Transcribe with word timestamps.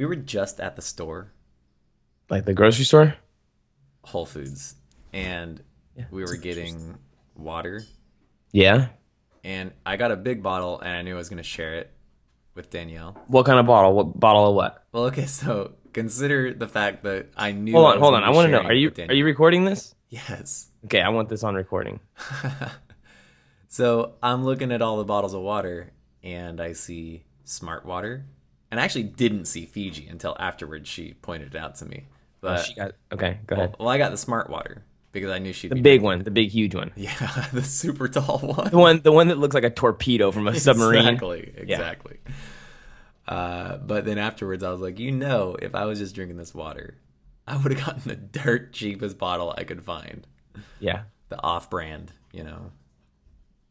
we 0.00 0.06
were 0.06 0.16
just 0.16 0.60
at 0.60 0.76
the 0.76 0.82
store, 0.82 1.30
Like 2.30 2.46
the 2.46 2.54
grocery 2.54 2.84
store? 2.86 3.14
Whole 4.02 4.24
Foods, 4.24 4.74
and 5.12 5.62
we 6.10 6.22
were 6.22 6.36
getting 6.36 6.96
water, 7.36 7.82
Yeah. 8.50 8.88
and 9.44 9.72
I 9.84 9.96
got 9.98 10.10
a 10.10 10.16
big 10.16 10.42
bottle, 10.42 10.80
and 10.80 10.90
I 10.96 11.02
knew 11.02 11.14
I 11.14 11.18
was 11.18 11.28
gonna 11.28 11.42
share 11.42 11.74
it 11.74 11.90
with 12.54 12.70
Danielle. 12.70 13.18
What 13.26 13.44
kind 13.44 13.58
of 13.60 13.66
bottle? 13.66 13.92
What 13.92 14.18
bottle 14.18 14.48
of 14.48 14.54
what? 14.54 14.86
Well, 14.92 15.04
okay, 15.04 15.26
so 15.42 15.74
consider 15.92 16.54
the 16.54 16.66
fact 16.68 17.02
that 17.04 17.26
I 17.36 17.52
knew. 17.52 17.74
Hold 17.74 17.86
on, 17.92 17.98
hold 17.98 18.14
on. 18.14 18.24
I 18.24 18.30
want 18.30 18.46
to 18.46 18.52
know. 18.52 18.62
Are 18.62 18.72
you 18.72 18.90
are 19.06 19.14
you 19.14 19.26
recording 19.26 19.66
this? 19.66 19.94
Yes. 20.08 20.68
Okay, 20.86 21.02
I 21.02 21.10
want 21.10 21.28
this 21.28 21.44
on 21.44 21.54
recording. 21.54 22.00
So 23.72 24.14
I'm 24.20 24.44
looking 24.44 24.72
at 24.72 24.82
all 24.82 24.96
the 24.98 25.04
bottles 25.04 25.32
of 25.32 25.42
water, 25.42 25.92
and 26.24 26.60
I 26.60 26.72
see 26.72 27.22
Smart 27.44 27.86
Water, 27.86 28.26
and 28.70 28.78
I 28.80 28.84
actually 28.84 29.04
didn't 29.04 29.46
see 29.46 29.66
Fiji 29.66 30.06
until 30.08 30.36
afterwards. 30.38 30.88
She 30.88 31.14
pointed 31.14 31.54
it 31.54 31.58
out 31.58 31.76
to 31.76 31.86
me. 31.86 32.04
But 32.40 32.58
Oh, 32.60 32.62
she 32.62 32.74
got 32.74 32.92
okay. 33.12 33.38
Go 33.46 33.56
ahead. 33.56 33.76
well, 33.78 33.88
I 33.88 33.98
got 33.98 34.10
the 34.10 34.16
Smart 34.16 34.48
Water 34.50 34.82
because 35.12 35.30
I 35.30 35.38
knew 35.38 35.52
she'd 35.52 35.70
The 35.70 35.74
be 35.76 35.80
big 35.82 36.00
one, 36.02 36.22
the 36.24 36.30
big 36.30 36.50
huge 36.50 36.74
one, 36.74 36.90
Yeah, 36.96 37.46
the 37.52 37.62
super 37.62 38.08
tall 38.08 38.38
one. 38.56 38.70
the 38.70 38.78
one, 38.78 39.00
the 39.02 39.12
one 39.12 39.28
that 39.28 39.38
looks 39.38 39.54
like 39.54 39.64
a 39.64 39.70
torpedo 39.70 40.30
from 40.32 40.46
a 40.48 40.58
submarine. 40.58 41.00
Exactly, 41.06 41.52
exactly. 41.56 42.16
Uh, 43.28 43.76
but 43.78 44.04
then 44.04 44.18
afterwards, 44.18 44.64
I 44.64 44.70
was 44.70 44.80
like, 44.80 44.98
you 44.98 45.12
know, 45.12 45.56
if 45.60 45.74
I 45.74 45.84
was 45.84 45.98
just 45.98 46.14
drinking 46.14 46.36
this 46.36 46.54
water, 46.54 46.96
I 47.46 47.56
would 47.56 47.72
have 47.72 47.84
gotten 47.86 48.02
the 48.08 48.16
dirt 48.16 48.72
cheapest 48.72 49.18
bottle 49.18 49.54
I 49.56 49.64
could 49.64 49.82
find, 49.84 50.26
Yeah, 50.80 51.02
the 51.28 51.40
off-brand. 51.42 52.12
You 52.32 52.44
know, 52.44 52.72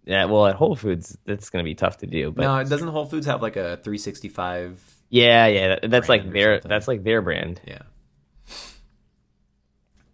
yeah. 0.05 0.26
Well, 0.26 0.48
at 0.48 0.55
Whole 0.55 0.76
Foods, 0.76 1.17
that's 1.26 1.49
gonna 1.49 1.63
be 1.63 1.76
tough 1.76 1.98
to 1.98 2.08
do. 2.08 2.31
But 2.31 2.41
no, 2.44 2.63
doesn't 2.63 2.88
Whole 2.88 3.05
Foods 3.05 3.26
have 3.27 3.41
like 3.41 3.55
a 3.55 3.77
365? 3.84 4.81
yeah, 5.09 5.48
yeah. 5.48 5.67
that- 5.81 5.89
that's 5.91 6.09
like 6.09 6.31
their 6.31 6.55
something. 6.55 6.70
that's 6.70 6.88
like 6.88 7.03
their 7.03 7.22
brand. 7.22 7.62
Yeah. 7.66 7.81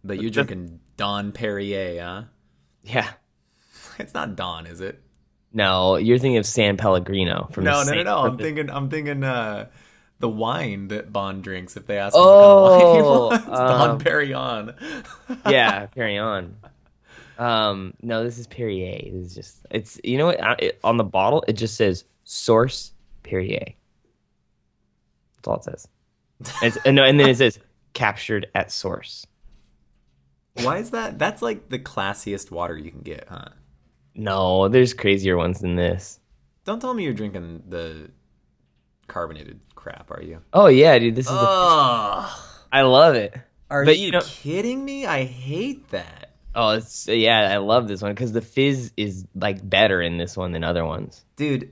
But 0.03 0.21
you're 0.21 0.29
That's- 0.31 0.47
drinking 0.47 0.79
Don 0.97 1.31
Perrier, 1.31 2.01
huh? 2.01 2.23
Yeah. 2.83 3.09
It's 3.97 4.13
not 4.13 4.35
Don, 4.35 4.67
is 4.67 4.81
it? 4.81 5.01
No, 5.53 5.95
you're 5.95 6.17
thinking 6.17 6.35
of 6.37 6.45
San 6.45 6.75
Pellegrino 6.75 7.47
from 7.53 7.63
No, 7.63 7.81
the 7.85 7.91
no, 7.91 7.97
no, 7.97 8.03
no. 8.03 8.17
I'm 8.29 8.37
thinking, 8.37 8.69
I'm 8.69 8.89
thinking, 8.89 9.23
uh, 9.23 9.67
the 10.19 10.27
wine 10.27 10.89
that 10.89 11.13
Bond 11.13 11.43
drinks. 11.45 11.77
If 11.77 11.87
they 11.87 11.97
ask 11.97 12.13
him 12.13 12.21
what 12.21 12.29
kind 12.29 12.43
of 12.43 12.81
wine 12.81 12.95
he 12.95 13.01
Oh, 13.01 13.27
wants, 13.29 13.45
Don 13.47 13.89
um, 13.91 13.99
Perignon. 13.99 14.75
yeah, 15.49 15.85
carry 15.87 16.17
on. 16.17 16.57
Um, 17.37 17.93
no, 18.01 18.23
this 18.23 18.37
is 18.39 18.47
Perrier. 18.47 19.11
This 19.11 19.25
is 19.27 19.35
just 19.35 19.65
it's 19.71 19.99
you 20.03 20.17
know 20.17 20.27
what 20.27 20.41
I- 20.43 20.55
it, 20.59 20.79
on 20.83 20.97
the 20.97 21.03
bottle 21.03 21.43
it 21.47 21.53
just 21.53 21.75
says 21.75 22.05
source 22.23 22.91
Perrier. 23.23 23.73
That's 25.35 25.47
all 25.47 25.55
it 25.57 25.63
says. 25.63 25.87
It's, 26.61 26.77
and, 26.85 26.95
no, 26.95 27.03
and 27.03 27.19
then 27.19 27.29
it 27.29 27.37
says 27.37 27.59
captured 27.93 28.47
at 28.55 28.71
source. 28.71 29.25
Why 30.61 30.77
is 30.77 30.91
that? 30.91 31.17
That's 31.19 31.41
like 31.41 31.69
the 31.69 31.79
classiest 31.79 32.51
water 32.51 32.77
you 32.77 32.91
can 32.91 33.01
get, 33.01 33.25
huh? 33.29 33.49
No, 34.15 34.67
there's 34.69 34.93
crazier 34.93 35.35
ones 35.37 35.59
than 35.59 35.75
this. 35.75 36.19
Don't 36.63 36.79
tell 36.79 36.93
me 36.93 37.03
you're 37.03 37.13
drinking 37.13 37.63
the 37.67 38.09
carbonated 39.07 39.59
crap, 39.75 40.09
are 40.11 40.21
you? 40.23 40.41
Oh 40.53 40.67
yeah, 40.67 40.97
dude, 40.97 41.15
this 41.15 41.25
is. 41.25 41.31
the, 41.31 41.37
Ugh. 41.39 42.39
I 42.71 42.81
love 42.83 43.15
it. 43.15 43.33
Are 43.69 43.83
But 43.85 43.97
you 43.97 44.05
you 44.07 44.11
know- 44.11 44.21
kidding 44.23 44.83
me? 44.85 45.05
I 45.05 45.23
hate 45.25 45.89
that. 45.89 46.34
Oh, 46.55 46.69
it's 46.69 47.07
yeah, 47.07 47.51
I 47.53 47.57
love 47.57 47.87
this 47.87 48.01
one 48.01 48.13
because 48.13 48.31
the 48.31 48.41
fizz 48.41 48.93
is 48.95 49.25
like 49.35 49.67
better 49.67 50.01
in 50.01 50.17
this 50.17 50.37
one 50.37 50.53
than 50.53 50.63
other 50.63 50.85
ones. 50.85 51.25
Dude, 51.35 51.71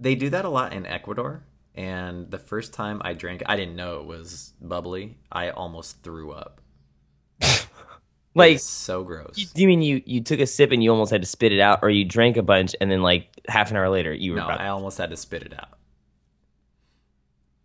they 0.00 0.16
do 0.16 0.30
that 0.30 0.44
a 0.44 0.48
lot 0.48 0.72
in 0.72 0.84
Ecuador. 0.84 1.44
And 1.74 2.30
the 2.30 2.38
first 2.38 2.74
time 2.74 3.00
I 3.04 3.12
drank, 3.14 3.42
I 3.46 3.56
didn't 3.56 3.76
know 3.76 4.00
it 4.00 4.06
was 4.06 4.52
bubbly. 4.60 5.16
I 5.30 5.50
almost 5.50 6.02
threw 6.02 6.32
up. 6.32 6.60
Like, 8.32 8.60
so 8.60 9.02
gross. 9.02 9.36
you, 9.36 9.46
do 9.46 9.62
you 9.62 9.66
mean 9.66 9.82
you 9.82 10.02
you 10.06 10.22
took 10.22 10.38
a 10.38 10.46
sip 10.46 10.70
and 10.70 10.84
you 10.84 10.92
almost 10.92 11.10
had 11.10 11.20
to 11.20 11.26
spit 11.26 11.50
it 11.52 11.58
out, 11.58 11.80
or 11.82 11.90
you 11.90 12.04
drank 12.04 12.36
a 12.36 12.44
bunch 12.44 12.76
and 12.80 12.88
then 12.88 13.02
like 13.02 13.28
half 13.48 13.72
an 13.72 13.76
hour 13.76 13.88
later 13.88 14.14
you 14.14 14.32
were 14.32 14.38
no, 14.38 14.46
I 14.46 14.68
almost 14.68 14.98
had 14.98 15.10
to 15.10 15.16
spit 15.16 15.42
it 15.42 15.52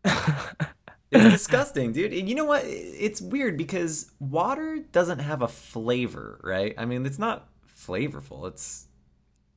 out. 0.03 0.67
it's 1.15 1.33
disgusting, 1.41 1.91
dude. 1.91 2.13
And 2.13 2.27
you 2.29 2.35
know 2.35 2.45
what? 2.45 2.63
It's 2.65 3.21
weird 3.21 3.57
because 3.57 4.11
water 4.19 4.79
doesn't 4.91 5.19
have 5.19 5.41
a 5.41 5.47
flavor, 5.47 6.39
right? 6.43 6.73
I 6.77 6.85
mean, 6.85 7.05
it's 7.05 7.19
not 7.19 7.47
flavorful. 7.77 8.47
It's 8.47 8.87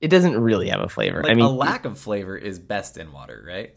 it 0.00 0.08
doesn't 0.08 0.38
really 0.38 0.68
have 0.68 0.80
a 0.80 0.88
flavor. 0.88 1.22
like 1.22 1.32
I 1.32 1.34
mean, 1.34 1.44
a 1.44 1.50
lack 1.50 1.84
of 1.84 1.98
flavor 1.98 2.36
is 2.36 2.58
best 2.58 2.96
in 2.96 3.12
water, 3.12 3.44
right? 3.46 3.74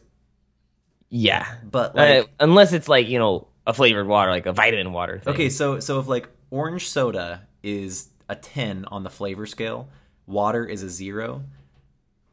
yeah, 1.10 1.56
But 1.70 1.98
Uh, 1.98 2.24
unless 2.40 2.72
it's 2.74 2.88
like 2.88 3.08
you 3.08 3.20
know 3.20 3.48
a 3.68 3.74
flavored 3.74 4.08
water, 4.08 4.32
like 4.32 4.46
a 4.46 4.54
vitamin 4.54 4.94
water. 4.94 5.20
Thing. 5.20 5.34
okay, 5.34 5.50
so 5.50 5.80
so 5.80 6.00
if 6.00 6.08
like 6.08 6.30
orange 6.50 6.90
soda 6.90 7.48
is 7.64 8.10
a 8.30 8.36
ten 8.36 8.86
on 8.86 9.04
the 9.04 9.10
flavor 9.10 9.46
scale, 9.46 9.90
water 10.26 10.66
is 10.66 10.84
a 10.84 10.90
zero. 10.90 11.44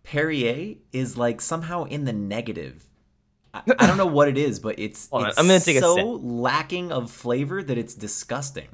Perrier 0.05 0.77
is 0.93 1.19
like 1.19 1.41
somehow 1.41 1.85
in 1.85 2.05
the 2.05 2.13
negative. 2.13 2.88
I, 3.67 3.75
I 3.85 3.87
don't 3.87 3.97
know 3.97 4.07
what 4.07 4.29
it 4.29 4.39
is, 4.39 4.61
but 4.61 4.79
it's, 4.79 5.09
Hold 5.11 5.25
on, 5.25 5.29
it's 5.31 5.39
I'm 5.39 5.47
gonna 5.47 5.61
take 5.61 5.79
so 5.79 5.95
lacking 6.23 6.93
of 6.93 7.11
flavor 7.11 7.63
that 7.63 7.79
it's 7.79 7.95
disgusting. 7.95 8.69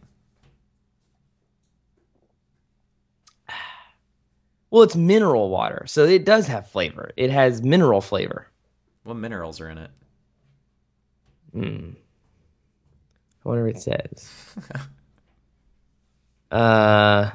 well, 4.70 4.82
it's 4.82 4.96
mineral 4.96 5.50
water, 5.50 5.84
so 5.86 6.04
it 6.04 6.24
does 6.24 6.46
have 6.48 6.68
flavor. 6.68 7.10
It 7.16 7.30
has 7.30 7.62
mineral 7.62 8.00
flavor. 8.00 8.48
What 9.04 9.14
minerals 9.16 9.60
are 9.60 9.68
in 9.68 9.78
it? 9.78 9.90
Hmm. 11.52 11.90
I 13.44 13.48
wonder 13.48 13.64
what 13.66 13.76
it 13.76 13.82
says. 13.82 14.30
uh, 16.50 17.30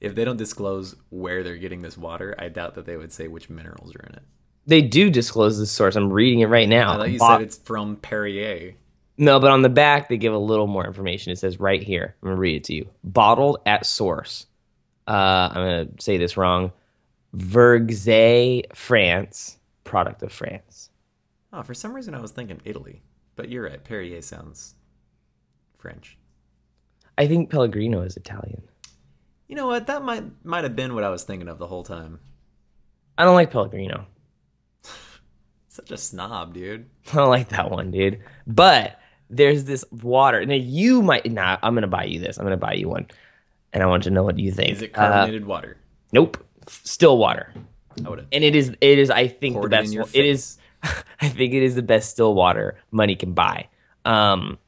If 0.00 0.14
they 0.14 0.24
don't 0.24 0.36
disclose 0.36 0.96
where 1.10 1.42
they're 1.42 1.56
getting 1.56 1.82
this 1.82 1.96
water, 1.96 2.34
I 2.38 2.48
doubt 2.48 2.74
that 2.74 2.86
they 2.86 2.96
would 2.96 3.12
say 3.12 3.28
which 3.28 3.48
minerals 3.48 3.94
are 3.94 4.06
in 4.08 4.14
it. 4.16 4.22
They 4.66 4.82
do 4.82 5.10
disclose 5.10 5.58
the 5.58 5.66
source. 5.66 5.96
I'm 5.96 6.12
reading 6.12 6.40
it 6.40 6.46
right 6.46 6.68
now. 6.68 6.92
I 6.92 6.96
thought 6.96 7.10
you 7.10 7.18
Bo- 7.18 7.28
said 7.28 7.42
it's 7.42 7.58
from 7.58 7.96
Perrier. 7.96 8.74
No, 9.16 9.38
but 9.40 9.50
on 9.50 9.62
the 9.62 9.68
back 9.68 10.08
they 10.08 10.16
give 10.16 10.32
a 10.32 10.38
little 10.38 10.66
more 10.66 10.86
information. 10.86 11.32
It 11.32 11.38
says 11.38 11.60
right 11.60 11.82
here. 11.82 12.14
I'm 12.22 12.28
gonna 12.28 12.40
read 12.40 12.56
it 12.56 12.64
to 12.64 12.74
you. 12.74 12.88
Bottled 13.04 13.58
at 13.66 13.84
source. 13.84 14.46
Uh, 15.06 15.48
I'm 15.50 15.54
gonna 15.54 15.88
say 15.98 16.16
this 16.16 16.36
wrong. 16.36 16.72
Vergèze, 17.36 18.74
France, 18.74 19.58
product 19.84 20.22
of 20.22 20.32
France. 20.32 20.90
Oh, 21.52 21.62
for 21.62 21.74
some 21.74 21.94
reason 21.94 22.14
I 22.14 22.20
was 22.20 22.30
thinking 22.30 22.60
Italy, 22.64 23.02
but 23.36 23.48
you're 23.48 23.64
right. 23.64 23.82
Perrier 23.82 24.22
sounds 24.22 24.74
French. 25.76 26.16
I 27.18 27.26
think 27.26 27.50
Pellegrino 27.50 28.00
is 28.02 28.16
Italian. 28.16 28.62
You 29.48 29.56
know 29.56 29.66
what? 29.66 29.86
That 29.88 30.02
might 30.02 30.24
might 30.44 30.64
have 30.64 30.76
been 30.76 30.94
what 30.94 31.04
I 31.04 31.10
was 31.10 31.24
thinking 31.24 31.48
of 31.48 31.58
the 31.58 31.66
whole 31.66 31.82
time. 31.82 32.20
I 33.18 33.24
don't 33.24 33.34
like 33.34 33.50
Pellegrino. 33.50 34.06
Such 35.72 35.90
a 35.92 35.96
snob, 35.96 36.52
dude. 36.52 36.90
I 37.12 37.16
don't 37.16 37.28
like 37.30 37.48
that 37.50 37.70
one, 37.70 37.90
dude. 37.92 38.20
But 38.46 38.98
there's 39.30 39.64
this 39.64 39.84
water. 40.02 40.44
Now 40.44 40.54
you 40.56 41.00
might. 41.00 41.30
Nah, 41.30 41.58
I'm 41.62 41.74
gonna 41.74 41.86
buy 41.86 42.04
you 42.04 42.18
this. 42.20 42.36
I'm 42.38 42.44
gonna 42.44 42.56
buy 42.56 42.72
you 42.74 42.88
one, 42.88 43.06
and 43.72 43.82
I 43.82 43.86
want 43.86 44.02
to 44.04 44.10
know 44.10 44.24
what 44.24 44.38
you 44.38 44.50
think. 44.52 44.70
Is 44.72 44.82
it 44.82 44.90
Uh, 44.94 44.98
carbonated 45.08 45.46
water? 45.46 45.76
nope. 46.12 46.36
Still 46.68 47.18
water, 47.18 47.52
I 48.04 48.08
would 48.10 48.26
and 48.32 48.44
it 48.44 48.54
is. 48.54 48.70
It 48.80 48.98
is. 48.98 49.10
I 49.10 49.26
think 49.28 49.60
the 49.62 49.68
best. 49.68 49.92
your 49.92 50.04
It 50.12 50.24
is. 50.26 50.58
I 50.82 51.28
think 51.28 51.54
it 51.54 51.62
is 51.62 51.74
the 51.76 51.82
best 51.82 52.10
still 52.10 52.34
water 52.34 52.78
money 52.90 53.14
can 53.16 53.32
buy. 53.32 53.68
Um, 54.04 54.58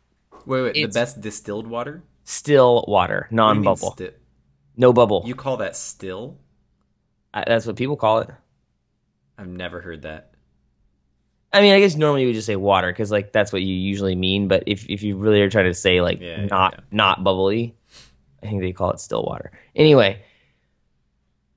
Wait, 0.46 0.62
wait. 0.62 0.74
The 0.74 0.86
best 0.86 1.20
distilled 1.20 1.66
water? 1.66 2.02
still 2.24 2.84
water, 2.88 3.26
What 3.30 3.30
do 3.30 3.34
you 3.34 3.54
mean 3.54 3.62
non-bubble, 3.64 3.92
sti- 3.92 4.10
no 4.76 4.92
bubble. 4.92 5.22
you 5.26 5.34
call 5.34 5.56
that 5.58 5.74
still? 5.76 6.38
I, 7.34 7.44
that's 7.46 7.66
what 7.66 7.76
people 7.76 7.96
call 7.96 8.18
it. 8.20 8.30
I've 9.38 9.48
never 9.48 9.80
heard 9.80 10.02
that. 10.02 10.31
I 11.52 11.60
mean, 11.60 11.74
I 11.74 11.80
guess 11.80 11.96
normally 11.96 12.22
you 12.22 12.28
would 12.28 12.34
just 12.34 12.46
say 12.46 12.56
water 12.56 12.90
because 12.90 13.10
like 13.10 13.32
that's 13.32 13.52
what 13.52 13.62
you 13.62 13.74
usually 13.74 14.14
mean. 14.14 14.48
But 14.48 14.64
if 14.66 14.88
if 14.88 15.02
you 15.02 15.16
really 15.16 15.40
are 15.42 15.50
trying 15.50 15.66
to 15.66 15.74
say 15.74 16.00
like 16.00 16.20
Yeah, 16.20 16.46
not 16.46 16.74
yeah. 16.74 16.80
not 16.90 17.24
bubbly, 17.24 17.74
I 18.42 18.46
think 18.46 18.62
they 18.62 18.72
call 18.72 18.90
it 18.90 19.00
still 19.00 19.22
water. 19.22 19.52
Anyway, 19.76 20.22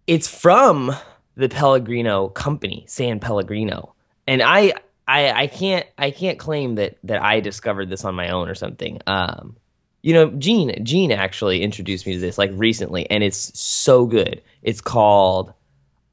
it's 0.07 0.27
from 0.27 0.93
the 1.35 1.49
Pellegrino 1.49 2.29
company, 2.29 2.85
San 2.87 3.19
Pellegrino, 3.19 3.95
and 4.27 4.41
I 4.41 4.73
I 5.07 5.31
I 5.31 5.47
can't 5.47 5.85
I 5.97 6.11
can't 6.11 6.39
claim 6.39 6.75
that 6.75 6.97
that 7.03 7.21
I 7.21 7.39
discovered 7.39 7.89
this 7.89 8.03
on 8.03 8.15
my 8.15 8.29
own 8.29 8.49
or 8.49 8.55
something. 8.55 8.99
Um, 9.07 9.55
you 10.01 10.13
know, 10.13 10.29
Gene 10.31 10.83
Gene 10.83 11.11
actually 11.11 11.61
introduced 11.63 12.05
me 12.05 12.13
to 12.13 12.19
this 12.19 12.37
like 12.37 12.51
recently, 12.53 13.09
and 13.09 13.23
it's 13.23 13.57
so 13.57 14.05
good. 14.05 14.41
It's 14.61 14.81
called 14.81 15.53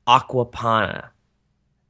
Acqua 0.07 0.47
Panna. 0.47 1.11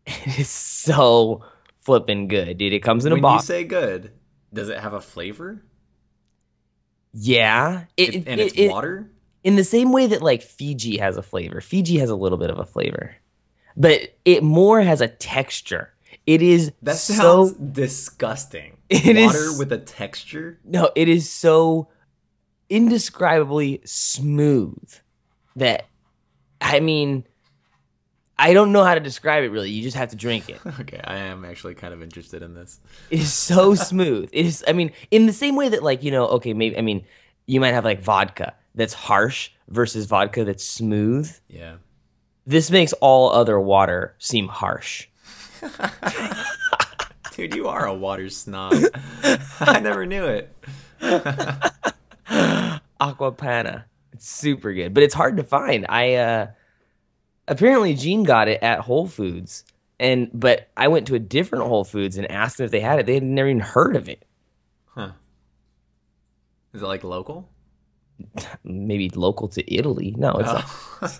It 0.05 0.40
is 0.40 0.49
so 0.49 1.44
flipping 1.82 2.29
good, 2.29 2.58
dude. 2.58 2.73
It 2.73 2.81
comes 2.81 3.05
in 3.05 3.12
a 3.12 3.17
box. 3.20 3.49
when 3.49 3.56
you 3.58 3.62
say 3.62 3.69
good, 3.69 4.12
does 4.52 4.69
it 4.69 4.79
have 4.81 4.93
a 4.94 5.00
flavor? 5.00 5.62
yeah, 7.14 7.84
it, 7.96 8.14
It- 8.14 8.29
and 8.29 8.40
it- 8.40 8.46
it's 8.46 8.55
it- 8.58 8.70
water? 8.70 9.11
in 9.44 9.56
the 9.56 9.64
same 9.64 9.93
way 9.93 10.06
that 10.06 10.23
like 10.23 10.43
Fiji 10.43 10.96
has 10.99 11.17
a 11.17 11.23
flavor. 11.23 11.61
Fiji 11.61 11.99
has 11.99 12.08
a 12.11 12.17
little 12.17 12.38
bit 12.38 12.49
of 12.50 12.58
a 12.58 12.64
flavor, 12.64 13.14
but 13.76 14.17
it 14.25 14.43
more 14.43 14.81
has 14.81 15.00
a 15.00 15.08
texture. 15.08 15.90
It 16.26 16.40
is 16.43 16.73
That 16.82 16.96
so 16.96 17.14
sounds 17.46 17.52
disgusting. 17.55 18.76
It 18.88 19.17
is- 19.17 19.26
Water 19.26 19.58
with 19.58 19.73
a 19.73 19.78
texture. 19.78 20.58
no, 20.64 20.90
it 20.94 21.08
is 21.08 21.28
so 21.31 21.88
indescribably 22.70 23.81
smooth 23.85 24.88
that 25.56 25.87
I 26.61 26.81
mean 26.81 27.26
I 28.42 28.54
don't 28.54 28.72
know 28.72 28.82
how 28.82 28.94
to 28.94 29.00
describe 29.00 29.44
it 29.44 29.50
really. 29.50 29.70
You 29.70 29.84
just 29.84 29.96
have 29.96 30.08
to 30.10 30.16
drink 30.16 30.48
it. 30.48 30.60
Okay, 30.80 31.00
I 31.04 31.16
am 31.16 31.44
actually 31.44 31.74
kind 31.74 31.94
of 31.94 32.02
interested 32.02 32.42
in 32.42 32.54
this. 32.54 32.80
It 33.08 33.20
is 33.20 33.32
so 33.32 33.74
smooth. 33.90 34.30
It 34.32 34.46
is 34.46 34.64
I 34.66 34.72
mean, 34.72 34.90
in 35.12 35.26
the 35.26 35.32
same 35.32 35.54
way 35.54 35.68
that 35.68 35.84
like, 35.84 36.02
you 36.02 36.10
know, 36.10 36.26
okay, 36.26 36.52
maybe 36.52 36.76
I 36.76 36.80
mean, 36.80 37.04
you 37.46 37.60
might 37.60 37.72
have 37.72 37.84
like 37.84 38.02
vodka 38.02 38.54
that's 38.74 38.94
harsh 38.94 39.50
versus 39.68 40.06
vodka 40.06 40.44
that's 40.44 40.64
smooth. 40.64 41.32
Yeah. 41.48 41.76
This 42.44 42.68
makes 42.68 42.92
all 42.94 43.30
other 43.30 43.60
water 43.60 44.16
seem 44.18 44.48
harsh. 44.48 45.06
Dude, 47.36 47.54
you 47.54 47.68
are 47.68 47.86
a 47.86 47.94
water 47.94 48.28
snob. 48.28 48.74
I 49.60 49.78
never 49.78 50.04
knew 50.04 50.24
it. 50.24 50.52
Acqua 53.00 53.32
Panna. 53.32 53.84
It's 54.12 54.28
super 54.28 54.72
good, 54.72 54.94
but 54.94 55.04
it's 55.04 55.14
hard 55.14 55.36
to 55.36 55.44
find. 55.44 55.86
I 55.88 56.14
uh 56.14 56.46
apparently 57.48 57.94
Gene 57.94 58.22
got 58.22 58.48
it 58.48 58.62
at 58.62 58.80
Whole 58.80 59.06
Foods. 59.06 59.64
And 60.00 60.30
but 60.32 60.68
I 60.76 60.88
went 60.88 61.06
to 61.08 61.14
a 61.14 61.20
different 61.20 61.66
Whole 61.66 61.84
Foods 61.84 62.16
and 62.16 62.30
asked 62.30 62.56
them 62.56 62.64
if 62.64 62.70
they 62.70 62.80
had 62.80 62.98
it. 62.98 63.06
They 63.06 63.14
had 63.14 63.22
never 63.22 63.48
even 63.48 63.60
heard 63.60 63.94
of 63.96 64.08
it. 64.08 64.24
Huh. 64.86 65.12
Is 66.72 66.82
it 66.82 66.86
like 66.86 67.04
local? 67.04 67.48
Maybe 68.64 69.10
local 69.10 69.48
to 69.48 69.74
Italy. 69.74 70.14
No, 70.16 70.32
it's 70.32 70.48
not. 70.48 70.64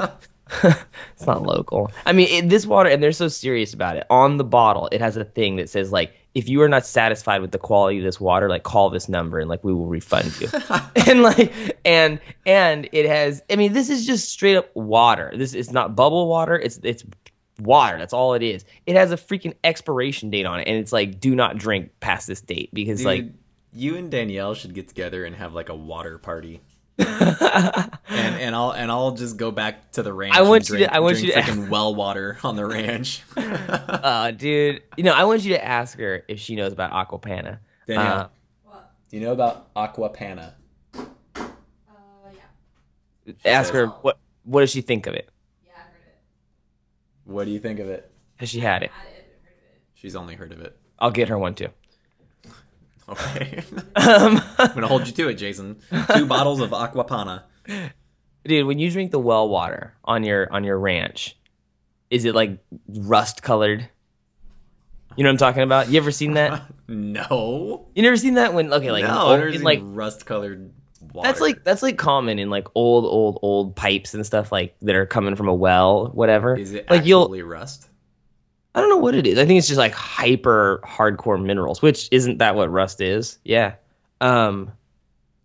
Oh. 0.01 0.19
It's 1.15 1.27
not 1.27 1.43
local. 1.43 1.93
I 2.05 2.13
mean, 2.13 2.29
it, 2.29 2.49
this 2.49 2.67
water, 2.67 2.89
and 2.89 3.03
they're 3.03 3.13
so 3.13 3.29
serious 3.29 3.73
about 3.73 3.97
it. 3.97 4.07
On 4.11 4.39
the 4.39 4.45
bottle, 4.45 4.89
it 4.91 5.01
has 5.01 5.17
a 5.17 5.25
thing 5.25 5.57
that 5.57 5.71
says 5.71 5.93
like, 5.93 6.13
if 6.35 6.49
you 6.49 6.63
are 6.63 6.69
not 6.69 6.87
satisfied 6.87 7.43
with 7.43 7.53
the 7.53 7.59
quality 7.59 7.99
of 7.99 8.05
this 8.05 8.21
water, 8.21 8.49
like 8.49 8.63
call 8.63 8.91
this 8.91 9.09
number 9.09 9.39
and 9.39 9.49
like 9.49 9.63
we 9.63 9.73
will 9.73 9.87
refund 9.87 10.39
you. 10.41 10.49
and 11.07 11.23
like, 11.23 11.53
and 11.85 12.21
and 12.47 12.89
it 12.93 13.07
has. 13.07 13.43
I 13.51 13.57
mean, 13.57 13.73
this 13.73 13.91
is 13.91 14.07
just 14.07 14.29
straight 14.29 14.57
up 14.57 14.75
water. 14.75 15.33
This 15.37 15.55
is 15.55 15.73
not 15.73 15.95
bubble 15.95 16.29
water. 16.29 16.59
It's 16.59 16.79
it's 16.83 17.05
water. 17.59 17.99
That's 17.99 18.13
all 18.13 18.35
it 18.35 18.43
is. 18.43 18.65
It 18.87 18.97
has 18.97 19.13
a 19.13 19.17
freaking 19.17 19.55
expiration 19.65 20.31
date 20.31 20.47
on 20.47 20.61
it, 20.61 20.69
and 20.69 20.79
it's 20.79 20.93
like, 20.93 21.21
do 21.21 21.35
not 21.35 21.57
drink 21.59 21.91
past 22.01 22.27
this 22.27 22.41
date 22.41 22.71
because 22.73 22.99
Dude, 23.01 23.07
like. 23.07 23.25
you 23.73 23.97
and 23.97 24.11
Danielle 24.11 24.55
should 24.55 24.75
get 24.75 24.89
together 24.89 25.25
and 25.25 25.37
have 25.37 25.55
like 25.55 25.69
a 25.69 25.75
water 25.75 26.19
party. 26.19 26.61
and 26.99 27.91
and 28.09 28.55
I'll 28.55 28.71
and 28.73 28.91
I'll 28.91 29.13
just 29.13 29.37
go 29.37 29.51
back 29.51 29.93
to 29.93 30.03
the 30.03 30.13
ranch. 30.13 30.35
I 30.37 30.43
want 30.43 30.69
and 30.71 30.81
you 30.81 30.87
to- 30.87 30.95
I 30.95 30.99
want 31.01 31.21
you 31.23 31.33
to- 31.33 31.41
freaking 31.41 31.69
well 31.71 31.95
water 31.95 32.39
on 32.45 32.57
the 32.57 32.67
ranch. 32.67 33.23
Uh, 34.03 34.31
dude, 34.33 34.83
you 34.97 35.05
know, 35.05 35.13
I 35.13 35.25
want 35.25 35.43
you 35.45 35.51
to 35.55 35.65
ask 35.65 35.97
her 35.99 36.25
if 36.29 36.39
she 36.41 36.57
knows 36.57 36.73
about 36.73 36.93
Acqua 36.93 37.19
Panna. 37.19 37.61
Danielle, 37.87 38.19
Uh, 38.19 38.29
What? 38.65 38.91
do 39.11 39.17
you 39.17 39.23
know 39.25 39.33
about 39.33 39.69
Acqua 39.77 40.09
Panna? 40.11 40.55
Uh, 40.95 41.03
yeah. 42.35 43.33
ask 43.45 43.73
her 43.73 43.87
what 43.87 44.19
what 44.45 44.61
does 44.61 44.71
she 44.71 44.81
think 44.81 45.07
of 45.07 45.15
it? 45.15 45.29
Yeah, 45.65 45.73
I 45.77 45.81
heard 45.83 45.89
it. 46.07 46.19
What 47.25 47.45
do 47.45 47.51
you 47.53 47.61
think 47.61 47.79
of 47.79 47.89
it? 47.89 48.11
Has 48.37 48.49
she 48.49 48.59
had 48.61 48.83
it? 48.83 48.91
Had 48.91 49.05
heard 49.07 49.13
of 49.13 49.23
it. 49.23 49.83
She's 49.95 50.17
only 50.17 50.35
heard 50.35 50.53
of 50.53 50.61
it. 50.61 50.77
I'll 50.99 51.11
get 51.13 51.29
her 51.29 51.39
one 51.39 51.55
too. 51.55 51.69
Okay. 53.13 53.63
Um, 53.97 54.41
I'm 54.59 54.75
gonna 54.75 54.89
hold 54.89 55.07
you 55.07 55.13
to 55.13 55.29
it, 55.29 55.35
Jason. 55.35 55.79
Two 56.15 56.27
bottles 56.27 56.61
of 56.61 56.73
Acqua 56.73 57.05
Panna. 57.05 57.45
dude, 58.45 58.67
when 58.67 58.79
you 58.79 58.91
drink 58.91 59.11
the 59.11 59.19
well 59.19 59.49
water 59.49 59.95
on 60.05 60.25
your 60.25 60.53
on 60.53 60.65
your 60.65 60.79
ranch, 60.79 61.37
is 62.11 62.25
it 62.25 62.35
like 62.35 62.59
rust 62.89 63.43
colored? 63.43 63.89
You 65.17 65.25
know 65.25 65.29
what 65.29 65.35
I'm 65.35 65.39
talking 65.39 65.63
about? 65.63 65.91
You 65.91 65.99
ever 65.99 66.11
seen 66.11 66.35
that? 66.35 66.63
No. 66.89 67.89
You 67.95 68.03
never 68.03 68.19
seen 68.19 68.35
that 68.35 68.53
when 68.53 68.71
okay, 68.71 68.93
like 68.93 69.05
no, 69.05 69.29
old- 69.29 69.55
in, 69.55 69.63
like 69.63 69.81
rust-colored 69.83 70.73
water. 71.13 71.27
that's 71.27 71.41
like 71.41 71.65
that's 71.65 71.83
like 71.83 71.97
common 71.97 72.39
in 72.39 72.51
like 72.51 72.67
old 72.75 73.07
old 73.07 73.39
old 73.41 73.75
pipes 73.75 74.13
and 74.13 74.27
stuff 74.27 74.53
like 74.53 74.77
that 74.83 74.95
are 74.95 75.07
coming 75.07 75.35
from 75.35 75.49
a 75.49 75.55
well, 75.55 76.09
whatever. 76.09 76.55
Is 76.55 76.75
it 76.75 76.91
like 76.91 77.07
you'll 77.07 77.31
rust? 77.45 77.89
I 78.75 78.81
don't 78.81 78.89
know 78.89 78.97
what 78.97 79.15
it 79.15 79.27
is. 79.27 79.39
I 79.39 79.45
think 79.45 79.59
it's 79.59 79.69
just 79.69 79.79
like 79.79 79.93
hyper 79.93 80.81
hardcore 80.85 81.43
minerals, 81.43 81.83
which 81.83 82.09
isn't 82.11 82.39
that 82.39 82.55
what 82.55 82.71
rust 82.71 83.01
is? 83.01 83.39
Yeah. 83.45 83.75
Um, 84.21 84.73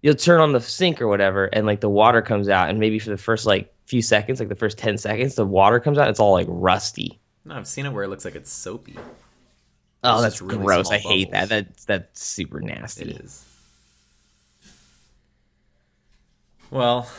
you'll 0.01 0.15
turn 0.15 0.39
on 0.39 0.53
the 0.53 0.61
sink 0.61 1.01
or 1.01 1.07
whatever, 1.07 1.45
and 1.45 1.65
like 1.65 1.81
the 1.81 1.89
water 1.89 2.21
comes 2.21 2.47
out, 2.47 2.69
and 2.69 2.79
maybe 2.79 2.99
for 2.99 3.09
the 3.09 3.17
first 3.17 3.45
like 3.45 3.73
few 3.85 4.01
seconds, 4.01 4.39
like 4.39 4.49
the 4.49 4.55
first 4.55 4.77
ten 4.77 4.97
seconds, 4.97 5.35
the 5.35 5.45
water 5.45 5.79
comes 5.79 5.97
out. 5.97 6.09
It's 6.09 6.19
all 6.19 6.31
like 6.31 6.47
rusty. 6.49 7.19
No, 7.43 7.55
I've 7.55 7.67
seen 7.67 7.85
it 7.85 7.91
where 7.91 8.03
it 8.03 8.07
looks 8.09 8.23
like 8.25 8.35
it's 8.35 8.51
soapy. 8.51 8.97
Oh, 10.03 10.13
It's 10.15 10.21
that's 10.23 10.41
really 10.41 10.63
gross. 10.63 10.89
I 10.91 10.97
hate 10.99 11.31
that. 11.31 11.49
That's 11.49 11.85
that's 11.85 12.23
super 12.23 12.61
nasty. 12.61 13.09
It 13.09 13.21
is. 13.21 13.43
Well, 16.69 17.09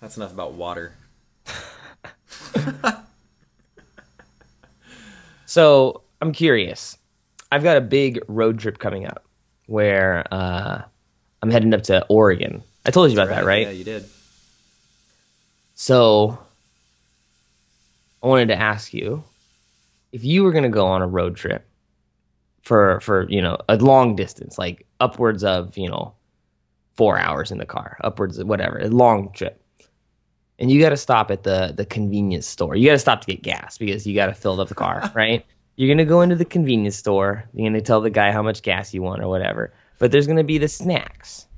that's 0.00 0.16
enough 0.16 0.32
about 0.32 0.52
water. 0.52 0.92
So 5.54 6.02
I'm 6.20 6.32
curious. 6.32 6.98
I've 7.52 7.62
got 7.62 7.76
a 7.76 7.80
big 7.80 8.18
road 8.26 8.58
trip 8.58 8.80
coming 8.80 9.06
up 9.06 9.24
where 9.66 10.24
uh, 10.32 10.82
I'm 11.40 11.50
heading 11.52 11.72
up 11.72 11.82
to 11.82 12.04
Oregon. 12.06 12.64
I 12.84 12.90
told 12.90 13.12
you 13.12 13.16
about 13.16 13.28
that, 13.28 13.44
right? 13.44 13.68
Yeah, 13.68 13.72
you 13.72 13.84
did. 13.84 14.04
So 15.76 16.36
I 18.20 18.26
wanted 18.26 18.48
to 18.48 18.56
ask 18.56 18.92
you 18.92 19.22
if 20.10 20.24
you 20.24 20.42
were 20.42 20.50
going 20.50 20.64
to 20.64 20.70
go 20.70 20.88
on 20.88 21.02
a 21.02 21.06
road 21.06 21.36
trip 21.36 21.64
for 22.62 22.98
for 22.98 23.30
you 23.30 23.40
know 23.40 23.56
a 23.68 23.76
long 23.76 24.16
distance, 24.16 24.58
like 24.58 24.84
upwards 24.98 25.44
of 25.44 25.78
you 25.78 25.88
know 25.88 26.16
four 26.96 27.16
hours 27.16 27.52
in 27.52 27.58
the 27.58 27.64
car, 27.64 27.96
upwards 28.02 28.38
of 28.38 28.48
whatever, 28.48 28.80
a 28.80 28.88
long 28.88 29.30
trip, 29.30 29.62
and 30.58 30.70
you 30.70 30.80
got 30.80 30.90
to 30.90 30.96
stop 30.96 31.30
at 31.30 31.42
the 31.42 31.72
the 31.76 31.84
convenience 31.84 32.46
store. 32.46 32.76
You 32.76 32.86
got 32.86 32.92
to 32.92 32.98
stop 32.98 33.20
to 33.22 33.26
get 33.26 33.42
gas 33.42 33.78
because 33.78 34.06
you 34.06 34.14
got 34.14 34.26
to 34.26 34.34
fill 34.34 34.60
up 34.60 34.68
the 34.68 34.74
car, 34.74 35.10
right? 35.14 35.44
You're 35.76 35.92
gonna 35.92 36.04
go 36.04 36.20
into 36.20 36.36
the 36.36 36.44
convenience 36.44 36.96
store. 36.96 37.48
You're 37.52 37.68
gonna 37.68 37.80
tell 37.80 38.00
the 38.00 38.10
guy 38.10 38.30
how 38.30 38.42
much 38.42 38.62
gas 38.62 38.94
you 38.94 39.02
want 39.02 39.22
or 39.22 39.28
whatever. 39.28 39.72
But 39.98 40.12
there's 40.12 40.26
gonna 40.26 40.44
be 40.44 40.58
the 40.58 40.68
snacks. 40.68 41.48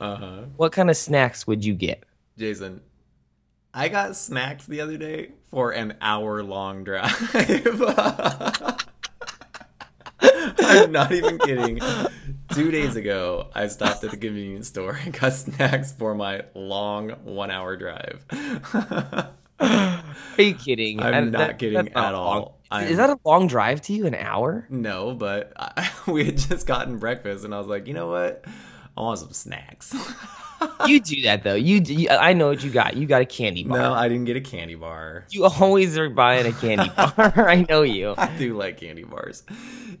Uh 0.00 0.16
huh. 0.16 0.42
What 0.56 0.72
kind 0.72 0.90
of 0.90 0.96
snacks 0.96 1.46
would 1.46 1.64
you 1.64 1.74
get? 1.74 2.04
Jason, 2.38 2.82
I 3.74 3.88
got 3.88 4.14
snacks 4.14 4.66
the 4.66 4.80
other 4.80 4.96
day 4.96 5.32
for 5.50 5.72
an 5.72 5.96
hour 6.00 6.42
long 6.42 6.84
drive. 6.84 7.10
I'm 10.58 10.92
not 10.92 11.12
even 11.12 11.38
kidding. 11.38 11.80
Two 12.52 12.70
days 12.70 12.96
ago, 12.96 13.48
I 13.54 13.66
stopped 13.68 14.02
at 14.04 14.10
the 14.10 14.16
convenience 14.16 14.68
store 14.68 14.98
and 15.04 15.18
got 15.18 15.32
snacks 15.34 15.92
for 15.92 16.14
my 16.14 16.42
long 16.54 17.10
one 17.24 17.50
hour 17.50 17.76
drive. 17.76 18.24
Are 19.58 20.42
you 20.42 20.54
kidding? 20.54 21.00
I'm 21.02 21.30
not 21.30 21.38
that- 21.38 21.58
kidding 21.58 21.90
not 21.94 22.08
at 22.08 22.14
all. 22.14 22.58
Is- 22.72 22.90
Is 22.92 22.96
that 22.96 23.10
a 23.10 23.18
long 23.24 23.46
drive 23.46 23.80
to 23.82 23.92
you? 23.92 24.06
An 24.06 24.14
hour? 24.14 24.66
no, 24.68 25.14
but 25.14 25.52
I, 25.56 25.88
we 26.08 26.24
had 26.24 26.36
just 26.38 26.66
gotten 26.66 26.98
breakfast, 26.98 27.44
and 27.44 27.54
I 27.54 27.58
was 27.58 27.68
like, 27.68 27.86
you 27.86 27.94
know 27.94 28.08
what? 28.08 28.44
I 28.96 29.00
want 29.02 29.18
some 29.20 29.32
snacks. 29.32 29.94
You 30.86 31.00
do 31.00 31.22
that 31.22 31.42
though. 31.42 31.54
You, 31.54 31.80
do, 31.80 31.94
you, 31.94 32.08
I 32.08 32.32
know 32.32 32.48
what 32.48 32.62
you 32.62 32.70
got. 32.70 32.96
You 32.96 33.06
got 33.06 33.22
a 33.22 33.26
candy 33.26 33.64
bar. 33.64 33.78
no, 33.78 33.92
I 33.92 34.08
didn't 34.08 34.24
get 34.24 34.36
a 34.36 34.40
candy 34.40 34.74
bar. 34.74 35.26
You 35.30 35.44
always 35.46 35.96
are 35.98 36.08
buying 36.10 36.46
a 36.46 36.52
candy 36.52 36.88
bar. 36.96 37.14
I 37.48 37.66
know 37.68 37.82
you. 37.82 38.14
I 38.16 38.28
do 38.36 38.56
like 38.56 38.78
candy 38.80 39.04
bars. 39.04 39.42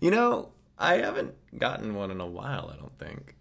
You 0.00 0.10
know, 0.10 0.50
I 0.78 0.94
haven't 0.98 1.34
gotten 1.58 1.94
one 1.94 2.10
in 2.10 2.20
a 2.20 2.26
while, 2.26 2.70
I 2.72 2.76
don't 2.80 2.98
think. 2.98 3.34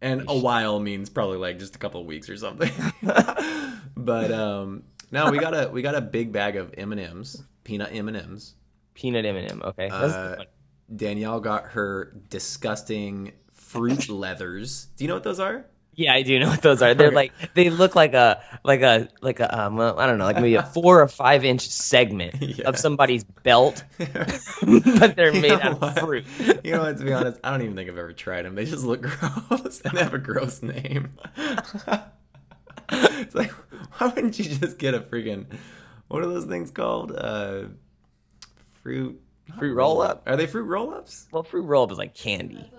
And 0.00 0.24
a 0.28 0.38
while 0.38 0.78
means 0.78 1.10
probably 1.10 1.38
like 1.38 1.58
just 1.58 1.74
a 1.74 1.78
couple 1.78 2.00
of 2.00 2.06
weeks 2.06 2.28
or 2.28 2.36
something. 2.36 2.70
but 3.96 4.30
um 4.30 4.84
no, 5.10 5.30
we 5.30 5.38
got 5.38 5.54
a 5.54 5.68
we 5.70 5.82
got 5.82 5.94
a 5.96 6.00
big 6.00 6.32
bag 6.32 6.56
of 6.56 6.72
M&Ms, 6.76 7.42
peanut 7.64 7.90
M&Ms. 7.92 8.54
Peanut 8.94 9.24
M&M. 9.24 9.62
Okay. 9.64 9.88
That's 9.88 10.14
a 10.14 10.40
Uh. 10.40 10.44
Danielle 10.94 11.40
got 11.40 11.64
her 11.70 12.14
disgusting 12.30 13.32
fruit 13.52 14.08
leathers. 14.08 14.86
Do 14.96 15.04
you 15.04 15.08
know 15.08 15.14
what 15.14 15.22
those 15.24 15.40
are? 15.40 15.66
Yeah, 15.98 16.14
I 16.14 16.22
do 16.22 16.38
know 16.38 16.46
what 16.48 16.62
those 16.62 16.80
are. 16.80 16.94
They're 16.94 17.10
like 17.10 17.32
they 17.54 17.70
look 17.70 17.96
like 17.96 18.14
a 18.14 18.40
like 18.62 18.82
a 18.82 19.08
like 19.20 19.40
a 19.40 19.58
um 19.64 19.76
well, 19.76 19.98
I 19.98 20.06
don't 20.06 20.16
know 20.18 20.26
like 20.26 20.36
maybe 20.36 20.54
a 20.54 20.62
four 20.62 21.02
or 21.02 21.08
five 21.08 21.44
inch 21.44 21.68
segment 21.68 22.40
Yeah. 22.40 22.64
of 22.68 22.78
somebody's 22.78 23.24
belt, 23.24 23.82
but 23.98 25.16
they're 25.16 25.34
You 25.34 25.42
made 25.42 25.48
know 25.48 25.58
out 25.60 25.82
of 25.82 25.98
fruit. 25.98 26.24
You 26.62 26.70
know 26.70 26.82
what? 26.82 26.98
To 26.98 27.04
be 27.04 27.12
honest, 27.12 27.40
I 27.42 27.50
don't 27.50 27.62
even 27.62 27.74
think 27.74 27.90
I've 27.90 27.98
ever 27.98 28.12
tried 28.12 28.42
them. 28.44 28.54
They 28.54 28.64
just 28.64 28.84
look 28.84 29.02
gross 29.48 29.80
and 29.80 29.98
they 29.98 30.02
have 30.04 30.14
a 30.14 30.18
gross 30.18 30.62
name. 30.62 31.10
it's 32.90 33.34
like, 33.34 33.50
why 33.50 34.06
wouldn't 34.06 34.38
you 34.38 34.44
just 34.44 34.78
get 34.78 34.94
a 34.94 35.00
freaking 35.00 35.46
what 36.06 36.22
are 36.22 36.26
those 36.26 36.44
things 36.44 36.70
called? 36.70 37.10
Uh, 37.12 37.64
fruit 38.82 39.20
Fruit 39.58 39.74
roll 39.74 40.00
up. 40.00 40.22
Are 40.26 40.36
they 40.36 40.46
fruit 40.46 40.62
roll 40.64 40.94
ups? 40.94 41.26
Well, 41.32 41.42
fruit 41.42 41.62
roll 41.62 41.82
up 41.84 41.90
is 41.90 41.98
like 41.98 42.14
candy. 42.14 42.70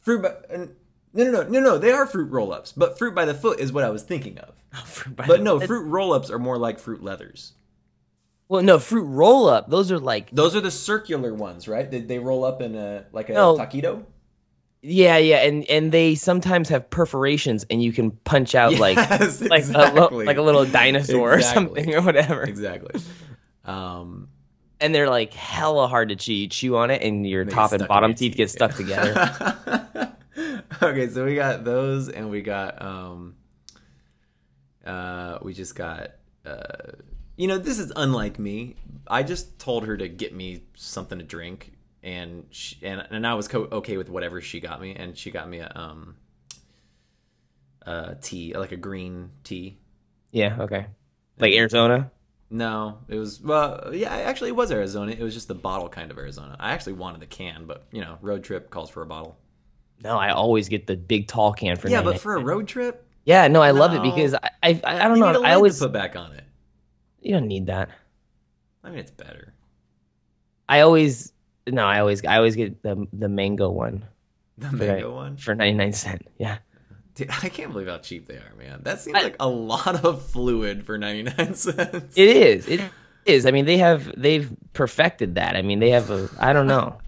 Fruit 0.00 0.22
by 0.22 0.30
uh, 0.52 0.66
no 1.14 1.24
no 1.24 1.30
no 1.30 1.48
no 1.48 1.60
no 1.60 1.78
they 1.78 1.92
are 1.92 2.06
fruit 2.06 2.30
roll 2.30 2.52
ups, 2.52 2.72
but 2.72 2.98
fruit 2.98 3.14
by 3.14 3.24
the 3.24 3.34
foot 3.34 3.60
is 3.60 3.72
what 3.72 3.84
I 3.84 3.90
was 3.90 4.02
thinking 4.02 4.38
of. 4.38 4.54
Fruit 4.86 5.14
by 5.16 5.26
But 5.26 5.42
no, 5.42 5.60
fruit 5.60 5.84
roll 5.84 6.12
ups 6.12 6.30
are 6.30 6.38
more 6.38 6.58
like 6.58 6.78
fruit 6.80 7.02
leathers. 7.02 7.52
Well, 8.48 8.62
no, 8.62 8.78
fruit 8.78 9.04
roll 9.04 9.48
up. 9.48 9.70
Those 9.70 9.90
are 9.92 9.98
like 9.98 10.30
Those 10.32 10.54
are 10.56 10.60
the 10.60 10.70
circular 10.70 11.32
ones, 11.32 11.66
right? 11.68 11.88
Did 11.90 12.08
they 12.08 12.18
roll 12.18 12.44
up 12.44 12.60
in 12.60 12.74
a 12.74 13.06
like 13.12 13.28
a 13.30 13.32
No. 13.34 13.56
taquito? 13.56 14.04
yeah, 14.82 15.16
yeah, 15.16 15.38
and 15.38 15.64
and 15.70 15.92
they 15.92 16.14
sometimes 16.14 16.68
have 16.68 16.90
perforations, 16.90 17.64
and 17.70 17.82
you 17.82 17.90
can 17.92 18.10
punch 18.10 18.54
out 18.54 18.74
like 18.78 18.96
Yes, 18.96 19.40
like 19.40 19.50
a, 19.50 19.54
exactly. 19.68 20.18
li- 20.18 20.24
like 20.26 20.36
a 20.36 20.42
little 20.42 20.66
dinosaur 20.66 21.34
Exactly. 21.34 21.36
or 21.36 21.64
something 21.84 21.94
or 21.94 22.02
whatever. 22.02 22.42
exactly. 22.42 23.00
Um, 23.64 24.28
And 24.80 24.94
they're 24.94 25.08
like 25.08 25.32
hella 25.32 25.86
hard 25.88 26.10
to 26.10 26.16
chew. 26.16 26.48
Chew 26.48 26.76
on 26.76 26.90
it, 26.90 27.00
and 27.00 27.26
your 27.26 27.44
top 27.46 27.72
and 27.72 27.86
bottom 27.88 28.10
teeth 28.12 28.32
teeth, 28.32 28.36
get 28.36 28.50
stuck 28.50 28.74
together. 28.74 29.14
okay, 30.82 31.08
so 31.08 31.24
we 31.24 31.34
got 31.34 31.64
those, 31.64 32.08
and 32.08 32.30
we 32.30 32.42
got 32.42 32.80
um, 32.82 33.36
uh, 34.84 35.38
we 35.42 35.54
just 35.54 35.74
got 35.74 36.10
uh, 36.44 36.92
you 37.36 37.48
know, 37.48 37.58
this 37.58 37.78
is 37.78 37.92
unlike 37.96 38.38
me. 38.38 38.76
I 39.06 39.22
just 39.22 39.58
told 39.58 39.86
her 39.86 39.96
to 39.96 40.08
get 40.08 40.34
me 40.34 40.62
something 40.74 41.18
to 41.18 41.24
drink, 41.24 41.72
and 42.02 42.46
she, 42.50 42.76
and 42.82 43.04
and 43.10 43.26
I 43.26 43.34
was 43.34 43.48
co- 43.48 43.68
okay 43.72 43.96
with 43.96 44.08
whatever 44.08 44.40
she 44.40 44.60
got 44.60 44.80
me, 44.80 44.94
and 44.94 45.16
she 45.16 45.30
got 45.30 45.48
me 45.48 45.58
a 45.58 45.72
um, 45.74 46.16
a 47.82 48.16
tea, 48.20 48.54
like 48.56 48.72
a 48.72 48.76
green 48.76 49.30
tea. 49.42 49.78
yeah, 50.30 50.56
okay. 50.60 50.86
Like 51.38 51.52
Arizona. 51.54 52.12
No, 52.50 52.98
it 53.08 53.16
was 53.16 53.40
well, 53.40 53.90
yeah. 53.92 54.14
Actually, 54.14 54.50
it 54.50 54.56
was 54.56 54.70
Arizona. 54.70 55.12
It 55.12 55.22
was 55.22 55.34
just 55.34 55.48
the 55.48 55.54
bottle 55.54 55.88
kind 55.88 56.10
of 56.12 56.18
Arizona. 56.18 56.56
I 56.60 56.72
actually 56.72 56.92
wanted 56.92 57.20
the 57.20 57.26
can, 57.26 57.66
but 57.66 57.86
you 57.90 58.00
know, 58.00 58.18
road 58.20 58.44
trip 58.44 58.70
calls 58.70 58.90
for 58.90 59.02
a 59.02 59.06
bottle. 59.06 59.36
No, 60.04 60.18
I 60.18 60.30
always 60.32 60.68
get 60.68 60.86
the 60.86 60.96
big 60.96 61.26
tall 61.28 61.52
can 61.54 61.76
for 61.76 61.88
yeah, 61.88 62.02
but 62.02 62.20
for 62.20 62.36
a 62.36 62.40
road 62.40 62.68
trip, 62.68 63.06
Yeah, 63.24 63.48
no, 63.48 63.62
I 63.62 63.70
love 63.72 63.94
it 63.94 64.02
because 64.02 64.34
I 64.34 64.50
I, 64.62 64.80
I 64.84 65.08
don't 65.08 65.16
you 65.16 65.22
know. 65.22 65.30
need 65.32 65.36
a 65.36 65.40
lid 65.40 65.48
I 65.48 65.54
always 65.54 65.78
put 65.78 65.92
back 65.92 66.14
on 66.14 66.32
it. 66.32 66.44
you 67.22 67.32
don't 67.32 67.46
need 67.48 67.66
that. 67.66 67.88
I 68.84 68.90
mean, 68.90 68.98
it's 68.98 69.10
better. 69.10 69.54
I 70.68 70.80
always 70.80 71.32
no, 71.66 71.84
I 71.86 72.00
always 72.00 72.24
I 72.24 72.36
always 72.36 72.54
get 72.54 72.82
the 72.82 73.06
the 73.12 73.28
mango 73.28 73.70
one 73.70 74.04
The 74.58 74.70
mango 74.70 75.14
one. 75.14 75.36
for 75.38 75.54
ninety 75.54 75.76
nine 75.76 75.92
cent. 75.94 76.26
Yeah, 76.38 76.58
Dude, 77.14 77.30
I 77.30 77.48
can't 77.48 77.72
believe 77.72 77.88
how 77.88 77.98
cheap 77.98 78.26
they 78.26 78.36
are, 78.36 78.52
man. 78.58 78.80
That 78.82 79.00
seems 79.00 79.16
I- 79.18 79.22
like 79.22 79.36
a 79.40 79.48
lot 79.48 80.04
of 80.04 80.22
fluid 80.26 80.84
for 80.84 80.98
ninety 80.98 81.22
nine 81.22 81.54
cents. 81.54 82.16
it 82.16 82.36
is. 82.36 82.68
It 82.68 82.80
is. 83.24 83.46
I 83.46 83.50
mean, 83.52 83.64
they 83.64 83.78
have 83.78 84.12
they've 84.20 84.52
perfected 84.74 85.36
that. 85.36 85.56
I 85.56 85.62
mean, 85.62 85.78
they 85.80 85.90
have 85.90 86.10
a 86.10 86.28
I 86.38 86.52
don't 86.52 86.66
know. 86.66 86.98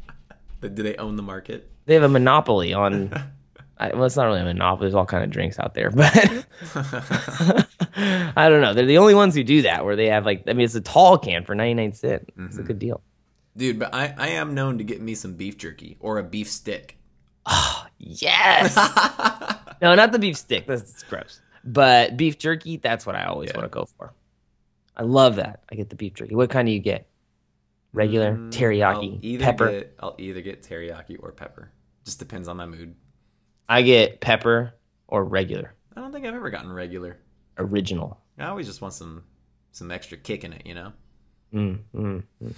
Do 0.63 0.71
they 0.71 0.97
own 0.97 1.17
the 1.17 1.23
market? 1.23 1.71
They 1.87 1.95
have 1.95 2.03
a 2.03 2.09
monopoly 2.09 2.75
on. 2.75 3.13
I, 3.79 3.91
well, 3.95 4.05
it's 4.05 4.17
not 4.17 4.25
really 4.25 4.41
a 4.41 4.45
monopoly. 4.45 4.87
There's 4.87 4.95
all 4.95 5.05
kind 5.07 5.23
of 5.23 5.31
drinks 5.31 5.59
out 5.59 5.75
there, 5.75 5.91
but 5.91 6.11
I 7.97 8.49
don't 8.49 8.61
know. 8.63 8.73
They're 8.75 8.87
the 8.87 8.99
only 8.99 9.15
ones 9.15 9.35
who 9.35 9.45
do 9.45 9.63
that, 9.63 9.85
where 9.85 9.97
they 9.97 10.07
have 10.09 10.25
like 10.25 10.45
I 10.47 10.53
mean, 10.53 10.65
it's 10.65 10.75
a 10.75 10.81
tall 10.81 11.19
can 11.19 11.45
for 11.45 11.55
ninety 11.55 11.75
nine 11.75 11.93
cent. 11.93 12.23
It's 12.29 12.57
a 12.57 12.59
Mm-hmm. 12.61 12.67
good 12.67 12.79
deal. 12.79 13.03
Dude, 13.57 13.79
but 13.79 13.95
I, 13.95 14.15
I 14.19 14.29
am 14.29 14.55
known 14.55 14.79
to 14.79 14.85
get 14.85 15.01
me 15.01 15.15
some 15.15 15.35
beef 15.35 15.57
jerky 15.57 15.97
or 16.01 16.19
a 16.19 16.23
beef 16.23 16.49
stick. 16.49 16.99
Yes. 17.99 18.77
no, 19.81 19.95
not 19.95 20.13
the 20.13 20.19
beef 20.19 20.37
stick. 20.37 20.67
That's 20.67 21.03
gross. 21.05 21.41
But 21.65 22.17
beef 22.19 22.37
jerky, 22.39 22.77
that's 22.77 23.07
what 23.07 23.17
I 23.17 23.25
always 23.25 23.49
Yeah. 23.51 23.57
want 23.57 23.65
to 23.65 23.75
go 23.75 23.87
for. 23.87 24.13
I 24.99 25.03
love 25.03 25.37
that. 25.37 25.63
I 25.73 25.77
get 25.77 25.89
the 25.89 25.97
beef 25.97 26.13
jerky. 26.13 26.35
What 26.35 26.51
kind 26.51 26.67
do 26.67 26.73
you 26.73 26.79
get? 26.79 27.07
Regular, 27.95 28.33
Mm, 28.37 28.45
I'll 28.45 28.51
teriyaki, 29.01 29.41
pepper. 29.41 29.71
Get, 29.71 29.97
I'll 30.01 30.15
either 30.19 30.43
get 30.43 30.63
teriyaki 30.63 31.17
or 31.19 31.33
pepper. 31.33 31.71
Just 32.07 32.19
depends 32.19 32.49
on 32.49 32.57
my 32.57 32.65
mood. 32.67 32.95
I 33.69 33.83
get 33.83 34.21
pepper 34.21 34.73
or 35.09 35.25
regular, 35.25 35.75
I 35.97 36.01
don't 36.01 36.13
think 36.13 36.25
I've 36.25 36.35
ever 36.35 36.51
gotten 36.51 36.73
regular. 36.73 37.19
original. 37.59 38.21
I 38.39 38.47
always 38.47 38.67
just 38.67 38.81
want 38.81 38.95
some 38.95 39.25
some 39.73 39.91
extra 39.91 40.17
kick 40.17 40.45
in 40.45 40.53
it, 40.53 40.63
you 40.65 40.75
know. 40.75 40.93
Mm, 41.53 41.81
mm, 41.95 42.23
mm. 42.43 42.55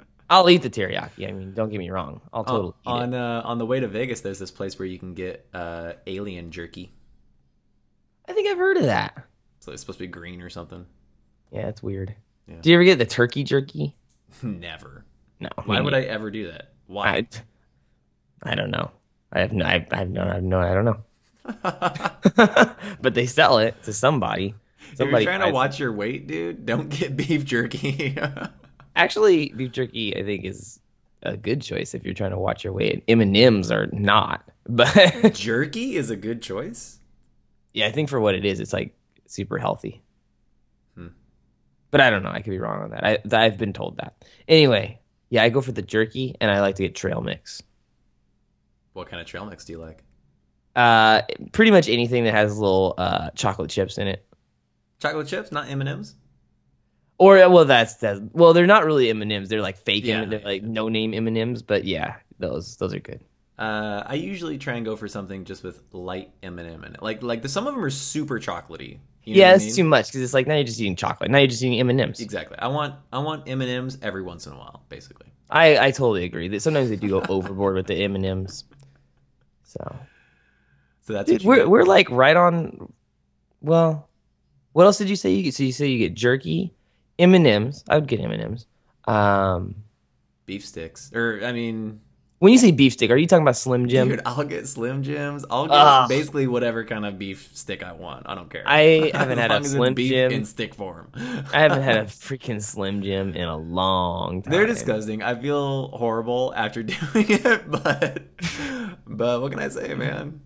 I'll 0.30 0.50
eat 0.50 0.62
the 0.62 0.70
teriyaki. 0.70 1.28
I 1.28 1.32
mean, 1.32 1.54
don't 1.54 1.68
get 1.70 1.78
me 1.78 1.90
wrong. 1.90 2.20
I'll 2.32 2.44
totally 2.44 2.68
eat 2.68 2.88
on 2.88 3.14
it. 3.14 3.18
uh, 3.18 3.42
on 3.44 3.58
the 3.58 3.66
way 3.66 3.78
to 3.80 3.86
Vegas, 3.88 4.22
there's 4.22 4.38
this 4.38 4.50
place 4.50 4.78
where 4.78 4.86
you 4.86 4.98
can 4.98 5.14
get 5.14 5.46
uh, 5.54 5.92
alien 6.06 6.50
jerky. 6.50 6.92
I 8.28 8.32
think 8.32 8.48
I've 8.48 8.58
heard 8.58 8.76
of 8.76 8.84
that. 8.84 9.16
So 9.60 9.72
it's 9.72 9.82
supposed 9.82 9.98
to 9.98 10.04
be 10.04 10.08
green 10.08 10.42
or 10.42 10.50
something. 10.50 10.84
Yeah, 11.52 11.68
it's 11.68 11.82
weird. 11.82 12.14
Yeah. 12.48 12.56
Do 12.60 12.70
you 12.70 12.76
ever 12.76 12.84
get 12.84 12.98
the 12.98 13.06
turkey 13.06 13.44
jerky? 13.44 13.94
Never. 14.42 15.04
No. 15.38 15.50
Why 15.64 15.80
would 15.80 15.94
I 15.94 16.02
ever 16.02 16.30
do 16.30 16.50
that? 16.50 16.72
Why? 16.86 17.08
I, 17.08 17.26
I 18.44 18.54
don't 18.54 18.70
know. 18.70 18.90
I 19.32 19.40
have 19.40 19.52
no. 19.52 19.64
I, 19.64 19.86
I 19.90 19.96
have 19.96 20.10
no. 20.10 20.22
I 20.22 20.34
have 20.34 20.42
no. 20.42 20.60
I 20.60 20.74
don't 20.74 20.84
know. 20.84 20.98
but 23.00 23.14
they 23.14 23.26
sell 23.26 23.58
it 23.58 23.82
to 23.84 23.92
somebody. 23.92 24.54
if 24.92 25.00
you're 25.00 25.10
trying 25.10 25.40
to 25.40 25.46
buys 25.46 25.48
it. 25.48 25.52
watch 25.52 25.78
your 25.78 25.92
weight, 25.92 26.26
dude, 26.26 26.64
don't 26.64 26.88
get 26.88 27.16
beef 27.16 27.44
jerky. 27.44 28.16
Actually, 28.96 29.50
beef 29.50 29.72
jerky, 29.72 30.16
I 30.16 30.22
think, 30.22 30.44
is 30.44 30.80
a 31.22 31.36
good 31.36 31.60
choice 31.60 31.94
if 31.94 32.04
you're 32.04 32.14
trying 32.14 32.30
to 32.30 32.38
watch 32.38 32.64
your 32.64 32.72
weight. 32.72 33.02
M 33.08 33.20
and 33.20 33.36
M's 33.36 33.70
are 33.70 33.88
not, 33.92 34.48
but 34.66 35.34
jerky 35.34 35.96
is 35.96 36.10
a 36.10 36.16
good 36.16 36.40
choice. 36.42 36.98
yeah, 37.72 37.86
I 37.86 37.92
think 37.92 38.08
for 38.08 38.20
what 38.20 38.34
it 38.34 38.44
is, 38.44 38.60
it's 38.60 38.72
like 38.72 38.94
super 39.26 39.58
healthy. 39.58 40.02
Hmm. 40.96 41.08
But 41.90 42.00
I 42.00 42.10
don't 42.10 42.22
know. 42.22 42.30
I 42.30 42.40
could 42.40 42.50
be 42.50 42.58
wrong 42.58 42.82
on 42.82 42.90
that. 42.90 43.04
I, 43.04 43.18
I've 43.32 43.58
been 43.58 43.72
told 43.72 43.96
that. 43.96 44.14
Anyway, 44.46 45.00
yeah, 45.30 45.42
I 45.42 45.48
go 45.48 45.60
for 45.60 45.72
the 45.72 45.82
jerky, 45.82 46.36
and 46.40 46.50
I 46.50 46.60
like 46.60 46.76
to 46.76 46.84
get 46.84 46.94
trail 46.94 47.20
mix. 47.20 47.62
What 48.94 49.08
kind 49.08 49.20
of 49.20 49.26
trail 49.26 49.44
mix 49.44 49.64
do 49.66 49.72
you 49.74 49.78
like? 49.78 50.02
Uh, 50.74 51.22
pretty 51.52 51.70
much 51.70 51.88
anything 51.88 52.24
that 52.24 52.34
has 52.34 52.58
little 52.58 52.94
uh 52.98 53.30
chocolate 53.36 53.70
chips 53.70 53.98
in 53.98 54.08
it. 54.08 54.26
Chocolate 54.98 55.28
chips, 55.28 55.52
not 55.52 55.68
M 55.68 55.80
and 55.80 55.88
M's. 55.88 56.14
Or 57.18 57.36
well, 57.48 57.64
that's 57.64 57.94
that's 57.94 58.20
well, 58.32 58.52
they're 58.52 58.66
not 58.66 58.84
really 58.84 59.08
M 59.10 59.22
and 59.22 59.30
M's. 59.32 59.48
They're 59.48 59.60
like 59.62 59.76
fake, 59.76 60.04
Yeah, 60.04 60.22
M- 60.22 60.30
they're 60.30 60.40
yeah, 60.40 60.46
like 60.46 60.62
no 60.62 60.88
name 60.88 61.14
M 61.14 61.28
and 61.28 61.38
M's. 61.38 61.62
But 61.62 61.84
yeah, 61.84 62.16
those 62.38 62.76
those 62.76 62.92
are 62.94 62.98
good. 63.00 63.22
Uh, 63.56 64.02
I 64.04 64.14
usually 64.14 64.58
try 64.58 64.74
and 64.74 64.84
go 64.84 64.96
for 64.96 65.06
something 65.06 65.44
just 65.44 65.62
with 65.62 65.80
light 65.92 66.32
M 66.42 66.58
and 66.58 66.68
M 66.68 66.82
in 66.84 66.94
it. 66.94 67.02
Like 67.02 67.22
like 67.22 67.42
the, 67.42 67.48
some 67.48 67.66
of 67.68 67.74
them 67.74 67.84
are 67.84 67.90
super 67.90 68.40
chocolatey. 68.40 68.98
You 69.22 69.36
know 69.36 69.40
yeah, 69.40 69.46
what 69.46 69.52
I 69.52 69.54
it's 69.54 69.64
mean? 69.66 69.74
too 69.76 69.84
much 69.84 70.06
because 70.08 70.22
it's 70.22 70.34
like 70.34 70.46
now 70.48 70.54
you're 70.54 70.64
just 70.64 70.80
eating 70.80 70.96
chocolate. 70.96 71.30
Now 71.30 71.38
you're 71.38 71.46
just 71.46 71.62
eating 71.62 71.78
M 71.78 71.88
and 71.90 72.00
M's. 72.00 72.20
Exactly. 72.20 72.58
I 72.58 72.66
want 72.68 72.96
I 73.12 73.20
want 73.20 73.48
M 73.48 73.60
and 73.60 73.70
M's 73.70 73.96
every 74.02 74.22
once 74.22 74.46
in 74.46 74.52
a 74.52 74.56
while, 74.56 74.82
basically. 74.88 75.32
I 75.50 75.78
I 75.86 75.90
totally 75.92 76.24
agree. 76.24 76.48
That 76.48 76.60
sometimes 76.60 76.88
they 76.90 76.96
do 76.96 77.08
go 77.08 77.22
overboard 77.28 77.76
with 77.76 77.86
the 77.86 77.94
M 77.94 78.16
and 78.16 78.26
M's. 78.26 78.64
So 79.76 79.96
So 81.02 81.12
that's 81.12 81.30
Dude, 81.30 81.44
we're 81.44 81.68
we're 81.68 81.84
like 81.84 82.10
right 82.10 82.36
on. 82.36 82.92
Well, 83.60 84.08
what 84.72 84.84
else 84.86 84.98
did 84.98 85.08
you 85.08 85.16
say? 85.16 85.32
You 85.32 85.42
get? 85.42 85.54
So 85.54 85.62
you 85.62 85.72
say 85.72 85.86
you 85.88 85.98
get 85.98 86.14
jerky, 86.14 86.74
M 87.18 87.34
and 87.34 87.46
M's. 87.46 87.84
I 87.88 87.96
would 87.96 88.08
get 88.08 88.20
M 88.20 88.30
and 88.30 88.42
M's. 88.42 88.66
Um, 89.06 89.76
beef 90.46 90.64
sticks, 90.64 91.10
or 91.14 91.40
I 91.44 91.52
mean, 91.52 92.00
when 92.40 92.52
you 92.52 92.58
say 92.58 92.72
beef 92.72 92.92
stick, 92.92 93.10
are 93.10 93.16
you 93.16 93.26
talking 93.26 93.42
about 93.42 93.56
Slim 93.56 93.88
Jim? 93.88 94.08
dude, 94.08 94.20
I'll 94.26 94.44
get 94.44 94.66
Slim 94.68 95.02
Jims. 95.02 95.46
I'll 95.48 95.66
get 95.66 95.76
Ugh. 95.76 96.08
basically 96.08 96.46
whatever 96.46 96.84
kind 96.84 97.06
of 97.06 97.18
beef 97.18 97.50
stick 97.54 97.82
I 97.82 97.92
want. 97.92 98.28
I 98.28 98.34
don't 98.34 98.50
care. 98.50 98.64
I 98.66 99.10
haven't 99.14 99.38
had 99.38 99.50
a 99.50 99.54
long 99.54 99.62
as 99.62 99.66
it's 99.72 99.74
Slim 99.76 99.94
Jim. 99.96 100.32
in 100.32 100.44
stick 100.44 100.74
form. 100.74 101.10
I 101.14 101.60
haven't 101.60 101.82
had 101.82 101.96
a 101.96 102.04
freaking 102.04 102.60
Slim 102.62 103.02
Jim 103.02 103.34
in 103.34 103.48
a 103.48 103.56
long 103.56 104.42
time. 104.42 104.50
They're 104.52 104.66
disgusting. 104.66 105.22
I 105.22 105.40
feel 105.40 105.88
horrible 105.88 106.52
after 106.54 106.82
doing 106.82 107.26
it, 107.30 107.70
but 107.70 108.22
but 109.06 109.40
what 109.40 109.50
can 109.50 109.60
I 109.60 109.68
say, 109.68 109.94
man? 109.94 110.40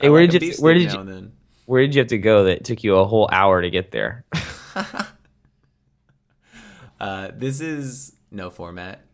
Hey, 0.00 0.08
I 0.08 0.10
where 0.10 0.22
like 0.22 0.30
did 0.30 0.42
you- 0.42 0.54
where 0.58 0.74
did 0.74 0.92
you- 0.92 0.98
and 1.00 1.08
then. 1.08 1.32
Where 1.66 1.80
did 1.80 1.94
you 1.94 2.00
have 2.00 2.08
to 2.08 2.18
go 2.18 2.44
that 2.44 2.64
took 2.64 2.84
you 2.84 2.96
a 2.96 3.06
whole 3.06 3.28
hour 3.32 3.62
to 3.62 3.70
get 3.70 3.90
there? 3.90 4.24
Uh, 7.00 7.30
this 7.36 7.60
is 7.60 8.14
no 8.30 8.50
format, 8.50 9.04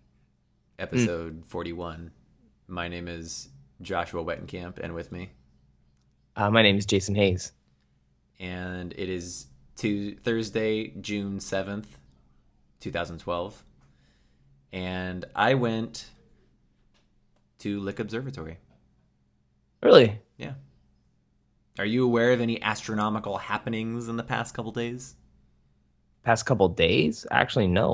episode 0.79 1.43
forty-one. 1.47 2.13
My 2.69 2.89
name 2.89 3.09
is 3.09 3.49
Joshua 3.83 4.23
Wettenkamp, 4.23 4.79
and 4.79 4.95
with 4.95 5.11
me, 5.11 5.31
Uh, 6.37 6.51
my 6.51 6.63
name 6.63 6.77
is 6.77 6.87
Jason 6.87 7.15
Hayes. 7.15 7.53
and 8.39 8.93
it 8.97 9.09
is 9.09 9.47
to 9.77 10.15
Thursday, 10.17 10.89
June 11.01 11.41
seventh, 11.41 11.99
two 12.81 12.91
thousand 12.91 13.19
twelve, 13.19 13.65
and 14.73 15.25
I 15.35 15.55
went 15.55 16.11
to 17.61 17.81
Lick 17.81 17.99
Observatory. 17.99 18.59
Really? 19.83 20.21
Yeah. 20.37 20.53
Are 21.79 21.85
you 21.85 22.05
aware 22.05 22.33
of 22.33 22.41
any 22.41 22.61
astronomical 22.63 23.39
happenings 23.39 24.09
in 24.09 24.17
the 24.17 24.23
past 24.23 24.55
couple 24.55 24.73
days? 24.73 25.15
Past 26.23 26.45
couple 26.45 26.69
days? 26.69 27.27
Actually, 27.31 27.69
no. 27.69 27.87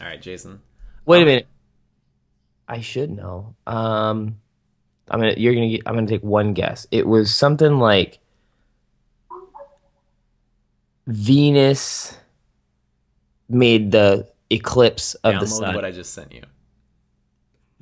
All 0.00 0.06
right, 0.06 0.20
Jason. 0.20 0.60
Wait 1.06 1.18
a 1.18 1.20
Um, 1.22 1.26
minute. 1.26 1.46
I 2.66 2.80
should 2.80 3.10
know. 3.10 3.54
Um, 3.66 4.40
I'm 5.08 5.20
gonna. 5.20 5.34
You're 5.36 5.54
gonna. 5.54 5.68
Get, 5.70 5.82
I'm 5.86 5.94
gonna 5.94 6.06
take 6.06 6.22
one 6.22 6.52
guess. 6.52 6.86
It 6.90 7.06
was 7.06 7.34
something 7.34 7.78
like 7.78 8.18
Venus 11.06 12.16
made 13.48 13.90
the 13.92 14.28
eclipse 14.50 15.14
of 15.14 15.40
the 15.40 15.46
sun. 15.46 15.74
what 15.74 15.84
I 15.84 15.90
just 15.90 16.12
sent 16.12 16.32
you. 16.32 16.42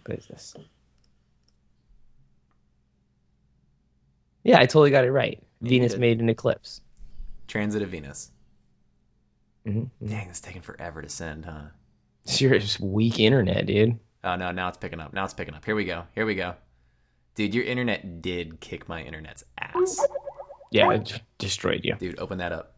What 0.04 0.18
is 0.18 0.26
this? 0.26 0.54
Yeah, 4.46 4.58
I 4.60 4.66
totally 4.66 4.90
got 4.90 5.04
it 5.04 5.10
right. 5.10 5.42
you 5.60 5.68
Venus 5.68 5.92
did. 5.92 6.00
made 6.00 6.20
an 6.20 6.28
eclipse. 6.28 6.80
Transit 7.48 7.82
of 7.82 7.88
Venus. 7.90 8.30
Mhm. 9.66 9.90
Dang, 10.06 10.28
it's 10.28 10.40
taking 10.40 10.62
forever 10.62 11.02
to 11.02 11.08
send, 11.08 11.44
huh? 11.44 11.62
It's 12.24 12.38
just 12.38 12.80
weak 12.80 13.18
internet, 13.20 13.66
dude. 13.66 13.98
Oh 14.24 14.34
no, 14.36 14.50
now 14.50 14.68
it's 14.68 14.78
picking 14.78 15.00
up. 15.00 15.12
Now 15.12 15.24
it's 15.24 15.34
picking 15.34 15.54
up. 15.54 15.64
Here 15.64 15.74
we 15.76 15.84
go. 15.84 16.04
Here 16.14 16.26
we 16.26 16.34
go. 16.34 16.54
Dude, 17.36 17.54
your 17.54 17.64
internet 17.64 18.22
did 18.22 18.60
kick 18.60 18.88
my 18.88 19.02
internet's 19.02 19.44
ass. 19.60 20.00
Yeah, 20.72 20.90
it 20.92 21.20
destroyed 21.38 21.82
you. 21.84 21.94
Dude, 21.96 22.18
open 22.18 22.38
that 22.38 22.50
up. 22.52 22.74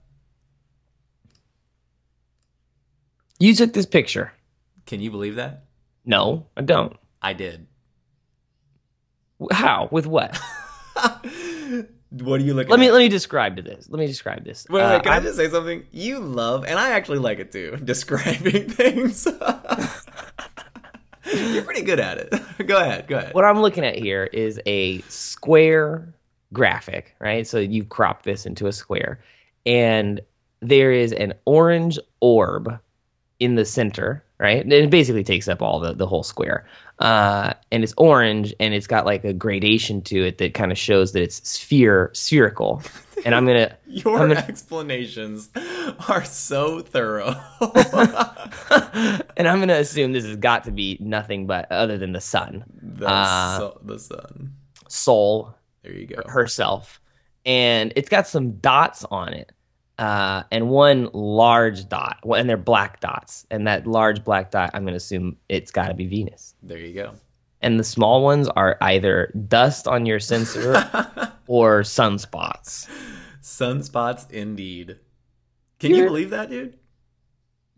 You 3.38 3.54
took 3.54 3.72
this 3.72 3.86
picture. 3.86 4.32
Can 4.86 5.00
you 5.00 5.10
believe 5.10 5.36
that? 5.36 5.64
No, 6.04 6.46
I 6.56 6.62
don't. 6.62 6.96
I 7.22 7.32
did. 7.34 7.66
How? 9.52 9.88
With 9.92 10.06
what? 10.06 10.38
what 12.10 12.40
are 12.40 12.44
you 12.44 12.54
looking 12.54 12.70
let 12.70 12.80
me 12.80 12.86
at? 12.88 12.92
let 12.92 12.98
me 13.00 13.08
describe 13.08 13.56
to 13.56 13.62
this. 13.62 13.88
Let 13.90 13.98
me 13.98 14.06
describe 14.06 14.44
this. 14.44 14.66
Wait, 14.70 14.80
wait, 14.80 14.84
Uh, 14.96 15.00
can 15.00 15.12
I 15.12 15.16
I'm- 15.16 15.22
just 15.24 15.36
say 15.36 15.48
something? 15.48 15.84
You 15.92 16.18
love, 16.20 16.64
and 16.64 16.78
I 16.78 16.90
actually 16.90 17.18
like 17.18 17.38
it 17.38 17.52
too, 17.52 17.76
describing 17.84 18.68
things. 18.70 19.26
You're 21.34 21.62
pretty 21.62 21.82
good 21.82 22.00
at 22.00 22.18
it. 22.18 22.66
go 22.66 22.80
ahead, 22.80 23.06
go 23.06 23.18
ahead. 23.18 23.34
what 23.34 23.44
I'm 23.44 23.60
looking 23.60 23.84
at 23.84 23.96
here 23.98 24.24
is 24.32 24.58
a 24.64 25.00
square 25.02 26.14
graphic, 26.54 27.14
right? 27.18 27.46
So 27.46 27.58
you 27.58 27.84
crop 27.84 28.22
this 28.22 28.46
into 28.46 28.66
a 28.66 28.72
square, 28.72 29.20
and 29.66 30.20
there 30.60 30.90
is 30.90 31.12
an 31.12 31.34
orange 31.44 31.98
orb 32.20 32.78
in 33.40 33.56
the 33.56 33.64
center, 33.66 34.24
right? 34.38 34.62
And 34.62 34.72
it 34.72 34.90
basically 34.90 35.24
takes 35.24 35.48
up 35.48 35.62
all 35.62 35.80
the, 35.80 35.94
the 35.94 36.06
whole 36.06 36.22
square. 36.22 36.66
Uh, 36.98 37.52
and 37.70 37.84
it's 37.84 37.94
orange, 37.96 38.52
and 38.58 38.74
it's 38.74 38.86
got 38.88 39.06
like 39.06 39.24
a 39.24 39.32
gradation 39.32 40.02
to 40.02 40.26
it 40.26 40.38
that 40.38 40.52
kind 40.54 40.72
of 40.72 40.78
shows 40.78 41.12
that 41.12 41.22
it's 41.22 41.48
sphere 41.48 42.10
spherical. 42.12 42.82
And 43.24 43.34
I'm 43.34 43.46
gonna 43.46 43.76
Your 43.86 44.18
I'm 44.18 44.28
gonna- 44.28 44.40
explanations 44.40 45.48
are 46.08 46.24
so 46.24 46.80
thorough. 46.80 47.36
and 49.36 49.48
I'm 49.48 49.60
gonna 49.60 49.74
assume 49.74 50.12
this 50.12 50.24
has 50.24 50.36
got 50.36 50.64
to 50.64 50.70
be 50.70 50.96
nothing 51.00 51.46
but 51.46 51.70
other 51.70 51.98
than 51.98 52.12
the 52.12 52.20
sun, 52.20 52.64
the, 52.82 53.08
Uh, 53.08 53.58
so- 53.58 53.80
the 53.82 53.98
sun. 53.98 54.54
Sol, 54.88 55.54
There 55.82 55.92
you 55.92 56.06
go. 56.06 56.22
herself, 56.26 57.00
and 57.44 57.92
it's 57.94 58.08
got 58.08 58.26
some 58.26 58.52
dots 58.52 59.04
on 59.10 59.34
it, 59.34 59.52
uh, 59.98 60.44
and 60.52 60.68
one 60.70 61.08
large 61.12 61.88
dot, 61.88 62.18
well, 62.24 62.40
and 62.40 62.48
they're 62.48 62.56
black 62.56 63.00
dots, 63.00 63.46
and 63.50 63.66
that 63.66 63.86
large 63.86 64.24
black 64.24 64.50
dot, 64.50 64.70
I'm 64.74 64.84
gonna 64.84 64.96
assume 64.96 65.36
it's 65.48 65.70
got 65.70 65.88
to 65.88 65.94
be 65.94 66.06
Venus, 66.06 66.54
There 66.62 66.78
you 66.78 66.94
go. 66.94 67.12
and 67.62 67.78
the 67.80 67.84
small 67.84 68.22
ones 68.22 68.48
are 68.48 68.76
either 68.80 69.32
dust 69.48 69.88
on 69.88 70.06
your 70.06 70.20
sensor 70.20 70.72
or 71.46 71.80
sunspots. 71.82 72.88
Sunspots 73.42 74.30
indeed. 74.30 74.96
Can 75.78 75.90
you 75.90 75.96
You're- 75.98 76.08
believe 76.08 76.30
that, 76.30 76.50
dude? 76.50 76.76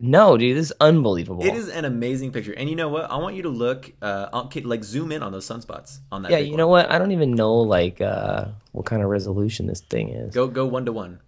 No, 0.03 0.35
dude, 0.35 0.57
this 0.57 0.71
is 0.71 0.73
unbelievable. 0.81 1.45
It 1.45 1.53
is 1.53 1.69
an 1.69 1.85
amazing 1.85 2.31
picture. 2.31 2.53
And 2.53 2.67
you 2.67 2.75
know 2.75 2.89
what? 2.89 3.11
I 3.11 3.17
want 3.17 3.35
you 3.35 3.43
to 3.43 3.49
look, 3.49 3.91
uh, 4.01 4.29
okay, 4.45 4.61
like 4.61 4.83
zoom 4.83 5.11
in 5.11 5.21
on 5.21 5.31
those 5.31 5.45
sunspots 5.47 5.99
on 6.11 6.23
that. 6.23 6.31
Yeah, 6.31 6.39
you 6.39 6.53
one. 6.53 6.57
know 6.57 6.67
what? 6.67 6.89
I 6.91 6.97
don't 6.97 7.11
even 7.11 7.35
know 7.35 7.53
like 7.57 8.01
uh, 8.01 8.45
what 8.71 8.87
kind 8.87 9.03
of 9.03 9.09
resolution 9.09 9.67
this 9.67 9.81
thing 9.81 10.09
is. 10.09 10.33
Go 10.33 10.47
go 10.47 10.65
one 10.65 10.85
to 10.85 10.91
one. 10.91 11.19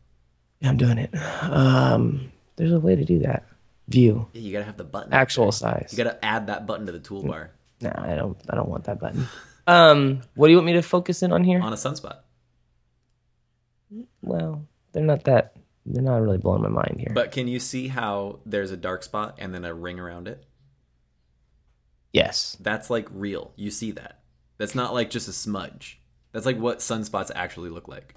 Yeah, 0.63 0.69
I'm 0.69 0.77
doing 0.77 0.97
it. 0.97 1.13
Um, 1.43 2.31
there's 2.55 2.71
a 2.71 2.79
way 2.79 2.95
to 2.95 3.03
do 3.05 3.19
that. 3.19 3.43
View 3.89 4.27
Yeah, 4.33 4.41
you 4.41 4.53
gotta 4.53 4.63
have 4.63 4.77
the 4.77 4.85
button. 4.85 5.11
actual 5.13 5.51
size. 5.51 5.89
You 5.91 5.97
gotta 6.03 6.23
add 6.23 6.47
that 6.47 6.65
button 6.65 6.85
to 6.85 6.91
the 6.93 6.99
toolbar 7.01 7.49
No, 7.81 7.91
I 7.95 8.15
don't. 8.15 8.37
I 8.49 8.55
don't 8.55 8.69
want 8.69 8.85
that 8.85 8.99
button. 8.99 9.27
Um, 9.67 10.21
what 10.35 10.47
do 10.47 10.51
you 10.51 10.57
want 10.57 10.65
me 10.67 10.73
to 10.73 10.81
focus 10.81 11.21
in 11.21 11.31
on 11.33 11.43
here? 11.43 11.61
on 11.61 11.71
a 11.73 11.75
sunspot. 11.75 12.19
Well, 14.21 14.65
they're 14.93 15.03
not 15.03 15.25
that. 15.25 15.55
They're 15.85 16.01
not 16.01 16.21
really 16.21 16.37
blowing 16.37 16.61
my 16.61 16.69
mind 16.69 16.95
here. 16.99 17.11
But 17.13 17.31
can 17.31 17.47
you 17.49 17.59
see 17.59 17.89
how 17.89 18.39
there's 18.45 18.71
a 18.71 18.77
dark 18.77 19.03
spot 19.03 19.35
and 19.39 19.53
then 19.53 19.65
a 19.65 19.73
ring 19.73 19.99
around 19.99 20.27
it? 20.27 20.43
yes, 22.13 22.55
That's 22.61 22.89
like 22.89 23.07
real. 23.11 23.51
You 23.55 23.69
see 23.71 23.91
that. 23.91 24.19
That's 24.57 24.75
not 24.75 24.93
like 24.93 25.09
just 25.09 25.27
a 25.27 25.33
smudge. 25.33 25.99
That's 26.31 26.45
like 26.45 26.57
what 26.57 26.79
sunspots 26.79 27.31
actually 27.35 27.69
look 27.69 27.87
like. 27.87 28.15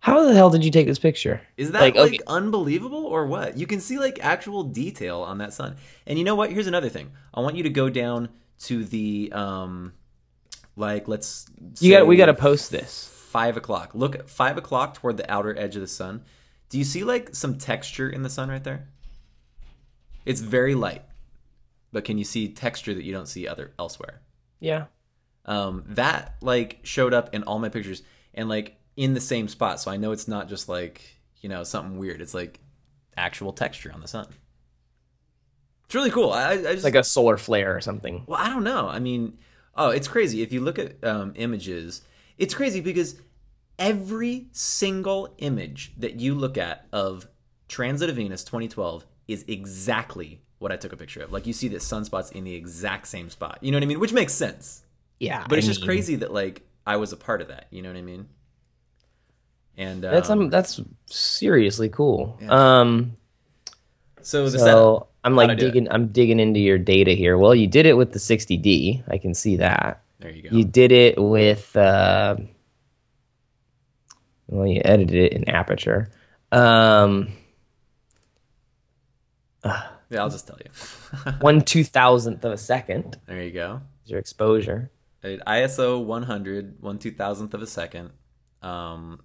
How 0.00 0.24
the 0.26 0.34
hell 0.34 0.50
did 0.50 0.64
you 0.64 0.70
take 0.70 0.86
this 0.86 0.98
picture? 0.98 1.40
Is 1.56 1.72
that 1.72 1.80
Like, 1.80 1.94
like, 1.94 2.14
okay. 2.14 2.18
unbelievable 2.26 3.04
or 3.06 3.26
what? 3.26 3.56
You 3.56 3.66
can 3.66 3.80
see 3.80 3.98
like 3.98 4.18
actual 4.22 4.64
detail 4.64 5.20
on 5.20 5.38
that 5.38 5.52
sun. 5.52 5.76
And 6.06 6.18
you 6.18 6.24
know 6.24 6.34
what? 6.34 6.50
Here's 6.50 6.66
another 6.66 6.88
thing. 6.88 7.12
I 7.34 7.40
want 7.40 7.56
you 7.56 7.62
to 7.64 7.70
go 7.70 7.88
down 7.90 8.30
to 8.60 8.84
the 8.84 9.30
um 9.32 9.92
like 10.76 11.08
let's 11.08 11.46
You 11.80 11.92
got. 11.92 12.06
We 12.06 12.16
got 12.16 12.26
to 12.26 12.34
post 12.34 12.70
this. 12.70 13.08
five 13.30 13.56
o'clock. 13.56 13.90
Look 13.94 14.14
at 14.16 14.28
five 14.28 14.56
o'clock 14.58 14.94
toward 14.94 15.16
the 15.16 15.30
outer 15.30 15.56
edge 15.58 15.76
of 15.76 15.82
the 15.82 15.86
sun. 15.88 16.24
Do 16.68 16.78
you 16.78 16.84
see 16.84 17.04
like 17.04 17.34
some 17.34 17.58
texture 17.58 18.08
in 18.08 18.22
the 18.22 18.30
sun 18.30 18.48
right 18.48 18.62
there? 18.64 18.88
It's 20.24 20.40
very 20.40 20.74
light, 20.74 21.02
but 21.92 22.04
can 22.04 22.18
you 22.18 22.24
see 22.24 22.48
texture 22.48 22.94
that 22.94 23.04
you 23.04 23.12
don't 23.12 23.26
see 23.26 23.46
other 23.48 23.72
elsewhere? 23.78 24.20
Yeah. 24.60 24.86
Um, 25.46 25.84
that 25.88 26.36
like 26.40 26.80
showed 26.82 27.14
up 27.14 27.34
in 27.34 27.42
all 27.44 27.58
my 27.58 27.68
pictures 27.68 28.02
and 28.34 28.48
like 28.48 28.76
in 28.96 29.14
the 29.14 29.20
same 29.20 29.48
spot, 29.48 29.80
so 29.80 29.90
I 29.90 29.96
know 29.96 30.12
it's 30.12 30.28
not 30.28 30.48
just 30.48 30.68
like 30.68 31.16
you 31.40 31.48
know 31.48 31.64
something 31.64 31.98
weird. 31.98 32.20
It's 32.20 32.34
like 32.34 32.60
actual 33.16 33.52
texture 33.52 33.92
on 33.92 34.00
the 34.00 34.08
sun. 34.08 34.26
It's 35.84 35.94
really 35.94 36.10
cool. 36.10 36.30
I, 36.32 36.52
I 36.52 36.56
just 36.56 36.74
It's 36.74 36.84
like 36.84 36.94
a 36.94 37.02
solar 37.04 37.36
flare 37.36 37.76
or 37.76 37.80
something. 37.80 38.24
well, 38.26 38.40
I 38.40 38.48
don't 38.48 38.62
know. 38.64 38.88
I 38.88 39.00
mean, 39.00 39.38
oh, 39.74 39.90
it's 39.90 40.06
crazy. 40.06 40.42
If 40.42 40.52
you 40.52 40.60
look 40.60 40.78
at 40.78 41.02
um, 41.04 41.32
images, 41.34 42.02
it's 42.38 42.54
crazy 42.54 42.80
because 42.80 43.20
every 43.78 44.46
single 44.52 45.34
image 45.38 45.92
that 45.96 46.20
you 46.20 46.34
look 46.34 46.56
at 46.56 46.86
of 46.92 47.26
Transit 47.68 48.08
of 48.08 48.16
Venus 48.16 48.44
2012 48.44 49.04
is 49.26 49.44
exactly 49.48 50.42
what 50.58 50.70
I 50.70 50.76
took 50.76 50.92
a 50.92 50.96
picture 50.96 51.22
of. 51.22 51.32
Like 51.32 51.46
you 51.46 51.52
see 51.52 51.68
the 51.68 51.78
sunspots 51.78 52.30
in 52.32 52.44
the 52.44 52.54
exact 52.54 53.08
same 53.08 53.30
spot. 53.30 53.58
You 53.60 53.72
know 53.72 53.76
what 53.78 53.82
I 53.82 53.86
mean? 53.86 53.98
Which 54.00 54.12
makes 54.12 54.32
sense. 54.32 54.82
Yeah. 55.18 55.44
But 55.48 55.58
it's 55.58 55.66
I 55.66 55.70
just 55.70 55.80
mean, 55.80 55.88
crazy 55.88 56.16
that 56.16 56.32
like 56.32 56.62
I 56.86 56.96
was 56.96 57.12
a 57.12 57.16
part 57.16 57.40
of 57.40 57.48
that. 57.48 57.66
You 57.70 57.82
know 57.82 57.88
what 57.88 57.98
I 57.98 58.02
mean? 58.02 58.28
And 59.80 60.04
um, 60.04 60.12
That's 60.12 60.28
um, 60.28 60.50
that's 60.50 60.78
seriously 61.06 61.88
cool. 61.88 62.38
Yeah. 62.38 62.80
Um. 62.80 63.16
so 64.20 64.44
the 64.50 64.58
so 64.58 64.64
setup. 64.64 65.12
I'm 65.24 65.34
like 65.36 65.56
digging. 65.58 65.90
I'm 65.90 66.08
digging 66.08 66.38
into 66.38 66.60
your 66.60 66.76
data 66.76 67.12
here. 67.12 67.38
Well, 67.38 67.54
you 67.54 67.66
did 67.66 67.86
it 67.86 67.94
with 67.94 68.12
the 68.12 68.18
60D. 68.18 69.04
I 69.08 69.16
can 69.16 69.32
see 69.32 69.56
that. 69.56 70.02
There 70.18 70.30
you 70.30 70.42
go. 70.42 70.54
You 70.54 70.64
did 70.64 70.92
it 70.92 71.18
with. 71.18 71.74
Uh, 71.74 72.36
well, 74.48 74.66
you 74.66 74.82
edited 74.84 75.16
it 75.16 75.32
in 75.32 75.48
Aperture. 75.48 76.10
Um, 76.52 77.32
yeah, 79.64 79.86
I'll 80.18 80.28
just 80.28 80.46
tell 80.46 80.58
you. 80.62 81.32
one 81.40 81.62
two 81.62 81.84
thousandth 81.84 82.44
of 82.44 82.52
a 82.52 82.58
second 82.58 83.18
there 83.26 83.42
you 83.42 83.52
go. 83.52 83.80
is 84.04 84.10
your 84.10 84.20
exposure. 84.20 84.90
ISO 85.24 86.04
100, 86.04 86.82
one 86.82 86.98
two 86.98 87.12
thousandth 87.12 87.54
of 87.54 87.62
a 87.62 87.66
second. 87.66 88.10
Um, 88.60 89.20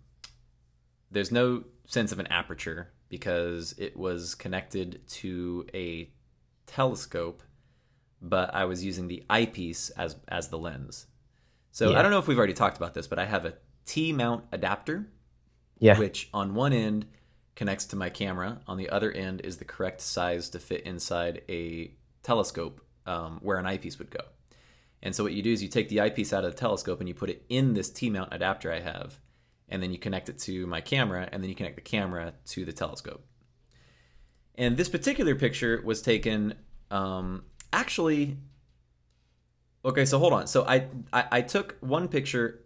there's 1.16 1.32
no 1.32 1.64
sense 1.88 2.12
of 2.12 2.20
an 2.20 2.28
aperture 2.28 2.92
because 3.10 3.74
it 3.78 3.96
was 3.98 4.36
connected 4.36 5.02
to 5.08 5.66
a 5.74 6.10
telescope, 6.68 7.42
but 8.22 8.54
I 8.54 8.66
was 8.66 8.84
using 8.84 9.08
the 9.08 9.24
eyepiece 9.30 9.90
as 9.92 10.16
as 10.28 10.50
the 10.50 10.58
lens. 10.58 11.08
So 11.72 11.92
Yeah. 11.92 12.00
I 12.00 12.02
don't 12.02 12.12
know 12.12 12.20
if 12.20 12.28
we've 12.28 12.38
already 12.38 12.54
talked 12.54 12.78
about 12.78 12.94
this, 12.94 13.08
but 13.08 13.20
I 13.20 13.26
have 13.26 13.46
a 13.46 13.54
T 13.86 14.12
mount 14.14 14.46
adapter, 14.52 15.08
Yeah. 15.80 15.98
which 16.00 16.30
on 16.34 16.54
one 16.56 16.74
end 16.74 17.06
connects 17.56 17.86
to 17.86 17.96
my 17.96 18.10
camera. 18.10 18.62
On 18.68 18.78
the 18.78 18.90
other 18.90 19.12
end 19.12 19.42
is 19.42 19.58
the 19.58 19.66
correct 19.66 20.02
size 20.02 20.50
to 20.50 20.60
fit 20.60 20.82
inside 20.82 21.42
a 21.50 21.92
telescope 22.24 22.82
um, 23.06 23.40
where 23.42 23.58
an 23.58 23.66
eyepiece 23.66 24.00
would 24.00 24.10
go. 24.10 24.22
And 25.04 25.16
so 25.16 25.24
what 25.24 25.34
you 25.34 25.44
do 25.44 25.52
is 25.54 25.62
you 25.62 25.70
take 25.70 25.88
the 25.90 26.02
eyepiece 26.02 26.34
out 26.34 26.44
of 26.44 26.52
the 26.54 26.58
telescope 26.58 27.00
and 27.00 27.08
you 27.08 27.14
put 27.14 27.30
it 27.30 27.46
in 27.48 27.74
this 27.74 27.90
T-mount 27.92 28.34
adapter 28.34 28.72
I 28.72 28.80
have, 28.80 29.20
and 29.70 29.82
then 29.82 29.92
you 29.92 29.98
connect 29.98 30.30
it 30.30 30.38
to 30.40 30.68
my 30.68 30.82
camera, 30.82 31.28
and 31.32 31.42
then 31.42 31.50
you 31.50 31.56
connect 31.56 31.76
the 31.76 31.82
camera 31.82 32.34
to 32.48 32.66
the 32.66 32.74
telescope. 32.74 33.26
And 34.56 34.78
this 34.78 34.90
particular 34.90 35.36
picture 35.36 35.82
was 35.84 36.02
taken 36.02 36.56
um, 36.92 37.44
actually. 37.74 38.38
Okay, 39.84 40.06
so 40.06 40.18
hold 40.18 40.34
on. 40.34 40.48
So 40.48 40.66
I, 40.66 40.88
I 41.14 41.26
I 41.32 41.42
took 41.42 41.78
one 41.82 42.08
picture 42.08 42.62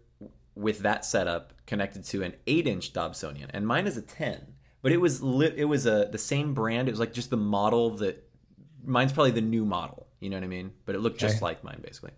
with 0.54 0.80
that 0.80 1.04
setup 1.04 1.52
connected 1.66 2.04
to 2.04 2.22
an 2.22 2.34
eight-inch 2.46 2.92
Dobsonian, 2.92 3.50
and 3.50 3.66
mine 3.66 3.86
is 3.86 3.96
a 3.96 4.02
ten. 4.02 4.54
But 4.82 4.92
it 4.92 4.98
was 4.98 5.22
lit. 5.22 5.54
It 5.56 5.66
was 5.66 5.84
a 5.86 6.08
the 6.10 6.18
same 6.18 6.54
brand. 6.54 6.88
It 6.88 6.92
was 6.92 7.00
like 7.00 7.12
just 7.12 7.30
the 7.30 7.36
model 7.36 7.90
that 7.96 8.26
mine's 8.84 9.12
probably 9.12 9.32
the 9.32 9.42
new 9.42 9.64
model. 9.64 10.06
You 10.20 10.30
know 10.30 10.36
what 10.36 10.44
I 10.44 10.48
mean? 10.48 10.72
But 10.86 10.94
it 10.94 11.00
looked 11.00 11.18
just 11.20 11.42
like 11.42 11.62
mine 11.64 11.80
basically. 11.82 12.12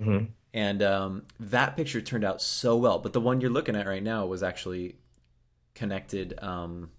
Mhm. 0.00 0.28
And 0.54 0.82
um, 0.82 1.22
that 1.40 1.76
picture 1.76 2.00
turned 2.00 2.24
out 2.24 2.40
so 2.40 2.76
well. 2.76 3.00
But 3.00 3.12
the 3.12 3.20
one 3.20 3.40
you're 3.40 3.50
looking 3.50 3.74
at 3.76 3.86
right 3.86 4.02
now 4.02 4.24
was 4.24 4.42
actually 4.42 4.94
connected 5.74 6.38
um, 6.40 6.90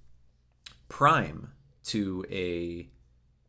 prime 0.89 1.51
to 1.85 2.25
a 2.29 2.89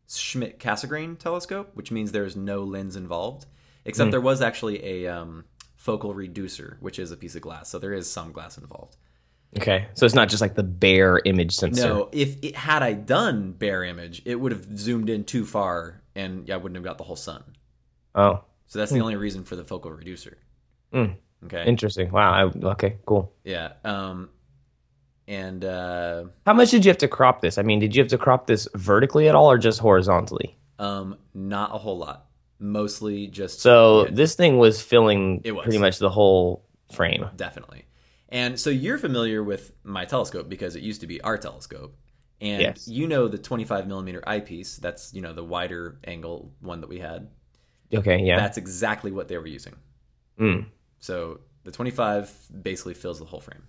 Schmidt 0.08 0.60
Cassegrain 0.60 1.18
telescope, 1.18 1.72
which 1.74 1.90
means 1.90 2.12
there's 2.12 2.36
no 2.36 2.62
lens 2.62 2.94
involved. 2.94 3.46
Except 3.84 4.08
Mm. 4.08 4.10
there 4.12 4.20
was 4.20 4.40
actually 4.40 4.84
a 5.04 5.08
um, 5.08 5.44
focal 5.76 6.14
reducer, 6.14 6.76
which 6.80 6.98
is 7.00 7.10
a 7.10 7.16
piece 7.16 7.34
of 7.34 7.42
glass. 7.42 7.68
So 7.68 7.78
there 7.80 7.92
is 7.92 8.08
some 8.10 8.30
glass 8.30 8.56
involved. 8.56 8.96
Okay, 9.56 9.88
so 9.94 10.04
it's 10.06 10.14
not 10.14 10.28
just 10.28 10.40
like 10.40 10.54
the 10.54 10.62
bare 10.62 11.20
image 11.24 11.54
sensor. 11.54 11.88
No, 11.88 12.08
if 12.12 12.36
it 12.44 12.56
had 12.56 12.82
I 12.82 12.92
done 12.92 13.52
bare 13.52 13.82
image, 13.84 14.22
it 14.24 14.36
would 14.36 14.52
have 14.52 14.78
zoomed 14.78 15.08
in 15.08 15.24
too 15.24 15.44
far, 15.46 16.02
and 16.14 16.48
I 16.50 16.56
wouldn't 16.56 16.76
have 16.76 16.84
got 16.84 16.98
the 16.98 17.04
whole 17.04 17.16
sun. 17.16 17.42
Oh, 18.14 18.44
So 18.66 18.78
that's 18.78 18.90
the 18.92 19.00
only 19.00 19.16
reason 19.16 19.44
for 19.44 19.56
the 19.56 19.64
focal 19.64 19.90
reducer. 19.92 20.38
Hmm. 20.92 21.04
Okay. 21.44 21.64
interesting. 21.66 22.10
Wow. 22.10 22.32
I, 22.32 22.66
okay, 22.70 22.96
cool. 23.06 23.32
yeah. 23.44 23.72
Um, 23.84 24.30
and 25.28 25.64
uh, 25.64 26.24
How 26.46 26.52
much 26.54 26.70
did 26.70 26.84
you 26.84 26.88
have 26.90 26.98
to 26.98 27.08
crop 27.08 27.40
this? 27.40 27.58
I 27.58 27.62
mean, 27.62 27.78
did 27.80 27.94
you 27.94 28.02
have 28.02 28.10
to 28.10 28.18
crop 28.18 28.46
this 28.46 28.68
vertically 28.74 29.28
at 29.28 29.34
all 29.34 29.50
or 29.50 29.58
just 29.58 29.80
horizontally? 29.80 30.56
um, 30.78 31.16
not 31.34 31.74
a 31.74 31.78
whole 31.78 31.96
lot. 31.98 32.26
Mostly 32.58 33.26
just 33.28 33.60
So 33.60 34.04
yeah, 34.04 34.10
this 34.12 34.34
thing 34.34 34.58
was 34.58 34.82
filling 34.82 35.40
It 35.44 35.52
was. 35.52 35.62
pretty 35.64 35.78
much 35.78 35.98
the 35.98 36.10
whole 36.10 36.64
frame. 36.92 37.26
definitely. 37.36 37.84
And 38.28 38.58
so 38.58 38.70
you're 38.70 38.98
familiar 38.98 39.42
with 39.42 39.72
my 39.84 40.04
telescope 40.04 40.48
because 40.48 40.74
it 40.76 40.82
used 40.82 41.00
to 41.02 41.06
be 41.06 41.20
our 41.22 41.38
telescope, 41.38 41.96
and 42.40 42.60
Yes. 42.62 42.88
you 42.88 43.06
know 43.06 43.28
the 43.28 43.38
25 43.38 43.86
millimeter 43.86 44.22
eyepiece. 44.26 44.76
That's 44.78 45.14
you 45.14 45.20
know 45.22 45.32
the 45.32 45.44
wider 45.44 45.98
angle 46.04 46.52
one 46.60 46.80
that 46.80 46.88
we 46.88 46.98
had. 46.98 47.28
Okay, 47.94 48.18
yeah. 48.22 48.36
That's 48.38 48.58
exactly 48.58 49.12
what 49.12 49.28
they 49.28 49.38
were 49.38 49.46
using. 49.46 49.74
Mm. 50.40 50.66
So 50.98 51.40
the 51.64 51.70
25 51.70 52.48
basically 52.62 52.94
fills 52.94 53.18
the 53.18 53.24
whole 53.24 53.40
frame. 53.40 53.62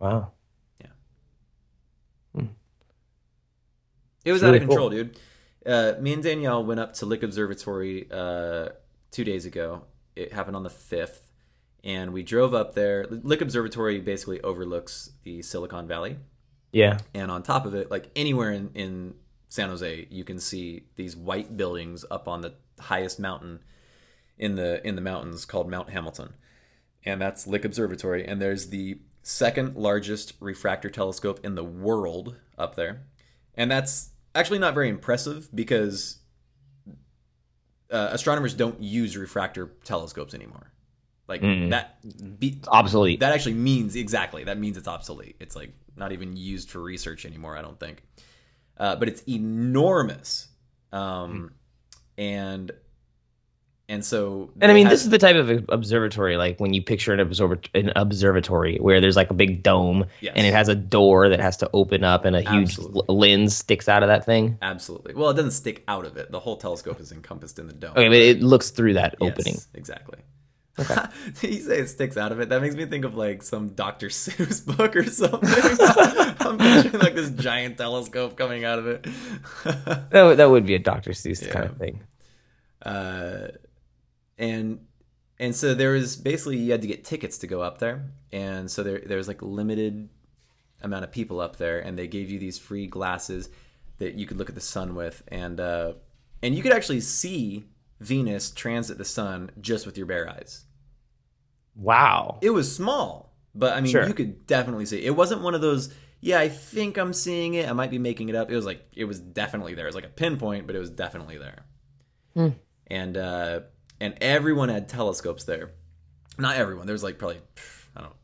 Wow. 0.00 0.32
Yeah. 0.80 0.88
It 4.24 4.32
was 4.32 4.42
It's 4.42 4.48
out 4.48 4.54
of 4.54 4.60
control, 4.62 4.90
dude. 4.90 5.18
Uh, 5.64 5.94
me 6.00 6.12
and 6.12 6.22
Danielle 6.22 6.64
went 6.64 6.80
up 6.80 6.94
to 6.94 7.06
Lick 7.06 7.22
Observatory 7.22 8.08
uh, 8.10 8.70
two 9.10 9.24
days 9.24 9.46
ago. 9.46 9.82
It 10.16 10.32
happened 10.32 10.56
on 10.56 10.62
the 10.62 10.70
fifth, 10.70 11.30
and 11.84 12.12
we 12.12 12.22
drove 12.22 12.54
up 12.54 12.74
there. 12.74 13.06
Lick 13.08 13.40
Observatory 13.40 14.00
basically 14.00 14.40
overlooks 14.40 15.10
the 15.22 15.42
Silicon 15.42 15.86
Valley, 15.86 16.16
Yeah. 16.72 16.98
and 17.14 17.30
on 17.30 17.42
top 17.42 17.66
of 17.66 17.74
it, 17.74 17.90
like 17.90 18.10
anywhere 18.16 18.50
in, 18.50 18.70
in 18.74 19.14
San 19.48 19.68
Jose, 19.68 20.08
you 20.10 20.24
can 20.24 20.40
see 20.40 20.84
these 20.96 21.16
white 21.16 21.56
buildings 21.56 22.04
up 22.10 22.26
on 22.26 22.40
the 22.40 22.54
highest 22.80 23.18
mountain 23.18 23.60
in 24.38 24.54
the 24.56 24.86
in 24.86 24.94
the 24.96 25.00
mountains 25.00 25.44
called 25.44 25.70
Mount 25.70 25.90
Hamilton, 25.90 26.34
and 27.04 27.20
that's 27.20 27.46
Lick 27.46 27.64
Observatory. 27.64 28.26
And 28.26 28.40
there's 28.40 28.68
the 28.68 28.98
second 29.22 29.76
largest 29.76 30.34
refractor 30.40 30.88
telescope 30.90 31.40
in 31.44 31.54
the 31.54 31.64
world 31.64 32.36
up 32.58 32.74
there, 32.76 33.02
and 33.54 33.70
that's 33.70 34.10
actually 34.34 34.58
not 34.58 34.74
very 34.74 34.88
impressive 34.88 35.48
because 35.54 36.18
uh, 37.90 38.08
astronomers 38.12 38.54
don't 38.54 38.82
use 38.82 39.16
refractor 39.16 39.72
telescopes 39.84 40.34
anymore. 40.34 40.72
Like 41.28 41.40
Mm. 41.42 41.70
that, 41.70 42.38
be, 42.38 42.60
obsolete. 42.68 43.20
that 43.20 43.32
actually 43.32 43.54
means 43.54 43.96
exactly 43.96 44.44
that 44.44 44.58
means 44.58 44.76
it's 44.76 44.86
obsolete. 44.88 45.36
It's 45.40 45.56
like 45.56 45.72
not 45.96 46.12
even 46.12 46.36
used 46.36 46.70
for 46.70 46.80
research 46.80 47.24
anymore. 47.26 47.56
I 47.56 47.62
don't 47.62 47.80
think, 47.80 48.02
uh, 48.76 48.94
but 48.96 49.08
it's 49.08 49.22
enormous, 49.28 50.48
um, 50.92 51.52
and 52.18 52.70
and 53.88 54.04
so 54.04 54.50
and 54.60 54.70
I 54.72 54.74
mean, 54.74 54.86
had- 54.86 54.92
this 54.92 55.04
is 55.04 55.10
the 55.10 55.18
type 55.18 55.36
of 55.36 55.64
observatory, 55.68 56.36
like 56.36 56.58
when 56.58 56.74
you 56.74 56.82
picture 56.82 57.12
an, 57.12 57.20
observ- 57.20 57.60
an 57.74 57.92
observatory 57.94 58.78
where 58.78 59.00
there's 59.00 59.14
like 59.14 59.30
a 59.30 59.34
big 59.34 59.62
dome 59.62 60.06
Yes. 60.20 60.32
and 60.36 60.44
it 60.44 60.52
has 60.52 60.68
a 60.68 60.74
door 60.74 61.28
that 61.28 61.38
has 61.38 61.56
to 61.58 61.70
open 61.72 62.02
up 62.02 62.24
and 62.24 62.34
a 62.34 62.40
huge 62.42 62.78
l- 62.80 63.04
lens 63.08 63.54
sticks 63.56 63.88
out 63.88 64.02
of 64.02 64.08
that 64.08 64.24
thing. 64.24 64.58
absolutely 64.60 65.14
well, 65.14 65.30
it 65.30 65.34
doesn't 65.34 65.52
stick 65.52 65.84
out 65.86 66.04
of 66.04 66.16
it. 66.16 66.32
The 66.32 66.40
whole 66.40 66.56
telescope 66.56 66.98
is 67.00 67.12
encompassed 67.12 67.60
in 67.60 67.68
the 67.68 67.72
dome. 67.74 67.92
Okay, 67.92 68.08
but 68.08 68.16
it 68.16 68.42
looks 68.42 68.70
through 68.70 68.94
that 68.94 69.14
Yes, 69.20 69.30
opening. 69.32 69.56
exactly. 69.74 70.18
You 70.78 70.84
say 71.60 71.78
it 71.80 71.88
sticks 71.88 72.16
out 72.16 72.32
of 72.32 72.40
it. 72.40 72.48
That 72.50 72.60
makes 72.60 72.74
me 72.74 72.84
think 72.86 73.04
of 73.04 73.14
like 73.14 73.42
some 73.42 73.70
Dr. 73.70 74.08
Seuss 74.10 74.64
book 74.64 74.94
or 74.96 75.04
something. 75.04 75.40
I'm 76.46 76.58
picturing 76.58 77.00
like 77.02 77.14
this 77.14 77.30
giant 77.30 77.78
telescope 77.78 78.36
coming 78.36 78.64
out 78.64 78.78
of 78.78 78.86
it. 78.86 79.06
That, 80.10 80.22
would- 80.24 80.36
that 80.38 80.50
would 80.50 80.66
be 80.66 80.74
a 80.74 80.78
Dr. 80.78 81.12
Seuss 81.12 81.48
kind 81.50 81.64
of 81.64 81.76
thing. 81.78 82.02
uh, 82.82 83.48
and 84.38 84.80
and 85.38 85.54
so 85.54 85.74
there 85.74 85.92
was 85.92 86.16
basically 86.16 86.56
you 86.58 86.72
had 86.72 86.82
to 86.82 86.88
get 86.88 87.04
tickets 87.04 87.38
to 87.38 87.46
go 87.46 87.60
up 87.62 87.78
there, 87.78 88.04
and 88.32 88.70
so 88.70 88.82
there 88.82 89.00
there 89.04 89.16
was 89.18 89.28
like 89.28 89.40
limited 89.42 90.08
amount 90.82 91.04
of 91.04 91.10
people 91.10 91.40
up 91.40 91.56
there, 91.56 91.78
and 91.80 91.98
they 91.98 92.06
gave 92.06 92.30
you 92.30 92.38
these 92.38 92.58
free 92.58 92.86
glasses 92.86 93.48
that 93.98 94.14
you 94.14 94.26
could 94.26 94.36
look 94.36 94.48
at 94.50 94.54
the 94.54 94.60
sun 94.60 94.94
with, 94.94 95.22
and 95.28 95.58
uh, 95.60 95.92
and 96.42 96.54
you 96.54 96.62
could 96.62 96.72
actually 96.72 97.00
see 97.00 97.64
Venus 98.00 98.50
transit 98.50 98.98
the 98.98 99.04
sun 99.04 99.50
just 99.60 99.86
with 99.86 99.96
your 99.96 100.06
bare 100.06 100.28
eyes. 100.28 100.64
Wow. 101.74 102.38
It 102.42 102.50
was 102.50 102.74
small, 102.74 103.34
but 103.54 103.76
I 103.76 103.80
mean 103.80 103.92
Sure. 103.92 104.06
you 104.06 104.14
could 104.14 104.46
definitely 104.46 104.86
see. 104.86 105.04
It 105.04 105.14
wasn't 105.16 105.42
one 105.42 105.54
of 105.54 105.60
those. 105.60 105.92
Yeah, 106.20 106.38
I 106.38 106.48
think 106.48 106.96
I'm 106.96 107.12
seeing 107.12 107.54
it. 107.54 107.68
I 107.68 107.72
might 107.72 107.90
be 107.90 107.98
making 107.98 108.28
it 108.28 108.34
up. 108.34 108.50
It 108.50 108.56
was 108.56 108.64
like 108.66 108.86
it 108.94 109.04
was 109.04 109.20
definitely 109.20 109.74
there. 109.74 109.84
It 109.86 109.88
was 109.88 109.94
like 109.94 110.04
a 110.04 110.08
pinpoint, 110.08 110.66
but 110.66 110.74
it 110.74 110.78
was 110.78 110.90
definitely 110.90 111.38
there 111.38 111.64
Hmm. 112.34 112.48
and 112.86 113.16
uh, 113.16 113.60
and 114.00 114.14
everyone 114.20 114.68
had 114.68 114.88
telescopes 114.88 115.44
there. 115.44 115.72
Not 116.38 116.56
everyone. 116.56 116.86
There 116.86 116.94
was 116.94 117.02
like 117.02 117.18
probably 117.18 117.40
I 117.94 118.00
don't 118.00 118.10
know 118.10 118.16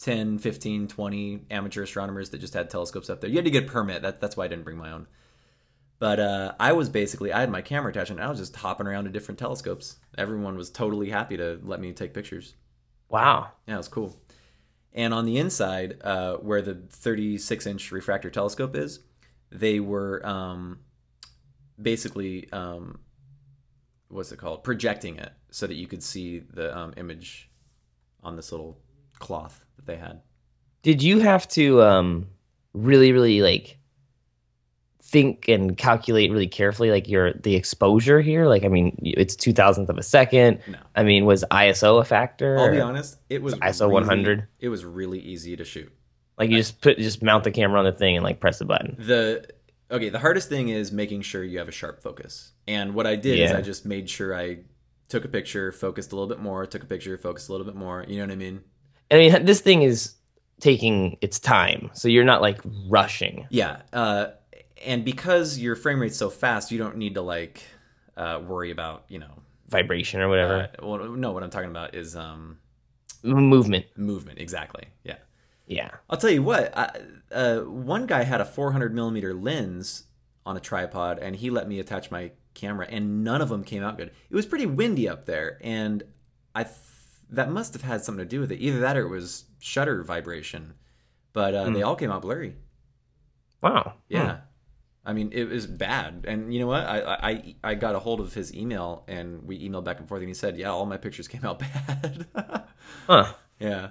10, 0.00 0.38
15, 0.38 0.88
20 0.88 1.46
amateur 1.50 1.82
astronomers 1.82 2.30
that 2.30 2.38
just 2.38 2.54
had 2.54 2.68
telescopes 2.70 3.08
up 3.10 3.20
there. 3.20 3.30
You 3.30 3.36
had 3.36 3.44
to 3.46 3.50
get 3.50 3.64
a 3.64 3.66
permit. 3.66 4.02
That, 4.02 4.20
that's 4.20 4.36
why 4.36 4.44
I 4.44 4.48
didn't 4.48 4.64
bring 4.64 4.76
my 4.78 4.90
own. 4.92 5.06
But 6.04 6.20
uh, 6.20 6.52
I 6.60 6.74
was 6.74 6.90
basically 6.90 7.32
I 7.32 7.40
had 7.40 7.50
my 7.50 7.62
camera 7.62 7.90
attached 7.90 8.10
and 8.10 8.20
I 8.20 8.28
was 8.28 8.38
just 8.38 8.54
hopping 8.54 8.86
around 8.86 9.04
to 9.04 9.10
different 9.10 9.38
telescopes. 9.38 9.96
Everyone 10.18 10.54
was 10.54 10.68
totally 10.68 11.08
happy 11.08 11.38
to 11.38 11.58
let 11.62 11.80
me 11.80 11.94
take 11.94 12.12
pictures. 12.12 12.56
Wow. 13.08 13.52
Yeah, 13.66 13.76
it 13.76 13.78
was 13.78 13.88
cool. 13.88 14.14
And 14.92 15.14
on 15.14 15.24
the 15.24 15.38
inside, 15.38 15.96
uh, 16.04 16.34
where 16.34 16.60
the 16.60 16.74
36 16.90 17.66
inch 17.66 17.90
refractor 17.90 18.28
telescope 18.28 18.76
is, 18.76 19.00
they 19.50 19.80
were 19.80 20.20
um, 20.26 20.80
basically 21.80 22.52
um, 22.52 22.98
what's 24.08 24.30
it 24.30 24.38
called? 24.38 24.62
Projecting 24.62 25.16
it 25.16 25.32
so 25.52 25.66
that 25.66 25.76
you 25.76 25.86
could 25.86 26.02
see 26.02 26.40
the 26.40 26.76
um, 26.76 26.92
image 26.98 27.48
on 28.22 28.36
this 28.36 28.52
little 28.52 28.78
cloth 29.20 29.64
that 29.76 29.86
they 29.86 29.96
had. 29.96 30.20
Did 30.82 31.02
you 31.02 31.20
have 31.20 31.48
to 31.48 31.80
um 31.80 32.26
really 32.74 33.12
really 33.12 33.40
like 33.40 33.78
think 35.14 35.48
and 35.48 35.78
calculate 35.78 36.32
really 36.32 36.48
carefully 36.48 36.90
like 36.90 37.08
your 37.08 37.32
the 37.34 37.54
exposure 37.54 38.20
here? 38.20 38.46
Like 38.46 38.64
I 38.64 38.68
mean, 38.68 38.98
it's 39.00 39.36
two 39.36 39.52
thousandth 39.52 39.88
of 39.88 39.96
a 39.96 40.02
second. 40.02 40.58
No. 40.66 40.78
I 40.96 41.04
mean, 41.04 41.24
was 41.24 41.44
ISO 41.52 42.00
a 42.00 42.04
factor? 42.04 42.58
I'll 42.58 42.70
be 42.72 42.80
honest, 42.80 43.16
it 43.30 43.40
was 43.40 43.54
ISO 43.54 43.82
really- 43.82 43.92
100? 43.92 44.48
It 44.58 44.68
was 44.68 44.84
really 44.84 45.20
easy 45.20 45.56
to 45.56 45.64
shoot. 45.64 45.90
Like 46.36 46.50
you 46.50 46.56
just 46.56 46.80
put 46.80 46.98
just 46.98 47.22
mount 47.22 47.44
the 47.44 47.52
camera 47.52 47.78
on 47.78 47.84
the 47.84 47.92
thing 47.92 48.16
and 48.16 48.24
like 48.24 48.40
press 48.40 48.58
the 48.58 48.64
button. 48.64 48.96
The 48.98 49.46
okay, 49.88 50.08
the 50.08 50.18
hardest 50.18 50.48
thing 50.48 50.68
is 50.68 50.90
making 50.90 51.22
sure 51.22 51.44
you 51.44 51.58
have 51.58 51.68
a 51.68 51.72
sharp 51.72 52.02
focus. 52.02 52.52
And 52.66 52.94
what 52.94 53.06
I 53.06 53.14
did 53.14 53.38
is 53.38 53.52
I 53.52 53.60
just 53.60 53.86
made 53.86 54.10
sure 54.10 54.36
I 54.36 54.58
took 55.08 55.24
a 55.24 55.28
picture, 55.28 55.70
focused 55.70 56.10
a 56.10 56.16
little 56.16 56.28
bit 56.28 56.40
more, 56.40 56.66
took 56.66 56.82
a 56.82 56.86
picture, 56.86 57.16
focused 57.16 57.48
a 57.48 57.52
little 57.52 57.66
bit 57.66 57.76
more. 57.76 58.04
You 58.08 58.16
know 58.16 58.24
what 58.24 58.32
I 58.32 58.36
mean? 58.36 58.62
I 59.12 59.14
mean, 59.16 59.44
this 59.44 59.60
thing 59.60 59.82
is 59.82 60.14
taking 60.60 61.18
its 61.20 61.38
time, 61.38 61.90
so 61.92 62.08
you're 62.08 62.24
not 62.24 62.40
like 62.40 62.58
rushing. 62.88 63.46
Yeah. 63.50 63.82
Uh, 63.92 64.26
and 64.84 65.04
because 65.04 65.58
your 65.58 65.76
frame 65.76 66.00
rate's 66.00 66.16
so 66.16 66.30
fast, 66.30 66.70
you 66.70 66.78
don't 66.78 66.96
need 66.96 67.14
to 67.14 67.22
like 67.22 67.62
uh, 68.16 68.40
worry 68.46 68.70
about 68.70 69.04
you 69.08 69.18
know. 69.18 69.42
Vibration 69.68 70.20
or 70.20 70.28
whatever 70.28 70.68
Uh, 70.78 70.86
well, 70.86 71.08
no, 71.08 71.32
what 71.32 71.42
I'm 71.42 71.50
talking 71.50 71.70
about 71.70 71.94
is 71.94 72.14
um, 72.14 72.58
movement. 73.22 73.86
movement. 73.96 74.38
Exactly. 74.38 74.84
Yeah. 75.02 75.16
Yeah. 75.66 75.90
I'll 76.10 76.18
tell 76.18 76.30
you 76.30 76.42
what. 76.42 76.76
I, 76.76 77.00
uh, 77.32 77.60
one 77.60 78.06
guy 78.06 78.22
had 78.22 78.40
a 78.40 78.44
400 78.44 78.94
millimeter 78.94 79.32
lens 79.34 80.04
on 80.46 80.56
a 80.56 80.60
tripod, 80.60 81.18
and 81.18 81.34
he 81.34 81.50
let 81.50 81.66
me 81.66 81.80
attach 81.80 82.10
my 82.10 82.30
camera, 82.52 82.86
and 82.88 83.24
none 83.24 83.40
of 83.40 83.48
them 83.48 83.64
came 83.64 83.82
out 83.82 83.96
good. 83.96 84.10
It 84.30 84.34
was 84.36 84.46
pretty 84.46 84.66
windy 84.66 85.08
up 85.08 85.24
there, 85.24 85.58
and 85.62 86.02
I 86.54 86.64
th- 86.64 86.76
that 87.30 87.50
must 87.50 87.72
have 87.72 87.82
had 87.82 88.04
something 88.04 88.24
to 88.24 88.28
do 88.28 88.40
with 88.40 88.52
it. 88.52 88.60
Either 88.60 88.80
that 88.80 88.96
or 88.96 89.06
it 89.06 89.08
was 89.08 89.44
shutter 89.58 90.02
vibration, 90.04 90.74
but 91.32 91.54
uh, 91.54 91.70
they 91.70 91.82
all 91.82 91.96
came 91.96 92.10
out 92.12 92.22
blurry. 92.22 92.54
Wow. 93.62 93.94
Yeah. 94.08 94.40
I 95.06 95.12
mean, 95.12 95.30
it 95.32 95.44
was 95.50 95.66
bad, 95.66 96.24
and 96.26 96.52
you 96.54 96.60
know 96.60 96.66
what? 96.66 96.84
I, 96.86 96.98
I 97.30 97.54
I 97.62 97.74
got 97.74 97.94
a 97.94 97.98
hold 97.98 98.20
of 98.20 98.32
his 98.32 98.54
email, 98.54 99.04
and 99.06 99.42
we 99.42 99.68
emailed 99.68 99.84
back 99.84 99.98
and 100.00 100.08
forth, 100.08 100.20
and 100.20 100.28
he 100.28 100.34
said, 100.34 100.56
"Yeah, 100.56 100.70
all 100.70 100.86
my 100.86 100.96
pictures 100.96 101.28
came 101.28 101.44
out 101.44 101.58
bad." 101.64 102.26
Huh. 103.06 103.32
yeah. 103.58 103.88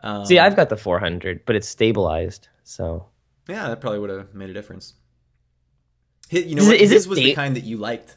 Um, 0.00 0.24
See, 0.26 0.38
I've 0.38 0.56
got 0.56 0.68
the 0.68 0.76
400, 0.76 1.44
but 1.46 1.54
it's 1.56 1.68
stabilized. 1.68 2.48
So 2.64 3.06
Yeah, 3.48 3.68
that 3.68 3.80
probably 3.80 3.98
would 4.00 4.10
have 4.10 4.34
made 4.34 4.50
a 4.50 4.52
difference. 4.52 4.94
Hi- 6.32 6.38
You 6.38 6.54
know 6.56 6.62
Is 6.62 6.68
what? 6.68 6.76
it- 6.76 6.92
is 6.92 7.08
was 7.08 7.18
the 7.18 7.34
kind 7.34 7.56
that 7.56 7.64
you 7.64 7.76
liked. 7.78 8.16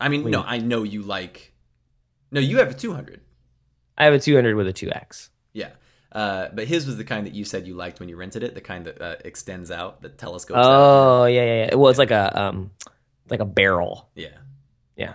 I 0.00 0.08
mean, 0.08 0.24
Wait. 0.24 0.30
no, 0.30 0.42
I 0.42 0.58
know 0.58 0.82
you 0.82 1.02
like. 1.02 1.52
No, 2.30 2.40
you 2.40 2.58
have 2.58 2.70
a 2.70 2.74
200. 2.74 3.20
I 3.98 4.04
have 4.04 4.14
a 4.14 4.18
200 4.18 4.54
with 4.56 4.66
a 4.66 4.72
2x. 4.72 5.28
Yeah. 5.52 5.70
Uh, 6.12 6.48
but 6.52 6.66
his 6.66 6.86
was 6.86 6.98
the 6.98 7.04
kind 7.04 7.26
that 7.26 7.34
you 7.34 7.44
said 7.44 7.66
you 7.66 7.74
liked 7.74 7.98
when 7.98 8.08
you 8.08 8.16
rented 8.16 8.42
it, 8.42 8.54
the 8.54 8.60
kind 8.60 8.84
that 8.84 9.00
uh, 9.00 9.16
extends 9.24 9.70
out, 9.70 10.02
that 10.02 10.18
telescopes 10.18 10.58
out. 10.58 10.64
Oh 10.66 11.24
yeah, 11.24 11.42
yeah, 11.44 11.64
yeah. 11.66 11.74
Well, 11.74 11.88
it's 11.88 11.98
like 11.98 12.10
a 12.10 12.38
um, 12.38 12.70
like 13.30 13.40
a 13.40 13.46
barrel. 13.46 14.10
Yeah. 14.14 14.36
Yeah. 14.96 15.14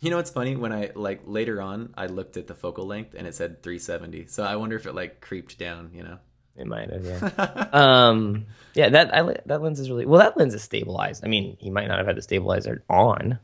You 0.00 0.10
know 0.10 0.16
what's 0.16 0.30
funny? 0.30 0.56
When 0.56 0.72
I, 0.72 0.90
like, 0.94 1.22
later 1.26 1.60
on, 1.60 1.92
I 1.96 2.06
looked 2.06 2.36
at 2.36 2.46
the 2.46 2.54
focal 2.54 2.86
length 2.86 3.14
and 3.14 3.26
it 3.26 3.34
said 3.34 3.62
370. 3.62 4.26
So 4.28 4.44
I 4.44 4.56
wonder 4.56 4.76
if 4.76 4.86
it, 4.86 4.94
like, 4.94 5.20
creeped 5.20 5.58
down, 5.58 5.90
you 5.92 6.04
know? 6.04 6.18
It 6.56 6.66
might 6.66 6.90
have, 6.90 7.04
yeah. 7.04 7.68
um, 7.72 8.46
yeah, 8.74 8.88
that 8.90 9.14
I, 9.14 9.22
that 9.46 9.62
lens 9.62 9.78
is 9.78 9.90
really 9.90 10.06
well. 10.06 10.20
That 10.20 10.36
lens 10.36 10.54
is 10.54 10.62
stabilized. 10.62 11.24
I 11.24 11.28
mean, 11.28 11.56
he 11.60 11.70
might 11.70 11.86
not 11.88 11.98
have 11.98 12.06
had 12.06 12.16
the 12.16 12.22
stabilizer 12.22 12.84
on. 12.88 13.38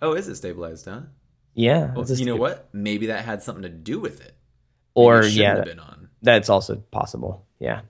oh, 0.00 0.12
is 0.12 0.28
it 0.28 0.36
stabilized, 0.36 0.86
huh? 0.86 1.00
Yeah, 1.54 1.92
Well, 1.94 2.06
you 2.06 2.26
know 2.26 2.36
what? 2.36 2.68
Maybe 2.72 3.06
that 3.06 3.24
had 3.24 3.42
something 3.42 3.62
to 3.62 3.68
do 3.70 3.98
with 3.98 4.20
it. 4.20 4.36
Maybe 4.94 5.06
Or 5.06 5.20
it 5.20 5.32
yeah, 5.32 5.56
have 5.56 5.64
been 5.64 5.80
on. 5.80 6.05
That's 6.22 6.48
also 6.48 6.76
possible. 6.90 7.44
Yeah. 7.58 7.82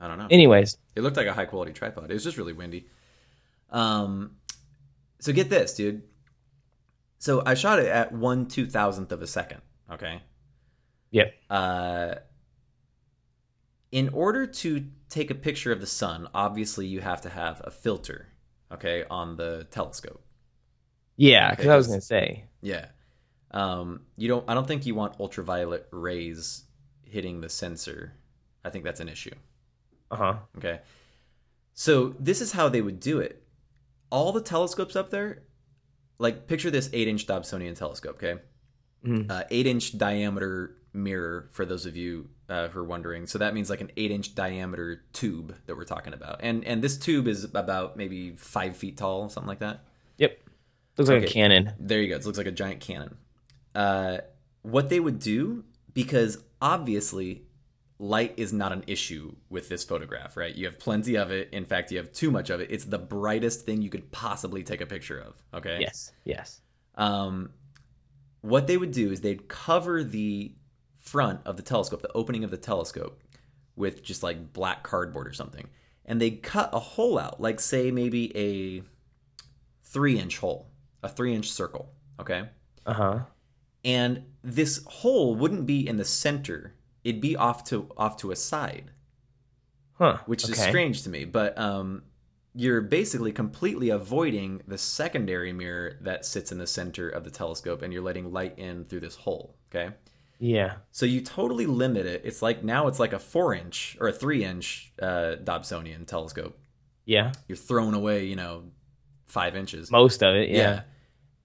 I 0.00 0.08
don't 0.08 0.18
know. 0.18 0.26
Anyways, 0.30 0.78
It 0.96 1.02
looked 1.02 1.16
like 1.16 1.26
a 1.26 1.32
high 1.32 1.44
quality 1.44 1.72
tripod. 1.72 2.10
It 2.10 2.14
was 2.14 2.24
just 2.24 2.36
really 2.36 2.52
windy. 2.52 2.86
Um, 3.70 4.36
so 5.20 5.32
get 5.32 5.48
this, 5.48 5.74
dude. 5.74 6.02
So 7.18 7.42
I 7.46 7.54
shot 7.54 7.78
it 7.78 7.86
at 7.86 8.12
one 8.12 8.46
two 8.46 8.66
thousandth 8.66 9.12
of 9.12 9.22
a 9.22 9.26
second. 9.26 9.60
Okay. 9.90 10.20
yep. 11.10 11.34
Uh, 11.48 12.14
in 13.92 14.08
order 14.08 14.46
to 14.46 14.86
take 15.08 15.30
a 15.30 15.34
picture 15.34 15.70
of 15.70 15.80
the 15.80 15.86
sun, 15.86 16.26
obviously 16.34 16.86
you 16.86 17.00
have 17.00 17.20
to 17.22 17.28
have 17.28 17.60
a 17.64 17.70
filter. 17.70 18.28
Okay, 18.72 19.04
on 19.10 19.36
the 19.36 19.66
telescope. 19.70 20.24
Yeah, 21.16 21.50
because 21.50 21.68
I 21.68 21.76
was 21.76 21.86
gonna 21.86 22.00
say. 22.00 22.46
Yeah. 22.62 22.86
Um, 23.50 24.00
you 24.16 24.28
don't. 24.28 24.48
I 24.48 24.54
don't 24.54 24.66
think 24.66 24.86
you 24.86 24.94
want 24.94 25.20
ultraviolet 25.20 25.86
rays 25.92 26.64
hitting 27.12 27.40
the 27.40 27.48
sensor. 27.48 28.14
I 28.64 28.70
think 28.70 28.84
that's 28.84 29.00
an 29.00 29.08
issue. 29.08 29.34
Uh 30.10 30.16
huh. 30.16 30.34
Okay. 30.58 30.80
So 31.74 32.14
this 32.18 32.40
is 32.40 32.52
how 32.52 32.68
they 32.68 32.80
would 32.82 33.00
do 33.00 33.18
it. 33.20 33.42
All 34.10 34.32
the 34.32 34.40
telescopes 34.42 34.94
up 34.96 35.10
there, 35.10 35.42
like 36.18 36.46
picture 36.46 36.70
this 36.70 36.90
eight-inch 36.92 37.26
Dobsonian 37.26 37.74
telescope. 37.76 38.16
Okay, 38.22 38.40
Mhm. 39.04 39.30
uh, 39.30 39.44
eight-inch 39.50 39.96
diameter 39.98 40.76
mirror 40.92 41.48
for 41.52 41.64
those 41.64 41.86
of 41.86 41.96
you 41.96 42.28
uh, 42.50 42.68
who 42.68 42.80
are 42.80 42.84
wondering. 42.84 43.26
So 43.26 43.38
that 43.38 43.54
means 43.54 43.70
like 43.70 43.80
an 43.80 43.90
eight-inch 43.96 44.34
diameter 44.34 45.02
tube 45.14 45.54
that 45.66 45.74
we're 45.76 45.84
talking 45.84 46.12
about, 46.12 46.40
and 46.42 46.62
and 46.64 46.82
this 46.82 46.98
tube 46.98 47.26
is 47.26 47.44
about 47.44 47.96
maybe 47.96 48.36
five 48.36 48.76
feet 48.76 48.98
tall, 48.98 49.28
something 49.30 49.48
like 49.48 49.60
that. 49.60 49.84
Yep. 50.18 50.38
Looks 50.98 51.08
like 51.10 51.22
a 51.22 51.26
cannon. 51.26 51.72
There 51.78 52.02
you 52.02 52.08
go. 52.08 52.16
It 52.16 52.26
looks 52.26 52.36
like 52.38 52.46
a 52.46 52.52
giant 52.52 52.80
cannon. 52.80 53.16
Uh, 53.74 54.18
what 54.60 54.90
they 54.90 55.00
would 55.00 55.18
do, 55.18 55.64
because 55.94 56.36
obviously 56.62 57.42
light 57.98 58.32
is 58.36 58.52
not 58.52 58.72
an 58.72 58.84
issue 58.86 59.34
with 59.50 59.68
this 59.68 59.84
photograph, 59.84 60.36
right? 60.36 60.54
You 60.54 60.64
have 60.66 60.78
plenty 60.78 61.16
of 61.16 61.30
it. 61.30 61.50
In 61.52 61.64
fact, 61.66 61.90
you 61.90 61.98
have 61.98 62.12
too 62.12 62.30
much 62.30 62.48
of 62.48 62.60
it. 62.60 62.70
It's 62.70 62.84
the 62.84 62.98
brightest 62.98 63.66
thing 63.66 63.82
you 63.82 63.90
could 63.90 64.10
possibly 64.10 64.62
take 64.62 64.80
a 64.80 64.86
picture 64.86 65.18
of. 65.20 65.34
Okay. 65.52 65.78
Yes. 65.80 66.12
Yes. 66.24 66.60
Um, 66.94 67.50
what 68.40 68.66
they 68.66 68.76
would 68.76 68.92
do 68.92 69.12
is 69.12 69.20
they'd 69.20 69.48
cover 69.48 70.02
the 70.02 70.54
front 70.98 71.40
of 71.44 71.56
the 71.56 71.62
telescope, 71.62 72.00
the 72.00 72.12
opening 72.12 72.44
of 72.44 72.50
the 72.50 72.56
telescope, 72.56 73.20
with 73.76 74.02
just 74.02 74.22
like 74.22 74.52
black 74.52 74.82
cardboard 74.82 75.26
or 75.26 75.32
something, 75.32 75.68
and 76.04 76.20
they'd 76.20 76.42
cut 76.42 76.70
a 76.72 76.78
hole 76.78 77.18
out, 77.18 77.40
like 77.40 77.60
say 77.60 77.90
maybe 77.90 78.36
a 78.36 78.82
three-inch 79.84 80.38
hole, 80.38 80.70
a 81.02 81.08
three-inch 81.08 81.50
circle. 81.50 81.92
Okay 82.20 82.44
Uh 82.86 82.92
huh. 82.94 83.18
And 83.84 84.22
this 84.42 84.82
hole 84.86 85.34
wouldn't 85.34 85.66
be 85.66 85.86
in 85.86 85.96
the 85.96 86.04
center 86.04 86.74
it'd 87.04 87.20
be 87.20 87.36
off 87.36 87.64
to 87.64 87.88
off 87.96 88.16
to 88.16 88.30
a 88.30 88.36
side 88.36 88.90
Huh. 89.94 90.18
which 90.26 90.44
is 90.48 90.58
strange 90.68 91.02
to 91.02 91.10
me 91.10 91.24
but 91.24 91.56
um 91.58 92.02
you're 92.54 92.80
basically 92.82 93.32
completely 93.32 93.88
avoiding 93.88 94.60
the 94.68 94.76
secondary 94.76 95.52
mirror 95.52 95.96
that 96.02 96.24
sits 96.26 96.52
in 96.52 96.58
the 96.58 96.66
center 96.66 97.08
of 97.08 97.24
the 97.24 97.30
telescope 97.30 97.82
and 97.82 97.92
you're 97.92 98.02
letting 98.02 98.32
light 98.32 98.58
in 98.58 98.84
through 98.84 99.00
this 99.00 99.16
hole 99.16 99.56
okay 99.70 99.94
Yeah. 100.38 100.76
so 100.90 101.06
you 101.06 101.20
totally 101.20 101.66
limit 101.66 102.06
it 102.06 102.22
it's 102.24 102.42
like 102.42 102.62
now 102.64 102.88
it's 102.88 102.98
like 102.98 103.12
a 103.12 103.18
four 103.18 103.54
inch 103.54 103.96
or 104.00 104.08
a 104.08 104.12
three 104.12 104.44
inch 104.44 104.92
uh, 105.00 105.36
dobsonian 105.42 106.06
telescope 106.06 106.58
Yeah. 107.04 107.32
you're 107.48 107.56
throwing 107.56 107.94
away 107.94 108.24
you 108.24 108.36
know 108.36 108.64
five 109.26 109.56
inches 109.56 109.90
Most 109.90 110.22
of 110.22 110.34
it. 110.34 110.48
yeah. 110.50 110.56
Yeah. 110.56 110.82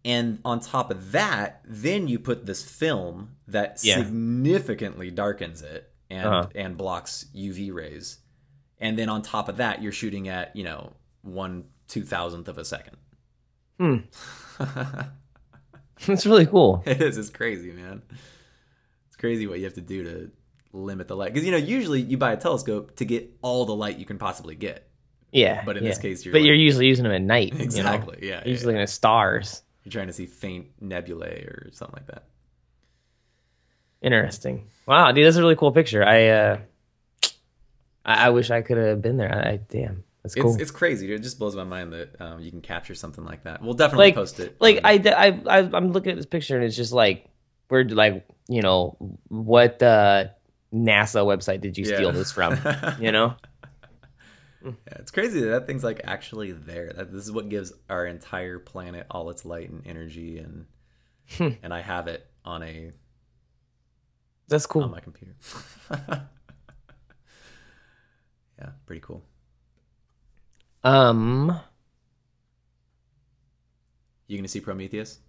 And 0.07 0.39
on 0.45 0.61
top 0.61 0.89
of 0.89 1.11
that, 1.11 1.61
then 1.67 2.07
you 2.07 2.17
put 2.17 2.45
this 2.45 2.63
film 2.63 3.35
that 3.47 3.79
Yeah. 3.83 3.97
significantly 3.97 5.11
darkens 5.11 5.61
it 5.61 5.91
and 6.09 6.25
Uh-huh. 6.27 6.49
and 6.55 6.77
blocks 6.77 7.25
UV 7.35 7.71
rays. 7.71 8.19
And 8.79 8.97
then 8.97 9.09
on 9.09 9.21
top 9.21 9.49
of 9.49 9.57
that, 9.57 9.81
you're 9.81 9.91
shooting 9.91 10.29
at, 10.29 10.55
you 10.55 10.63
know, 10.63 10.93
one 11.23 11.65
two 11.89 12.03
thousandth 12.03 12.47
of 12.47 12.57
a 12.57 12.63
second. 12.65 12.95
Hmm. 13.79 13.97
That's 16.07 16.25
really 16.25 16.45
cool. 16.45 16.83
it 16.85 17.01
is. 17.01 17.17
It's 17.17 17.29
crazy, 17.29 17.71
man. 17.71 18.01
It's 19.07 19.15
crazy 19.17 19.47
what 19.47 19.57
you 19.59 19.65
have 19.65 19.73
to 19.75 19.81
do 19.81 20.03
to 20.03 20.31
limit 20.73 21.07
the 21.07 21.15
light. 21.15 21.33
Because 21.33 21.45
you 21.45 21.51
know, 21.51 21.57
usually 21.57 22.01
you 22.01 22.17
buy 22.17 22.33
a 22.33 22.37
telescope 22.37 22.95
to 22.97 23.05
get 23.05 23.29
all 23.41 23.65
the 23.65 23.75
light 23.75 23.97
you 23.97 24.05
can 24.05 24.17
possibly 24.17 24.55
get. 24.55 24.87
Yeah. 25.31 25.63
But 25.65 25.77
in 25.77 25.83
yeah. 25.83 25.89
this 25.89 25.97
case, 25.99 26.23
you're 26.23 26.31
but 26.31 26.39
like- 26.39 26.45
you're 26.47 26.55
usually 26.55 26.87
using 26.87 27.03
them 27.03 27.11
at 27.13 27.21
night. 27.21 27.51
you 27.53 27.57
know? 27.59 27.63
Exactly. 27.65 28.19
Yeah. 28.21 28.41
yeah, 28.45 28.49
Usually 28.49 28.73
yeah. 28.73 28.79
in 28.81 28.83
the 28.85 28.91
stars. 28.91 29.63
You're 29.87 29.91
trying 29.93 30.07
to 30.07 30.13
see 30.13 30.25
faint 30.25 30.67
nebulae 30.81 31.43
or 31.45 31.69
something 31.71 31.93
like 31.95 32.07
that. 32.07 32.25
Interesting. 34.01 34.67
Wow, 34.85 35.13
dude, 35.13 35.25
that's 35.25 35.37
a 35.37 35.41
really 35.41 35.55
cool 35.55 35.71
picture. 35.71 36.03
I 36.03 36.27
uh, 36.27 36.57
I, 38.05 38.25
I 38.27 38.29
wish 38.31 38.51
I 38.51 38.61
could 38.61 38.77
have 38.77 39.01
been 39.01 39.15
there. 39.15 39.33
I, 39.33 39.51
I 39.51 39.59
damn, 39.69 40.03
that's 40.23 40.35
It's 40.35 40.43
cool. 40.43 40.57
it's 40.59 40.71
crazy. 40.71 41.07
Dude. 41.07 41.21
It 41.21 41.23
just 41.23 41.39
blows 41.39 41.55
my 41.55 41.63
mind 41.63 41.93
that 41.93 42.19
um, 42.19 42.41
you 42.41 42.51
can 42.51 42.59
capture 42.61 42.95
something 42.95 43.23
like 43.23 43.43
that. 43.45 43.61
We'll 43.61 43.75
definitely 43.75 44.07
like, 44.07 44.15
post 44.15 44.41
it. 44.41 44.57
like 44.59 44.75
um, 44.77 44.81
I, 44.83 44.91
I, 45.05 45.41
I, 45.47 45.57
I'm 45.73 45.93
looking 45.93 46.11
at 46.11 46.17
this 46.17 46.25
picture 46.25 46.55
and 46.57 46.65
it's 46.65 46.75
just 46.75 46.91
like, 46.91 47.29
we're 47.69 47.85
like, 47.85 48.27
you 48.49 48.61
know, 48.61 48.97
what 49.29 49.81
uh, 49.81 50.25
NASA 50.73 51.23
website 51.25 51.61
did 51.61 51.77
you 51.77 51.85
Yeah. 51.85 51.95
steal 51.95 52.11
this 52.11 52.33
from? 52.33 52.59
you 52.99 53.13
know? 53.13 53.35
Yeah, 54.67 54.97
it's 54.99 55.11
crazy 55.11 55.39
that 55.41 55.47
that 55.47 55.67
thing's 55.67 55.83
like 55.83 56.01
actually 56.03 56.51
there. 56.51 56.91
That 56.93 57.11
this 57.11 57.23
is 57.23 57.31
what 57.31 57.49
gives 57.49 57.71
our 57.89 58.05
entire 58.05 58.59
planet 58.59 59.07
all 59.11 59.29
its 59.29 59.45
light 59.45 59.69
and 59.69 59.85
energy, 59.85 60.37
and 60.39 60.65
Hmm. 61.37 61.49
and 61.63 61.73
I 61.73 61.81
have 61.81 62.07
it 62.07 62.25
on 62.45 62.63
a 62.63 62.91
That's 64.47 64.65
cool. 64.65 64.83
on 64.83 64.91
my 64.91 64.99
computer. 65.01 65.33
yeah, 68.59 68.69
pretty 68.85 69.01
cool. 69.01 69.23
Um. 70.83 71.59
You 74.27 74.37
gonna 74.37 74.47
see 74.49 74.59
Prometheus, 74.59 75.19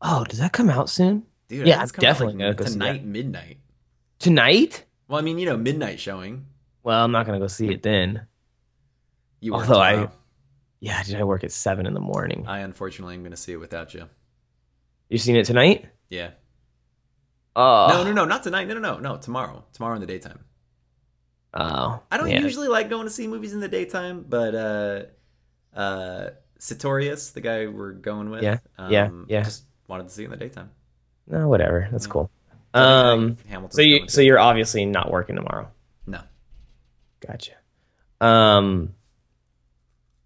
Oh, 0.00 0.24
does 0.24 0.38
that 0.38 0.52
come 0.52 0.70
out 0.70 0.88
soon? 0.88 1.24
dude? 1.48 1.66
Yeah, 1.66 1.82
it's 1.82 1.92
coming 1.92 2.08
out, 2.08 2.12
definitely 2.12 2.34
gonna 2.38 2.54
tonight 2.54 3.04
midnight. 3.04 3.58
Tonight? 4.18 4.84
Well, 5.08 5.18
I 5.18 5.22
mean, 5.22 5.38
you 5.38 5.44
know, 5.46 5.56
midnight 5.58 6.00
showing. 6.00 6.46
Well, 6.84 7.04
I'm 7.04 7.10
not 7.10 7.26
gonna 7.26 7.40
go 7.40 7.48
see 7.48 7.68
it 7.70 7.82
then. 7.82 8.26
You 9.40 9.54
Although 9.54 9.80
I- 9.80 10.08
Yeah, 10.80 11.02
did 11.02 11.16
I 11.16 11.24
work 11.24 11.42
at 11.42 11.50
seven 11.50 11.86
in 11.86 11.94
the 11.94 12.00
morning. 12.00 12.44
I 12.46 12.58
unfortunately 12.60 13.14
am 13.14 13.22
gonna 13.24 13.36
see 13.36 13.52
it 13.52 13.56
without 13.56 13.92
you. 13.94 14.08
You 15.08 15.18
seen 15.18 15.34
it 15.36 15.46
tonight? 15.46 15.86
Yeah. 16.10 16.30
Oh, 17.56 17.86
No, 17.88 18.04
no, 18.04 18.12
no, 18.12 18.24
not 18.24 18.42
tonight. 18.42 18.68
No, 18.68 18.74
no, 18.74 18.80
no, 18.80 18.98
no. 18.98 19.16
Tomorrow. 19.16 19.64
Tomorrow 19.72 19.94
in 19.94 20.00
the 20.00 20.06
daytime. 20.06 20.44
Oh, 21.54 22.00
I 22.10 22.16
don't 22.16 22.28
yeah. 22.28 22.40
usually 22.40 22.66
like 22.68 22.90
going 22.90 23.06
to 23.06 23.10
see 23.12 23.28
movies 23.28 23.52
in 23.52 23.60
the 23.60 23.68
daytime, 23.68 24.24
but 24.28 24.54
uh 24.54 25.02
uh 25.78 26.30
Sartorius, 26.58 27.30
the 27.30 27.40
guy 27.40 27.66
we're 27.66 27.92
going 27.92 28.30
with, 28.30 28.42
Yeah, 28.42 28.58
yeah, 28.88 29.06
um, 29.06 29.26
yeah. 29.28 29.42
just 29.42 29.64
wanted 29.86 30.04
to 30.08 30.14
see 30.14 30.22
it 30.22 30.26
in 30.26 30.30
the 30.32 30.36
daytime. 30.36 30.70
No, 31.26 31.48
whatever. 31.48 31.88
That's 31.92 32.06
Yeah. 32.06 32.12
cool. 32.12 32.30
I 32.48 32.52
think- 32.52 32.60
I 32.74 33.10
Um, 33.12 33.36
think 33.36 33.48
Hamilton's 33.48 33.74
so 33.76 33.82
you, 33.82 34.08
so 34.08 34.20
you're 34.20 34.38
obviously 34.38 34.84
not 34.86 35.10
working 35.10 35.36
tomorrow. 35.36 35.70
No. 37.26 37.32
Gotcha. 37.32 37.52
Um, 38.20 38.94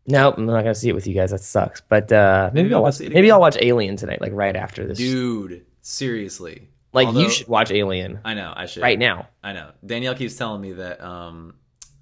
nope, 0.06 0.34
I'm 0.38 0.46
not 0.46 0.62
gonna 0.62 0.74
see 0.74 0.88
it 0.88 0.94
with 0.94 1.06
you 1.06 1.14
guys. 1.14 1.30
That 1.30 1.40
sucks. 1.40 1.80
But 1.80 2.12
uh, 2.12 2.50
Maybe 2.52 2.64
maybe, 2.64 2.74
I'll 2.74 2.78
I'll 2.78 2.82
watch. 2.84 3.00
Maybe. 3.00 3.30
I'll 3.30 3.40
watch 3.40 3.56
Alien 3.60 3.96
tonight, 3.96 4.20
like 4.20 4.32
right 4.32 4.54
after 4.56 4.86
this. 4.86 4.98
Dude, 4.98 5.64
seriously. 5.80 6.68
like 6.92 7.06
Although- 7.08 7.20
you 7.20 7.30
should 7.30 7.48
watch 7.48 7.70
Alien 7.70 8.20
I 8.24 8.34
know, 8.34 8.52
I 8.54 8.66
should. 8.66 8.82
right 8.82 8.98
now. 8.98 9.28
I 9.42 9.52
know. 9.52 9.70
Danielle 9.84 10.14
keeps 10.14 10.36
telling 10.36 10.60
me 10.60 10.72
that 10.74 11.00
um 11.02 11.54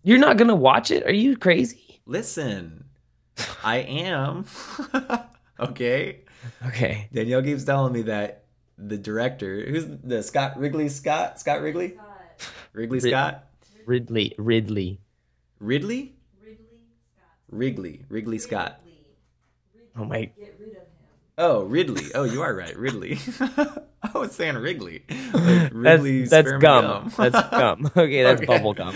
You're 0.02 0.18
not 0.18 0.36
gonna 0.36 0.54
watch 0.56 0.90
it? 0.90 1.04
Are 1.06 1.12
you 1.14 1.36
crazy? 1.36 2.00
listen, 2.06 2.84
I 3.64 3.78
am. 3.78 4.44
okay. 5.60 6.20
Okay. 6.66 7.08
Danielle 7.12 7.42
keeps 7.42 7.64
telling 7.64 7.92
me 7.92 8.02
that 8.02 8.44
the 8.78 8.96
director, 8.98 9.64
who's 9.68 9.86
the 9.86 10.22
Scott 10.22 10.58
Wrigley 10.58 10.88
Scott? 10.88 11.40
Scott 11.40 11.60
Wrigley? 11.62 11.94
Scott. 11.94 12.50
Wrigley 12.74 12.98
Rid- 13.00 13.10
Scott? 13.10 13.44
Ridley. 13.86 14.34
Ridley. 14.38 15.00
Ridley? 15.58 16.12
Ridley 16.42 16.56
Scott. 17.14 17.30
Wrigley. 17.50 18.02
Wrigley 18.08 18.38
Scott. 18.38 18.80
Ridley. 18.84 18.98
Ridley. 19.74 19.88
Oh 19.96 20.04
my- 20.04 20.24
Get 20.24 20.56
rid 20.58 20.68
of 20.70 20.74
him. 20.76 20.82
Oh, 21.38 21.64
Ridley. 21.64 22.04
Oh, 22.14 22.24
you 22.24 22.42
are 22.42 22.54
right. 22.54 22.76
Ridley. 22.76 23.18
I 23.40 24.18
was 24.18 24.32
saying 24.32 24.56
Wrigley. 24.56 25.02
Like 25.08 25.72
That's 25.72 26.30
that's 26.30 26.48
sperm 26.48 26.60
gum. 26.60 27.12
That's 27.16 27.50
gum. 27.50 27.90
Okay, 27.96 28.22
that's 28.22 28.40
Okay. 28.40 28.46
bubble 28.46 28.72
gum. 28.74 28.94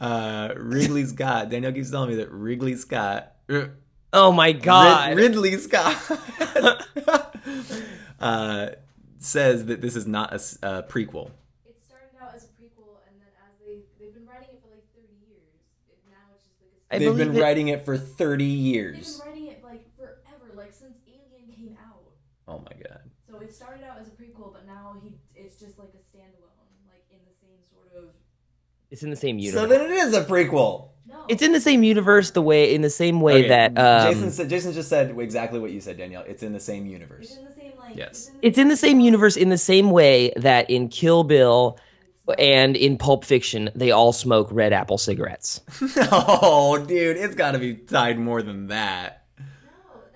Uh, 0.00 0.50
Wrigley 0.56 1.04
Scott. 1.06 1.50
Daniel 1.50 1.72
keeps 1.72 1.90
telling 1.90 2.10
me 2.10 2.16
that 2.16 2.30
Wrigley 2.30 2.76
Scott. 2.76 3.32
R- 3.48 3.70
Oh 4.12 4.32
my 4.32 4.48
Rid- 4.48 4.62
god. 4.62 5.16
Ridley 5.16 5.56
Scott. 5.58 5.94
uh, 8.20 8.68
says 9.18 9.66
that 9.66 9.80
this 9.82 9.96
is 9.96 10.06
not 10.06 10.32
a 10.32 10.38
prequel. 10.88 11.30
It 11.66 11.76
started 11.84 12.16
out 12.22 12.34
as 12.34 12.44
a 12.44 12.46
prequel, 12.56 13.04
and 13.06 13.20
then 13.20 13.28
as 13.44 13.52
they 13.60 13.82
they've 14.00 14.14
been 14.14 14.26
writing 14.26 14.56
I 16.90 16.98
They've 16.98 17.16
been 17.16 17.36
it. 17.36 17.40
writing 17.40 17.68
it 17.68 17.84
for 17.84 17.96
30 17.98 18.44
years. 18.44 19.18
They've 19.18 19.24
been 19.24 19.32
writing 19.32 19.46
it 19.48 19.64
like 19.64 19.96
forever, 19.96 20.54
like 20.56 20.72
since 20.72 20.96
Alien 21.06 21.52
came 21.54 21.76
out. 21.84 22.02
Oh 22.46 22.58
my 22.58 22.72
god. 22.82 23.00
So 23.30 23.38
it 23.40 23.54
started 23.54 23.84
out 23.84 23.98
as 24.00 24.08
a 24.08 24.12
prequel, 24.12 24.52
but 24.52 24.66
now 24.66 24.96
he 25.02 25.14
it's 25.36 25.58
just 25.60 25.78
like 25.78 25.90
a 25.94 25.98
standalone, 26.16 26.88
like 26.88 27.04
in 27.10 27.18
the 27.26 27.34
same 27.40 27.58
sort 27.72 27.92
of. 27.96 28.10
It's 28.90 29.02
in 29.02 29.10
the 29.10 29.16
same 29.16 29.38
universe. 29.38 29.60
So 29.60 29.66
then 29.68 29.82
it 29.82 29.90
is 29.90 30.14
a 30.14 30.24
prequel. 30.24 30.88
No. 31.06 31.24
it's 31.26 31.40
in 31.42 31.52
the 31.52 31.60
same 31.60 31.82
universe 31.82 32.32
the 32.32 32.42
way 32.42 32.74
in 32.74 32.82
the 32.82 32.90
same 32.90 33.22
way 33.22 33.38
Okay, 33.40 33.48
that 33.48 33.78
um, 33.78 34.12
Jason 34.12 34.30
said 34.30 34.48
Jason 34.50 34.72
just 34.74 34.90
said 34.90 35.18
exactly 35.18 35.58
what 35.58 35.70
you 35.70 35.80
said, 35.80 35.96
Danielle. 35.96 36.24
It's 36.26 36.42
in 36.42 36.52
the 36.52 36.60
same 36.60 36.84
It's 36.84 36.92
universe. 36.92 37.36
in 37.36 37.44
the 37.46 37.52
same 37.52 37.72
like. 37.78 37.96
Yes. 37.96 38.30
it's 38.42 38.58
in 38.58 38.68
the 38.68 38.76
same 38.76 39.00
universe 39.00 39.36
in 39.36 39.48
the 39.50 39.56
same 39.58 39.90
way 39.90 40.32
that 40.36 40.68
in 40.70 40.88
Kill 40.88 41.24
Bill 41.24 41.78
and 42.38 42.76
in 42.76 42.98
Pulp 42.98 43.24
Fiction 43.24 43.70
they 43.74 43.90
all 43.90 44.12
smoke 44.12 44.48
red 44.50 44.72
apple 44.72 44.98
cigarettes. 44.98 45.60
oh, 46.12 46.84
dude, 46.86 47.16
it's 47.16 47.34
got 47.34 47.52
to 47.52 47.58
be 47.58 47.74
tied 47.74 48.18
more 48.18 48.42
than 48.42 48.68
that. 48.68 49.24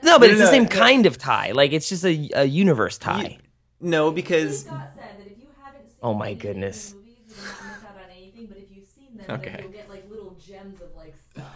No, 0.02 0.18
but 0.18 0.26
No, 0.26 0.32
it's 0.32 0.40
no, 0.40 0.46
the 0.46 0.50
same 0.50 0.64
no. 0.64 0.68
kind 0.68 1.06
of 1.06 1.16
tie. 1.18 1.52
Like 1.52 1.72
it's 1.72 1.88
just 1.88 2.04
a, 2.04 2.30
a 2.34 2.44
universe 2.44 2.98
tie. 2.98 3.38
No, 3.80 4.10
because 4.10 4.60
Scott 4.62 4.90
said 4.94 5.04
that 5.18 5.26
if 5.26 5.38
you 5.38 5.46
haven't 5.62 5.88
seen 5.88 5.98
Oh 6.02 6.14
my 6.14 6.26
any 6.26 6.32
of 6.34 6.38
the 6.40 6.48
goodness. 6.48 6.94
movies, 6.94 7.14
you 7.28 7.34
will 7.36 7.42
not 7.44 7.62
miss 7.74 7.84
out 7.84 7.96
on 7.96 8.10
anything. 8.16 8.46
But 8.46 8.58
if 8.58 8.64
you've 8.76 8.86
seen 8.88 9.16
them, 9.16 9.26
Okay. 9.36 9.50
then 9.52 9.62
you'll 9.62 9.72
get 9.72 9.88
like 9.88 10.10
little 10.10 10.36
gems 10.44 10.80
of 10.80 10.88
like 10.96 11.14
stuff. 11.30 11.54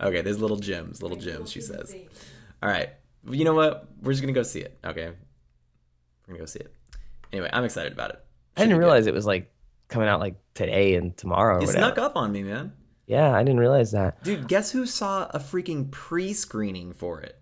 okay, 0.00 0.20
there's 0.22 0.38
little 0.40 0.58
gems, 0.58 1.02
little 1.02 1.16
Like, 1.16 1.26
gems. 1.26 1.50
She 1.50 1.60
says. 1.60 1.90
things. 1.92 2.10
All 2.62 2.68
right, 2.68 2.90
you 3.28 3.44
know 3.44 3.54
what? 3.54 3.88
We're 4.02 4.12
just 4.12 4.22
gonna 4.22 4.32
go 4.32 4.42
see 4.42 4.60
it. 4.60 4.78
Okay, 4.84 5.06
we're 5.06 5.14
gonna 6.28 6.38
go 6.38 6.46
see 6.46 6.60
it. 6.60 6.72
Anyway, 7.32 7.50
I'm 7.52 7.64
excited 7.64 7.92
about 7.92 8.10
it. 8.10 8.24
I 8.56 8.60
didn't 8.60 8.70
be 8.70 8.74
good. 8.74 8.78
realize 8.80 9.06
it 9.06 9.14
was 9.14 9.26
like 9.26 9.51
coming 9.92 10.08
out 10.08 10.20
like 10.20 10.36
today 10.54 10.94
and 10.94 11.16
tomorrow. 11.16 11.58
Or 11.60 11.62
It 11.64 11.68
snuck 11.68 11.98
up 11.98 12.16
on 12.16 12.32
me, 12.32 12.42
man. 12.42 12.72
Yeah, 13.06 13.32
I 13.32 13.42
didn't 13.42 13.60
realize 13.60 13.92
that. 13.92 14.22
Dude, 14.24 14.48
guess 14.48 14.70
who 14.72 14.86
saw 14.86 15.26
a 15.30 15.38
freaking 15.38 15.90
pre-screening 15.90 16.92
for 16.94 17.20
it? 17.20 17.38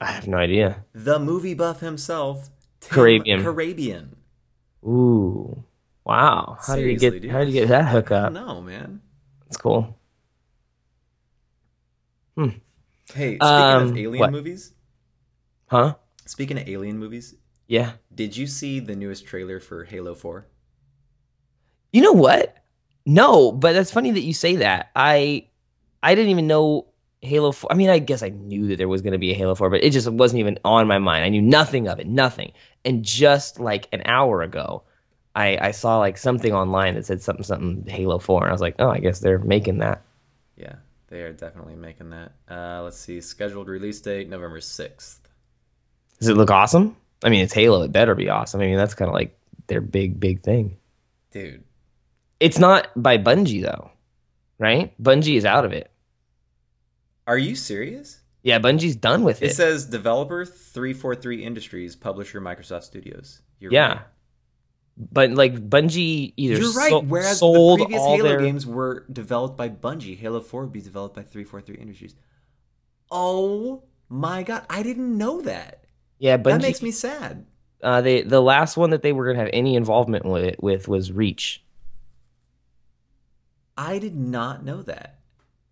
I 0.00 0.06
have 0.06 0.28
no 0.28 0.36
idea. 0.36 0.84
The 0.92 1.18
movie 1.18 1.54
buff 1.54 1.80
himself, 1.80 2.50
Tim 2.80 2.96
Carabian. 2.98 3.42
Carabian. 3.42 4.08
Ooh, 4.84 5.64
wow! 6.04 6.58
How 6.66 6.76
did 6.76 6.84
you 6.86 6.96
get? 6.98 7.22
dude. 7.22 7.30
How 7.30 7.38
did 7.40 7.48
you 7.48 7.54
get 7.54 7.68
that 7.68 7.84
I 7.86 7.90
hookup? 7.90 8.32
don't 8.34 8.66
man. 8.66 9.00
That's 9.46 9.56
cool. 9.56 9.98
Hmm. 12.36 12.48
Hey, 13.14 13.34
speaking 13.36 13.40
Um, 13.40 13.82
of 13.90 13.96
alien 13.98 14.18
what? 14.18 14.32
movies, 14.32 14.74
Huh? 15.68 15.94
speaking 16.26 16.58
of 16.58 16.68
alien 16.68 16.98
movies, 16.98 17.34
Yeah. 17.66 17.92
did 18.14 18.36
you 18.36 18.46
see 18.46 18.78
the 18.80 18.94
newest 18.96 19.24
trailer 19.26 19.58
for 19.60 19.84
Halo 19.84 20.14
4? 20.14 20.46
You 21.92 22.02
know 22.02 22.12
what? 22.12 22.56
No, 23.04 23.52
but 23.52 23.72
that's 23.72 23.90
funny 23.90 24.10
that 24.10 24.22
you 24.22 24.34
say 24.34 24.56
that. 24.56 24.90
I 24.96 25.46
I 26.02 26.14
didn't 26.14 26.30
even 26.30 26.46
know 26.46 26.86
Halo 27.22 27.52
4. 27.52 27.72
I 27.72 27.74
mean, 27.74 27.88
I 27.88 27.98
guess 27.98 28.22
I 28.22 28.28
knew 28.28 28.68
that 28.68 28.76
there 28.76 28.88
was 28.88 29.02
going 29.02 29.12
to 29.12 29.18
be 29.18 29.32
a 29.32 29.34
Halo 29.34 29.54
4, 29.54 29.70
but 29.70 29.82
it 29.82 29.90
just 29.90 30.08
wasn't 30.08 30.40
even 30.40 30.58
on 30.64 30.86
my 30.86 30.98
mind. 30.98 31.24
I 31.24 31.28
knew 31.28 31.42
nothing 31.42 31.88
of 31.88 31.98
it, 31.98 32.06
nothing. 32.06 32.52
And 32.84 33.04
just 33.04 33.58
like 33.58 33.88
an 33.92 34.02
hour 34.04 34.42
ago, 34.42 34.82
I 35.34 35.58
I 35.60 35.70
saw 35.72 35.98
like 35.98 36.18
something 36.18 36.52
online 36.52 36.94
that 36.94 37.06
said 37.06 37.22
something 37.22 37.44
something 37.44 37.84
Halo 37.86 38.18
4 38.18 38.42
and 38.42 38.50
I 38.50 38.52
was 38.52 38.60
like, 38.60 38.76
"Oh, 38.78 38.88
I 38.88 38.98
guess 38.98 39.20
they're 39.20 39.38
making 39.38 39.78
that." 39.78 40.02
Yeah, 40.56 40.76
they 41.08 41.20
are 41.20 41.32
definitely 41.32 41.76
making 41.76 42.10
that. 42.10 42.32
Uh, 42.50 42.82
let's 42.82 42.98
see, 42.98 43.20
scheduled 43.20 43.68
release 43.68 44.00
date 44.00 44.28
November 44.28 44.60
6th. 44.60 45.18
Does 46.18 46.28
it 46.28 46.36
look 46.36 46.50
awesome? 46.50 46.96
I 47.22 47.28
mean, 47.28 47.42
it's 47.42 47.52
Halo. 47.52 47.82
It 47.82 47.92
better 47.92 48.14
be 48.14 48.30
awesome. 48.30 48.60
I 48.60 48.66
mean, 48.66 48.76
that's 48.76 48.94
kind 48.94 49.08
of 49.08 49.14
like 49.14 49.38
their 49.66 49.80
big 49.80 50.18
big 50.18 50.42
thing. 50.42 50.78
Dude, 51.30 51.64
It's 52.40 52.58
not 52.58 52.88
by 53.00 53.18
Bungie 53.18 53.62
though. 53.62 53.90
Right? 54.58 54.94
Bungie 55.02 55.36
is 55.36 55.44
out 55.44 55.64
of 55.64 55.72
it. 55.72 55.90
are 57.26 57.38
you 57.38 57.54
serious? 57.54 58.20
Yeah, 58.42 58.58
Bungie's 58.60 58.94
done 58.96 59.24
with 59.24 59.42
It 59.42 59.50
it. 59.50 59.54
says 59.54 59.86
developer 59.86 60.44
343 60.44 61.42
Industries, 61.44 61.96
publisher 61.96 62.40
Microsoft 62.40 62.84
Studios. 62.84 63.42
You're 63.58 63.72
yeah. 63.72 63.88
right. 63.88 64.00
But 65.12 65.30
like 65.32 65.68
Bungie 65.68 66.32
either 66.36 66.58
You're 66.58 66.72
right. 66.72 66.90
so- 66.90 67.02
Whereas 67.02 67.38
sold 67.40 67.80
the 67.80 67.84
previous 67.86 68.00
all 68.02 68.16
Halo 68.16 68.28
their 68.28 68.40
games 68.40 68.66
were 68.66 69.04
developed 69.12 69.56
by 69.56 69.68
Bungie, 69.68 70.16
Halo 70.16 70.40
4 70.40 70.62
would 70.62 70.72
be 70.72 70.80
developed 70.80 71.16
by 71.16 71.22
343 71.22 71.76
Industries. 71.82 72.14
Oh 73.10 73.82
my 74.08 74.42
god, 74.42 74.64
I 74.70 74.82
didn't 74.82 75.16
know 75.18 75.40
that. 75.42 75.84
yeah, 76.18 76.36
Bungie. 76.38 76.44
that 76.44 76.62
makes 76.62 76.82
me 76.82 76.90
sad. 76.92 77.46
uh, 77.82 78.00
they 78.00 78.22
the 78.22 78.40
last 78.40 78.76
one 78.76 78.90
that 78.90 79.02
they 79.02 79.12
were 79.12 79.26
gonna 79.26 79.38
have 79.40 79.50
any 79.52 79.74
involvement 79.74 80.24
with 80.24 80.56
with 80.60 80.88
was 80.88 81.12
Reach. 81.12 81.62
I 83.76 83.98
did 83.98 84.16
not 84.16 84.64
know 84.64 84.82
that. 84.82 85.18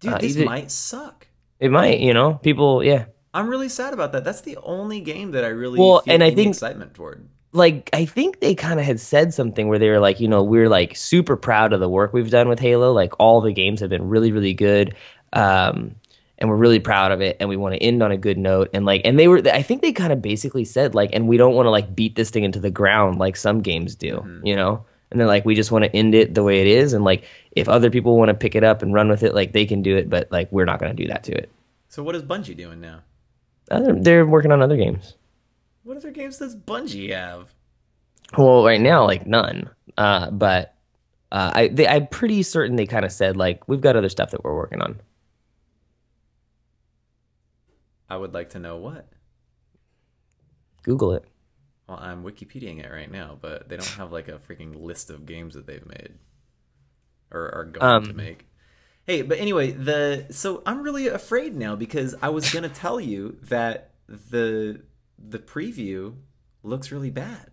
Dude, 0.01 0.12
Uh, 0.12 0.19
this 0.19 0.37
either- 0.37 0.45
might 0.47 0.71
suck. 0.71 1.27
It 1.61 1.71
might, 1.71 2.01
you 2.01 2.12
know, 2.12 2.35
people, 2.43 2.83
yeah. 2.85 3.07
I'm 3.33 3.49
really 3.49 3.69
sad 3.69 3.95
about 3.95 4.12
that. 4.12 4.25
That's 4.25 4.43
the 4.43 4.59
only 4.62 5.01
game 5.01 5.31
that 5.33 5.45
I 5.45 5.49
really 5.49 5.79
Well, 5.81 6.01
feel 6.01 6.14
and 6.14 6.23
I 6.23 6.31
think- 6.31 6.49
excitement 6.51 6.95
toward. 6.95 7.27
Like 7.53 7.88
I 7.93 8.05
think 8.05 8.40
they 8.40 8.57
kind 8.57 8.81
of 8.81 8.87
had 8.87 8.99
said 8.99 9.33
something 9.33 9.69
where 9.69 9.79
they 9.79 9.88
were 9.88 10.01
like, 10.01 10.19
you 10.19 10.27
know, 10.27 10.43
we're 10.43 10.69
like 10.69 10.97
super 10.97 11.37
proud 11.37 11.73
of 11.73 11.79
the 11.79 11.88
work 11.88 12.12
we've 12.12 12.31
done 12.31 12.49
with 12.49 12.59
Halo. 12.59 12.93
Like 12.93 13.12
all 13.21 13.40
the 13.40 13.53
games 13.53 13.79
have 13.81 13.90
been 13.90 14.09
really, 14.09 14.33
really 14.33 14.55
good. 14.55 14.97
Um, 15.33 15.95
and 16.38 16.51
we're 16.51 16.57
really 16.57 16.81
proud 16.81 17.12
of 17.12 17.21
it 17.21 17.37
and 17.38 17.49
we 17.49 17.57
want 17.57 17.75
to 17.75 17.83
end 17.83 18.03
on 18.03 18.11
a 18.11 18.17
good 18.17 18.37
note 18.37 18.69
and 18.75 18.85
like 18.85 19.03
and 19.05 19.17
they 19.19 19.29
were 19.29 19.40
i 19.53 19.62
think 19.62 19.83
they 19.83 19.93
kind 19.93 20.12
of 20.12 20.21
basically 20.21 20.64
said 20.64 20.93
like 20.95 21.11
and 21.12 21.29
we 21.29 21.37
don't 21.37 21.55
want 21.55 21.64
to 21.67 21.71
like 21.71 21.95
beat 21.95 22.17
this 22.17 22.31
thing 22.31 22.43
into 22.43 22.59
the 22.59 22.73
ground 22.73 23.19
like 23.21 23.37
some 23.37 23.61
games 23.62 23.95
do 23.95 24.17
Mm-hmm. 24.17 24.45
you 24.47 24.57
know 24.57 24.85
and 25.11 25.21
they're 25.21 25.27
like 25.27 25.45
we 25.45 25.55
just 25.55 25.71
want 25.71 25.85
to 25.85 25.95
end 25.97 26.14
it 26.14 26.35
the 26.35 26.43
way 26.43 26.61
it 26.61 26.67
is 26.67 26.93
and 26.93 27.05
like 27.05 27.25
if 27.53 27.69
other 27.69 27.90
people 27.90 28.17
want 28.19 28.29
to 28.29 28.35
pick 28.35 28.55
it 28.55 28.64
up 28.64 28.83
and 28.83 28.93
run 28.95 29.09
with 29.09 29.23
it 29.23 29.35
like 29.35 29.53
they 29.53 29.64
can 29.67 29.83
do 29.83 29.97
it 29.97 30.09
but 30.11 30.31
like 30.33 30.51
we're 30.51 30.64
not 30.64 30.81
going 30.81 30.95
to 30.95 31.03
do 31.03 31.09
that 31.09 31.23
to 31.25 31.33
it 31.33 31.51
So 31.88 32.03
what 32.03 32.14
is 32.17 32.23
Bungie 32.23 32.57
doing 32.57 32.81
now? 32.81 33.01
other, 33.71 33.95
they're 33.95 34.27
working 34.27 34.53
on 34.53 34.61
other 34.62 34.77
games 34.77 35.14
What 35.85 35.97
other 35.97 36.11
games 36.11 36.38
does 36.38 36.55
Bungie 36.57 37.11
have? 37.12 37.53
well 38.38 38.64
right 38.64 38.81
now 38.81 39.05
like 39.05 39.27
none 39.27 39.69
uh 39.99 40.31
but 40.31 40.75
uh 41.33 41.53
i 41.55 41.69
they, 41.69 41.87
i'm 41.87 42.07
pretty 42.09 42.43
certain 42.43 42.77
they 42.77 42.87
kind 42.87 43.05
of 43.05 43.12
said 43.12 43.37
like 43.37 43.67
we've 43.69 43.81
got 43.83 43.95
other 43.97 44.09
stuff 44.09 44.31
that 44.33 44.43
we're 44.43 44.57
working 44.57 44.81
on 44.83 44.99
I 48.09 48.17
would 48.17 48.35
like 48.35 48.51
to 48.51 48.59
know 48.59 48.77
what. 48.77 49.09
google 50.83 51.12
it 51.12 51.25
Well, 51.88 51.99
I'm 52.01 52.25
Wikipediaing 52.25 52.83
it 52.85 52.90
right 52.90 53.11
now, 53.11 53.38
but 53.40 53.68
they 53.68 53.77
don't 53.77 53.87
have 53.99 54.11
like 54.12 54.29
a 54.29 54.38
freaking 54.38 54.83
list 54.83 55.11
of 55.11 55.27
games 55.27 55.55
that 55.55 55.66
they've 55.66 55.87
made 55.87 56.14
or 57.31 57.55
are 57.55 57.64
going 57.64 58.05
to 58.05 58.11
Um, 58.11 58.16
make. 58.16 58.47
Hey, 59.07 59.20
but 59.23 59.38
anyway, 59.38 59.70
the 59.73 60.27
so 60.31 60.62
I'm 60.64 60.83
really 60.83 61.09
afraid 61.09 61.55
now 61.55 61.77
because 61.77 62.14
I 62.23 62.31
was 62.31 62.51
gonna 62.51 62.70
tell 62.70 62.99
you 62.99 63.37
that 63.42 63.90
the 64.09 64.81
the 65.18 65.38
preview 65.38 66.14
looks 66.62 66.90
really 66.90 67.11
bad. 67.11 67.51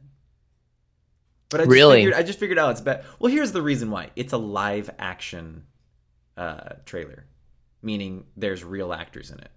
But 1.50 1.60
I 1.60 1.64
just 1.66 1.72
Really? 1.74 1.98
figured 1.98 2.14
I 2.14 2.24
just 2.24 2.40
figured 2.40 2.58
out 2.58 2.72
it's 2.72 2.80
bad. 2.82 3.04
Well, 3.20 3.30
here's 3.32 3.52
the 3.52 3.62
reason 3.62 3.92
why. 3.92 4.12
It's 4.16 4.32
a 4.32 4.38
live 4.38 4.90
action 4.98 5.64
uh 6.38 6.76
trailer. 6.86 7.26
Meaning 7.82 8.28
there's 8.38 8.64
real 8.64 8.94
actors 8.94 9.30
in 9.32 9.40
it. 9.40 9.52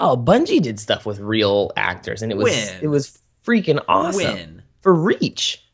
oh 0.00 0.16
bungie 0.16 0.62
did 0.62 0.78
stuff 0.80 1.04
with 1.04 1.18
real 1.18 1.70
actors 1.76 2.22
and 2.22 2.30
it 2.32 2.36
was 2.38 2.44
When? 2.44 2.80
it 2.82 2.88
was 2.88 3.18
freaking 3.46 3.82
awesome 3.88 4.16
When? 4.22 4.62
for 4.80 4.92
reach 4.94 5.64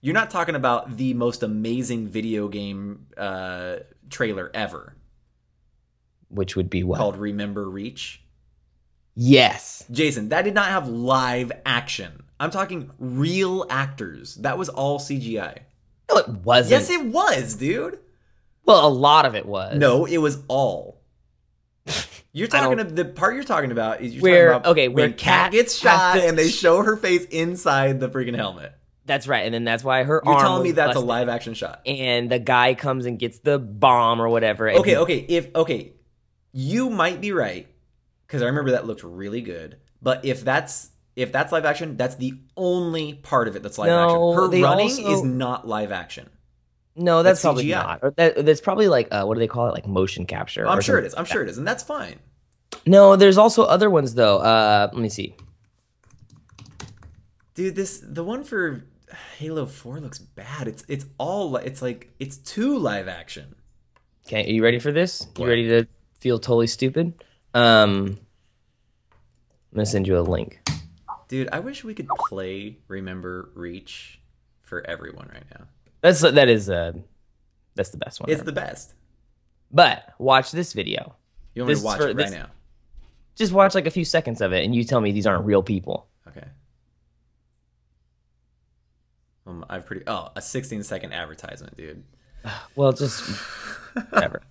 You're 0.00 0.14
not 0.14 0.30
talking 0.30 0.54
about 0.54 0.96
the 0.96 1.14
most 1.14 1.42
amazing 1.42 2.08
video 2.08 2.48
game 2.48 3.06
uh, 3.16 3.76
trailer 4.10 4.50
ever 4.54 4.96
which 6.28 6.56
would 6.56 6.70
be 6.70 6.82
what 6.82 6.98
called 6.98 7.16
Remember 7.16 7.68
Reach. 7.68 8.22
yes 9.14 9.84
Jason, 9.90 10.28
that 10.30 10.42
did 10.42 10.54
not 10.54 10.68
have 10.68 10.88
live 10.88 11.52
action. 11.66 12.22
I'm 12.40 12.50
talking 12.50 12.90
real 12.98 13.66
actors. 13.70 14.34
That 14.36 14.58
was 14.58 14.68
all 14.68 14.98
CGI. 14.98 15.58
no 16.10 16.16
it 16.18 16.28
wasn't 16.28 16.70
Yes, 16.70 16.90
it 16.90 17.04
was, 17.06 17.54
dude. 17.54 17.98
well 18.64 18.86
a 18.86 18.90
lot 18.90 19.26
of 19.26 19.34
it 19.34 19.46
was 19.46 19.76
No, 19.78 20.06
it 20.06 20.18
was 20.18 20.42
all. 20.48 21.01
You're 22.34 22.48
talking 22.48 22.72
about 22.80 22.96
the 22.96 23.04
part 23.04 23.34
you're 23.34 23.44
talking 23.44 23.72
about 23.72 24.00
is 24.00 24.14
you're 24.14 24.22
Where- 24.22 24.46
talking 24.52 24.60
about 24.62 24.70
okay, 24.72 24.88
where 24.88 25.06
when 25.08 25.14
Cat 25.14 25.52
gets 25.52 25.74
shot 25.74 26.14
to- 26.14 26.26
and 26.26 26.38
they 26.38 26.48
show 26.48 26.82
her 26.82 26.96
face 26.96 27.24
inside 27.26 28.00
the 28.00 28.08
freaking 28.08 28.34
helmet. 28.36 28.72
that's 29.04 29.26
right 29.28 29.44
and 29.44 29.52
then 29.52 29.64
that's 29.64 29.82
why 29.84 30.02
her 30.04 30.22
You're 30.24 30.38
telling 30.38 30.62
me 30.62 30.70
that's 30.70 30.96
a 30.96 31.00
live 31.00 31.28
action 31.28 31.54
shot. 31.54 31.80
and 31.86 32.30
the 32.30 32.38
guy 32.38 32.74
comes 32.74 33.04
and 33.04 33.18
gets 33.18 33.40
the 33.40 33.58
bomb 33.58 34.20
or 34.20 34.28
whatever 34.28 34.70
okay, 34.70 34.90
he- 34.90 34.96
okay. 34.96 35.18
If 35.28 35.54
okay, 35.54 35.92
you 36.52 36.88
might 36.88 37.20
be 37.20 37.32
right 37.32 37.66
because 38.26 38.40
I 38.42 38.46
remember 38.46 38.70
that 38.72 38.86
looked 38.86 39.02
really 39.02 39.42
good. 39.42 39.76
But 40.00 40.24
if 40.24 40.42
that's 40.44 40.88
if 41.14 41.30
that's 41.32 41.52
live 41.52 41.66
action, 41.66 41.96
that's 41.98 42.14
the 42.14 42.32
only 42.56 43.12
part 43.14 43.46
of 43.48 43.56
it 43.56 43.62
that's 43.62 43.76
live 43.76 43.88
No, 43.88 44.04
action. 44.04 44.60
Her 44.60 44.64
running 44.66 44.88
also- 45.04 45.12
is 45.12 45.22
not 45.22 45.68
live 45.68 45.92
action. 45.92 46.30
No 46.94 47.22
that's, 47.22 47.40
that's 47.40 47.42
probably 47.42 47.64
CGI. 47.66 47.70
not 47.70 47.98
or 48.02 48.10
that, 48.12 48.44
that's 48.44 48.60
probably 48.60 48.88
like 48.88 49.08
uh, 49.10 49.24
what 49.24 49.34
do 49.34 49.40
they 49.40 49.46
call 49.46 49.68
it 49.68 49.72
like 49.72 49.86
motion 49.86 50.26
capture 50.26 50.66
I'm 50.66 50.80
sure 50.80 50.98
it 50.98 51.04
is. 51.04 51.14
I'm 51.16 51.24
sure 51.24 51.42
it 51.42 51.48
is, 51.48 51.58
and 51.58 51.66
that's 51.66 51.82
fine. 51.82 52.18
no 52.86 53.16
there's 53.16 53.38
also 53.38 53.64
other 53.64 53.88
ones 53.90 54.14
though 54.14 54.38
uh 54.38 54.88
let 54.92 55.00
me 55.00 55.08
see 55.08 55.34
Dude, 57.54 57.74
this 57.76 58.00
the 58.02 58.24
one 58.24 58.44
for 58.44 58.84
Halo 59.36 59.66
Four 59.66 60.00
looks 60.00 60.18
bad. 60.18 60.68
It's 60.68 60.84
it's 60.88 61.04
all 61.18 61.56
it's 61.56 61.82
like 61.82 62.10
it's 62.18 62.38
too 62.38 62.78
live 62.78 63.08
action. 63.08 63.54
okay 64.26 64.44
are 64.46 64.50
you 64.50 64.62
ready 64.62 64.78
for 64.78 64.90
this 64.90 65.26
you 65.38 65.46
ready 65.46 65.68
to 65.68 65.86
feel 66.18 66.38
totally 66.38 66.66
stupid. 66.66 67.12
Um, 67.52 68.18
I'm 69.70 69.76
gonna 69.76 69.86
send 69.86 70.06
you 70.06 70.18
a 70.18 70.20
link. 70.22 70.60
Dude, 71.28 71.48
I 71.52 71.60
wish 71.60 71.84
we 71.84 71.94
could 71.94 72.08
play 72.28 72.78
Remember 72.88 73.50
Reach 73.54 74.20
for 74.62 74.86
everyone 74.86 75.28
right 75.32 75.44
now. 75.58 75.66
That's 76.02 76.20
that 76.20 76.48
is 76.48 76.68
uh 76.68 76.92
that's 77.74 77.90
the 77.90 77.96
best 77.96 78.20
one. 78.20 78.28
It's 78.30 78.40
ever. 78.40 78.50
the 78.50 78.52
best. 78.52 78.92
but 79.70 80.14
watch 80.18 80.50
this 80.52 80.72
video. 80.74 81.14
You 81.54 81.62
want 81.62 81.68
me 81.70 81.74
to 81.78 81.84
watch 81.84 81.98
for- 81.98 82.08
it 82.08 82.16
right 82.16 82.26
this- 82.26 82.30
now? 82.32 82.48
Just 83.34 83.52
watch 83.54 83.74
like 83.74 83.86
a 83.86 83.90
few 83.90 84.04
seconds 84.04 84.42
of 84.42 84.52
it, 84.52 84.62
and 84.62 84.74
you 84.74 84.84
tell 84.84 85.00
me 85.00 85.10
these 85.10 85.26
aren't 85.26 85.46
real 85.46 85.62
people. 85.62 86.06
Okay. 86.28 86.46
Um, 89.46 89.64
I've 89.68 89.86
pretty 89.86 90.02
oh 90.06 90.28
a 90.36 90.42
16 90.42 90.82
second 90.82 91.12
advertisement, 91.12 91.76
dude. 91.76 92.02
Well, 92.76 92.92
just 92.92 93.22
whatever. 94.10 94.42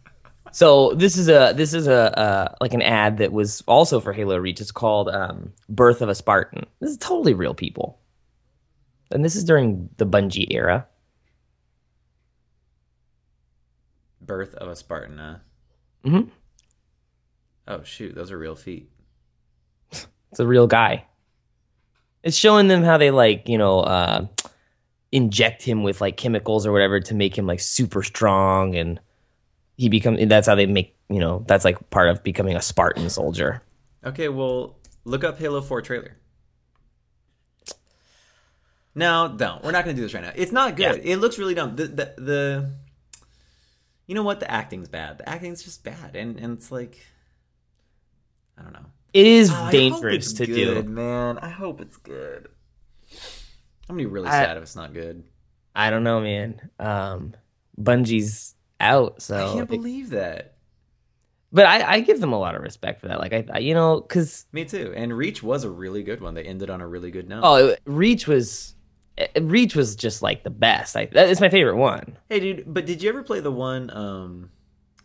So 0.51 0.93
this 0.95 1.17
is 1.17 1.29
a 1.29 1.53
this 1.55 1.73
is 1.73 1.87
a 1.87 2.17
uh, 2.17 2.55
like 2.59 2.73
an 2.73 2.81
ad 2.81 3.17
that 3.17 3.31
was 3.31 3.61
also 3.67 3.99
for 3.99 4.13
Halo 4.13 4.37
Reach. 4.37 4.59
It's 4.61 4.71
called 4.71 5.09
um, 5.09 5.53
"Birth 5.69 6.01
of 6.01 6.09
a 6.09 6.15
Spartan." 6.15 6.65
This 6.79 6.91
is 6.91 6.97
totally 6.97 7.33
real 7.33 7.53
people, 7.53 7.99
and 9.11 9.23
this 9.23 9.35
is 9.35 9.43
during 9.43 9.89
the 9.97 10.05
Bungie 10.05 10.47
era. 10.51 10.87
Birth 14.21 14.55
of 14.55 14.69
a 14.69 14.75
Spartan. 14.75 15.17
Huh? 15.17 15.35
Mhm. 16.05 16.29
Oh 17.67 17.83
shoot, 17.83 18.15
those 18.15 18.31
are 18.31 18.37
real 18.37 18.55
feet. 18.55 18.89
It's 19.91 20.39
a 20.39 20.47
real 20.47 20.67
guy. 20.67 21.05
It's 22.23 22.37
showing 22.37 22.67
them 22.67 22.83
how 22.83 22.97
they 22.97 23.11
like 23.11 23.49
you 23.49 23.57
know 23.57 23.79
uh, 23.81 24.27
inject 25.11 25.63
him 25.63 25.83
with 25.83 26.01
like 26.01 26.17
chemicals 26.17 26.65
or 26.65 26.71
whatever 26.71 26.99
to 26.99 27.13
make 27.15 27.37
him 27.37 27.45
like 27.47 27.59
super 27.59 28.03
strong, 28.03 28.75
and 28.75 28.99
he 29.77 29.89
become. 29.89 30.15
That's 30.27 30.47
how 30.47 30.55
they 30.55 30.65
make 30.67 30.95
you 31.09 31.19
know 31.19 31.43
that's 31.47 31.65
like 31.65 31.89
part 31.89 32.09
of 32.09 32.23
becoming 32.23 32.55
a 32.55 32.61
Spartan 32.61 33.09
soldier. 33.09 33.61
Okay, 34.05 34.29
well, 34.29 34.77
look 35.03 35.23
up 35.23 35.37
Halo 35.37 35.61
4 35.61 35.81
trailer. 35.83 36.17
No, 38.95 39.33
don't. 39.35 39.63
We're 39.63 39.71
not 39.71 39.85
going 39.85 39.95
to 39.95 39.99
do 40.01 40.05
this 40.05 40.13
right 40.13 40.23
now. 40.23 40.33
It's 40.35 40.51
not 40.51 40.75
good. 40.75 41.01
It 41.03 41.17
looks 41.17 41.37
really 41.37 41.53
dumb. 41.53 41.75
The, 41.75 41.87
the 41.87 42.13
the 42.17 42.71
You 44.11 44.15
know 44.15 44.23
what? 44.23 44.41
The 44.41 44.51
acting's 44.51 44.89
bad. 44.89 45.19
The 45.19 45.29
acting's 45.29 45.63
just 45.63 45.85
bad 45.85 46.17
and 46.17 46.37
and 46.37 46.57
it's 46.57 46.69
like 46.69 46.99
I 48.57 48.61
don't 48.63 48.73
know. 48.73 48.85
It 49.13 49.25
is 49.25 49.49
Oh, 49.49 49.53
I 49.53 49.57
hope 49.63 49.71
dangerous 49.71 50.15
it's 50.31 50.33
to 50.33 50.45
good, 50.47 50.85
do. 50.85 50.91
man. 50.91 51.37
I 51.37 51.47
hope 51.47 51.79
it's 51.79 51.95
good. 51.95 52.49
I'm 53.87 53.95
going 53.95 53.99
to 53.99 54.03
be 54.03 54.05
really 54.07 54.27
I- 54.27 54.31
sad 54.43 54.57
if 54.57 54.63
it's 54.63 54.75
not 54.75 54.93
good. 54.93 55.23
I 55.73 55.89
don't 55.91 56.03
know, 56.03 56.19
man. 56.19 56.59
Um, 56.77 57.35
Bungie's 57.81 58.53
out, 58.81 59.21
so 59.21 59.35
I 59.37 59.53
can't 59.53 59.71
it- 59.71 59.75
believe 59.77 60.09
that. 60.09 60.55
but 61.53 61.65
I, 61.65 61.93
I 61.93 61.99
give 62.01 62.19
them 62.19 62.33
a 62.33 62.37
lot 62.39 62.55
of 62.55 62.63
respect 62.63 62.99
for 62.99 63.07
that. 63.07 63.19
Like 63.21 63.31
I, 63.31 63.45
I 63.49 63.59
you 63.59 63.73
know, 63.73 64.01
because 64.01 64.45
Me 64.51 64.65
too. 64.65 64.91
And 64.93 65.15
Reach 65.15 65.41
was 65.41 65.63
a 65.63 65.69
really 65.69 66.03
good 66.03 66.19
one. 66.19 66.33
They 66.33 66.43
ended 66.43 66.69
on 66.69 66.81
a 66.81 66.87
really 66.87 67.11
good 67.11 67.29
note. 67.29 67.43
oh, 67.45 67.75
Reach 67.85 68.27
was 68.27 68.75
Reach 69.39 69.75
was 69.75 69.95
just 69.95 70.21
like 70.21 70.43
the 70.43 70.49
best. 70.49 70.93
That 70.93 71.15
is 71.15 71.41
my 71.41 71.49
favorite 71.49 71.77
one. 71.77 72.17
Hey 72.29 72.39
dude, 72.39 72.63
but 72.73 72.85
did 72.85 73.03
you 73.03 73.09
ever 73.09 73.23
play 73.23 73.39
the 73.39 73.51
one 73.51 73.89
um 73.91 74.49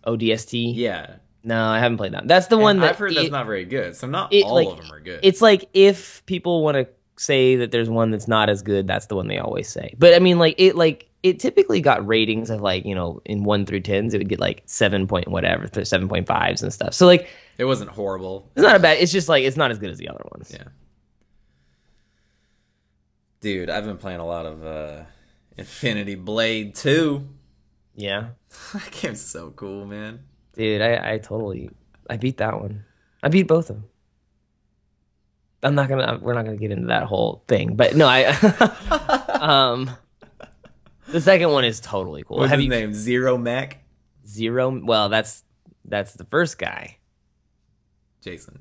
ODST. 0.07 0.73
yeah. 0.75 1.17
No, 1.43 1.65
I 1.65 1.79
haven't 1.79 1.99
played 1.99 2.13
that. 2.13 2.27
That's 2.27 2.49
the 2.49 2.59
one 2.59 2.81
that 2.81 2.91
I've 2.91 2.99
heard 2.99 3.15
that's 3.15 3.31
not 3.31 3.47
very 3.47 3.65
good. 3.65 3.95
So 3.95 4.09
not 4.09 4.33
it, 4.33 4.45
all 4.45 4.55
like, 4.55 4.67
of 4.67 4.79
them 4.79 4.93
are 4.93 4.99
good. 4.99 5.21
It's 5.23 5.41
like 5.41 5.69
if 5.75 6.27
people 6.27 6.65
want 6.65 6.77
to 6.77 6.89
say 7.19 7.55
that 7.57 7.71
there's 7.71 7.89
one 7.89 8.11
that's 8.11 8.27
not 8.27 8.49
as 8.51 8.63
good, 8.63 8.89
that's 8.89 9.07
the 9.07 9.15
one 9.15 9.29
they 9.29 9.39
always 9.39 9.69
say. 9.69 9.95
But 9.97 10.15
I 10.15 10.19
mean, 10.19 10.41
like 10.41 10.57
it, 10.59 10.75
like 10.75 11.09
it 11.23 11.39
typically 11.39 11.81
got 11.81 12.05
ratings 12.05 12.51
of 12.51 12.63
like 12.63 12.85
you 12.85 12.97
know 12.97 13.21
in 13.25 13.45
one 13.45 13.65
through 13.65 13.81
tens, 13.81 14.13
it 14.13 14.19
would 14.19 14.29
get 14.29 14.41
like 14.41 14.65
seven 14.67 15.07
point 15.07 15.29
whatever, 15.29 15.69
seven 15.85 16.09
point 16.09 16.27
fives 16.27 16.65
and 16.65 16.73
stuff. 16.73 16.95
So 16.95 17.07
like 17.07 17.29
It 17.59 17.65
wasn't 17.65 17.91
horrible. 17.91 18.51
it's 18.57 18.65
not 18.65 18.75
a 18.75 18.81
bad. 18.81 18.99
It's 18.99 19.13
just 19.13 19.29
like 19.29 19.45
it's 19.45 19.57
not 19.57 19.71
as 19.71 19.79
good 19.79 19.91
as 19.91 19.99
the 19.99 20.09
other 20.09 20.25
ones. 20.33 20.51
Yeah. 20.53 20.65
Dude, 23.47 23.70
I've 23.70 23.84
been 23.84 23.97
playing 23.97 24.18
a 24.18 24.26
lot 24.26 24.44
of 24.44 24.66
uh 24.66 25.05
Infinity 25.57 26.16
Blade 26.16 26.74
2. 26.74 27.24
Yeah, 27.94 28.30
that 28.72 28.90
game's 28.90 29.20
so 29.20 29.51
cool, 29.51 29.86
man. 29.86 30.24
dude, 30.55 30.82
I, 30.82 31.12
I 31.12 31.18
totally 31.18 31.70
I 32.11 32.16
beat 32.16 32.38
that 32.38 32.61
one. 32.61 32.84
I 33.22 33.28
beat 33.28 33.44
both 33.44 33.70
of 33.70 33.76
them. 33.76 33.84
I'm 35.62 35.76
not 35.76 35.88
gonna. 35.88 36.18
We're 36.20 36.34
not 36.34 36.44
gonna 36.44 36.57
get 36.57 36.72
into 36.72 36.88
that 36.88 37.05
whole 37.05 37.44
thing, 37.47 37.76
but 37.76 37.94
no, 37.94 38.09
I. 38.09 38.24
um, 39.40 39.90
the 41.07 41.20
second 41.20 41.53
one 41.53 41.64
is 41.64 41.78
totally 41.78 42.24
cool. 42.24 42.38
What's 42.38 42.51
Have 42.51 42.59
his 42.59 42.64
you 42.64 42.70
name? 42.70 42.94
Zero 42.94 43.38
Mech? 43.38 43.78
zero? 44.26 44.76
Well, 44.84 45.09
that's 45.09 45.44
that's 45.84 46.14
the 46.14 46.24
first 46.24 46.59
guy. 46.59 46.97
Jason. 48.22 48.59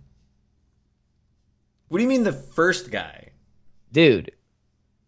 What 1.88 1.98
do 1.98 2.04
you 2.04 2.10
mean 2.10 2.22
the 2.22 2.34
first 2.34 2.92
guy? 2.92 3.32
dude 3.92 4.30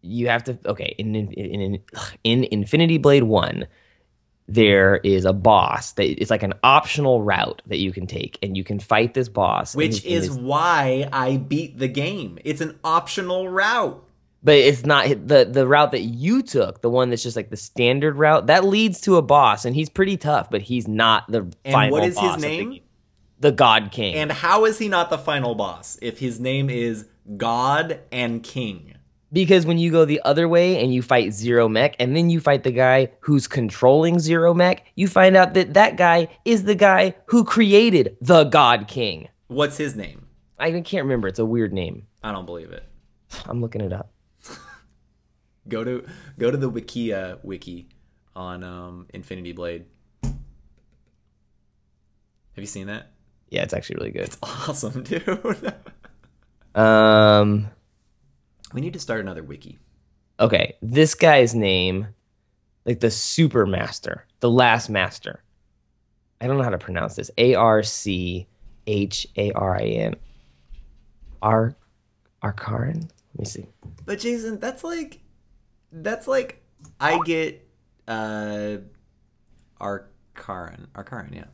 you 0.08 0.28
have 0.30 0.44
to 0.44 0.58
okay 0.66 0.96
in 0.98 1.16
in 1.16 1.32
in, 1.34 1.80
in 2.24 2.44
infinity 2.46 2.98
blade 2.98 3.24
1 3.24 3.68
there 4.50 4.98
is 5.04 5.26
a 5.26 5.34
boss 5.34 5.92
that 5.94 6.06
it's 6.22 6.32
like 6.32 6.44
an 6.44 6.54
optional 6.64 7.22
route 7.22 7.62
that 7.68 7.80
you 7.80 7.92
can 7.92 8.08
take 8.08 8.40
and 8.42 8.56
you 8.56 8.64
can 8.64 8.80
fight 8.80 9.14
this 9.14 9.28
boss 9.28 9.76
Which 9.76 10.06
is 10.06 10.32
why 10.32 11.10
I 11.12 11.36
beat 11.36 11.78
the 11.80 11.90
game. 11.90 12.40
It's 12.46 12.62
an 12.62 12.80
optional 12.82 13.50
route. 13.50 14.02
but 14.42 14.56
it's 14.56 14.86
not 14.86 15.08
the 15.28 15.44
the 15.52 15.68
route 15.68 15.92
that 15.92 16.04
you 16.04 16.42
took 16.42 16.82
the 16.82 16.90
one 16.90 17.10
that's 17.10 17.24
just 17.24 17.36
like 17.36 17.50
the 17.50 17.58
standard 17.58 18.16
route 18.16 18.48
that 18.48 18.64
leads 18.64 19.02
to 19.02 19.18
a 19.18 19.22
boss 19.22 19.66
and 19.66 19.76
he's 19.76 19.90
pretty 19.90 20.16
tough 20.16 20.50
but 20.50 20.62
he's 20.62 20.88
not 20.88 21.30
the 21.30 21.42
And 21.66 21.74
final 21.74 21.92
what 21.92 22.04
is 22.04 22.18
his 22.18 22.30
boss 22.30 22.40
the 22.42 22.48
name? 22.48 22.70
game. 22.72 22.82
the 23.42 23.52
god 23.52 23.92
king 23.92 24.16
And 24.16 24.32
how 24.32 24.64
is 24.64 24.78
he 24.78 24.88
not 24.88 25.10
the 25.10 25.18
final 25.18 25.56
boss 25.56 25.98
if 26.02 26.20
his 26.20 26.40
name 26.40 26.70
is 26.70 27.06
God 27.36 28.00
and 28.14 28.42
King? 28.42 28.94
Because 29.32 29.66
when 29.66 29.78
you 29.78 29.92
go 29.92 30.06
the 30.06 30.22
other 30.24 30.48
way 30.48 30.82
and 30.82 30.94
you 30.94 31.02
fight 31.02 31.34
Zero 31.34 31.68
Mech, 31.68 31.96
and 32.00 32.16
then 32.16 32.30
you 32.30 32.40
fight 32.40 32.64
the 32.64 32.72
guy 32.72 33.10
who's 33.20 33.48
controlling 33.48 34.20
Zero 34.20 34.54
Mech, 34.54 34.86
you 34.96 35.08
find 35.08 35.36
out 35.36 35.54
that 35.56 35.74
that 35.74 35.98
guy 35.98 36.30
is 36.46 36.64
the 36.64 36.76
guy 36.76 37.16
who 37.26 37.44
created 37.44 38.16
the 38.22 38.46
God 38.46 38.88
King. 38.88 39.28
What's 39.48 39.78
his 39.78 39.96
name? 39.96 40.28
I 40.60 40.72
can't 40.82 41.04
remember. 41.04 41.28
It's 41.28 41.40
a 41.40 41.46
weird 41.46 41.74
name. 41.74 42.08
I 42.24 42.32
don't 42.32 42.46
believe 42.46 42.72
it. 42.72 42.84
I'm 43.46 43.62
looking 43.62 43.82
it 43.82 43.94
up. 43.94 44.12
Go 45.68 45.84
to 45.84 46.06
go 46.38 46.50
to 46.50 46.56
the 46.56 46.72
Wikia 46.72 47.44
wiki 47.44 47.90
on 48.36 48.64
um, 48.64 49.08
Infinity 49.14 49.52
Blade. 49.52 49.86
Have 50.24 50.36
you 52.56 52.66
seen 52.66 52.88
that? 52.88 53.12
Yeah, 53.50 53.64
it's 53.64 53.74
actually 53.74 53.98
really 53.98 54.12
good. 54.12 54.24
It's 54.24 54.38
awesome, 54.44 55.04
dude. 55.04 55.74
Um, 56.76 57.70
we 58.78 58.82
need 58.82 58.94
to 58.94 59.00
start 59.00 59.22
another 59.22 59.42
wiki. 59.42 59.80
okay, 60.40 60.76
this 60.84 61.16
guy's 61.16 61.56
name, 61.56 62.10
like 62.86 63.00
the 63.00 63.10
Super 63.10 63.66
Master, 63.66 64.24
the 64.40 64.52
Last 64.52 64.88
Master. 64.88 65.42
I 66.40 66.46
don't 66.46 66.58
know 66.58 66.64
how 66.64 66.70
to 66.70 66.78
pronounce 66.78 67.16
this. 67.16 67.32
A 67.40 67.56
R 67.56 67.82
C 67.82 68.46
H 68.86 69.26
A 69.36 69.52
R 69.54 69.78
I 69.78 69.82
N. 69.82 70.16
R 71.42 71.76
Arkarin? 72.44 73.10
Let 73.34 73.40
me 73.40 73.46
see. 73.46 73.66
But 74.06 74.20
Jason, 74.20 74.60
that's 74.60 74.84
like 74.84 75.22
that's 75.92 76.28
like 76.28 76.62
I 77.00 77.20
get 77.26 77.68
uh 78.08 78.78
Arkaran. 79.82 80.86
Arkaran, 80.94 81.34
yeah. 81.34 81.46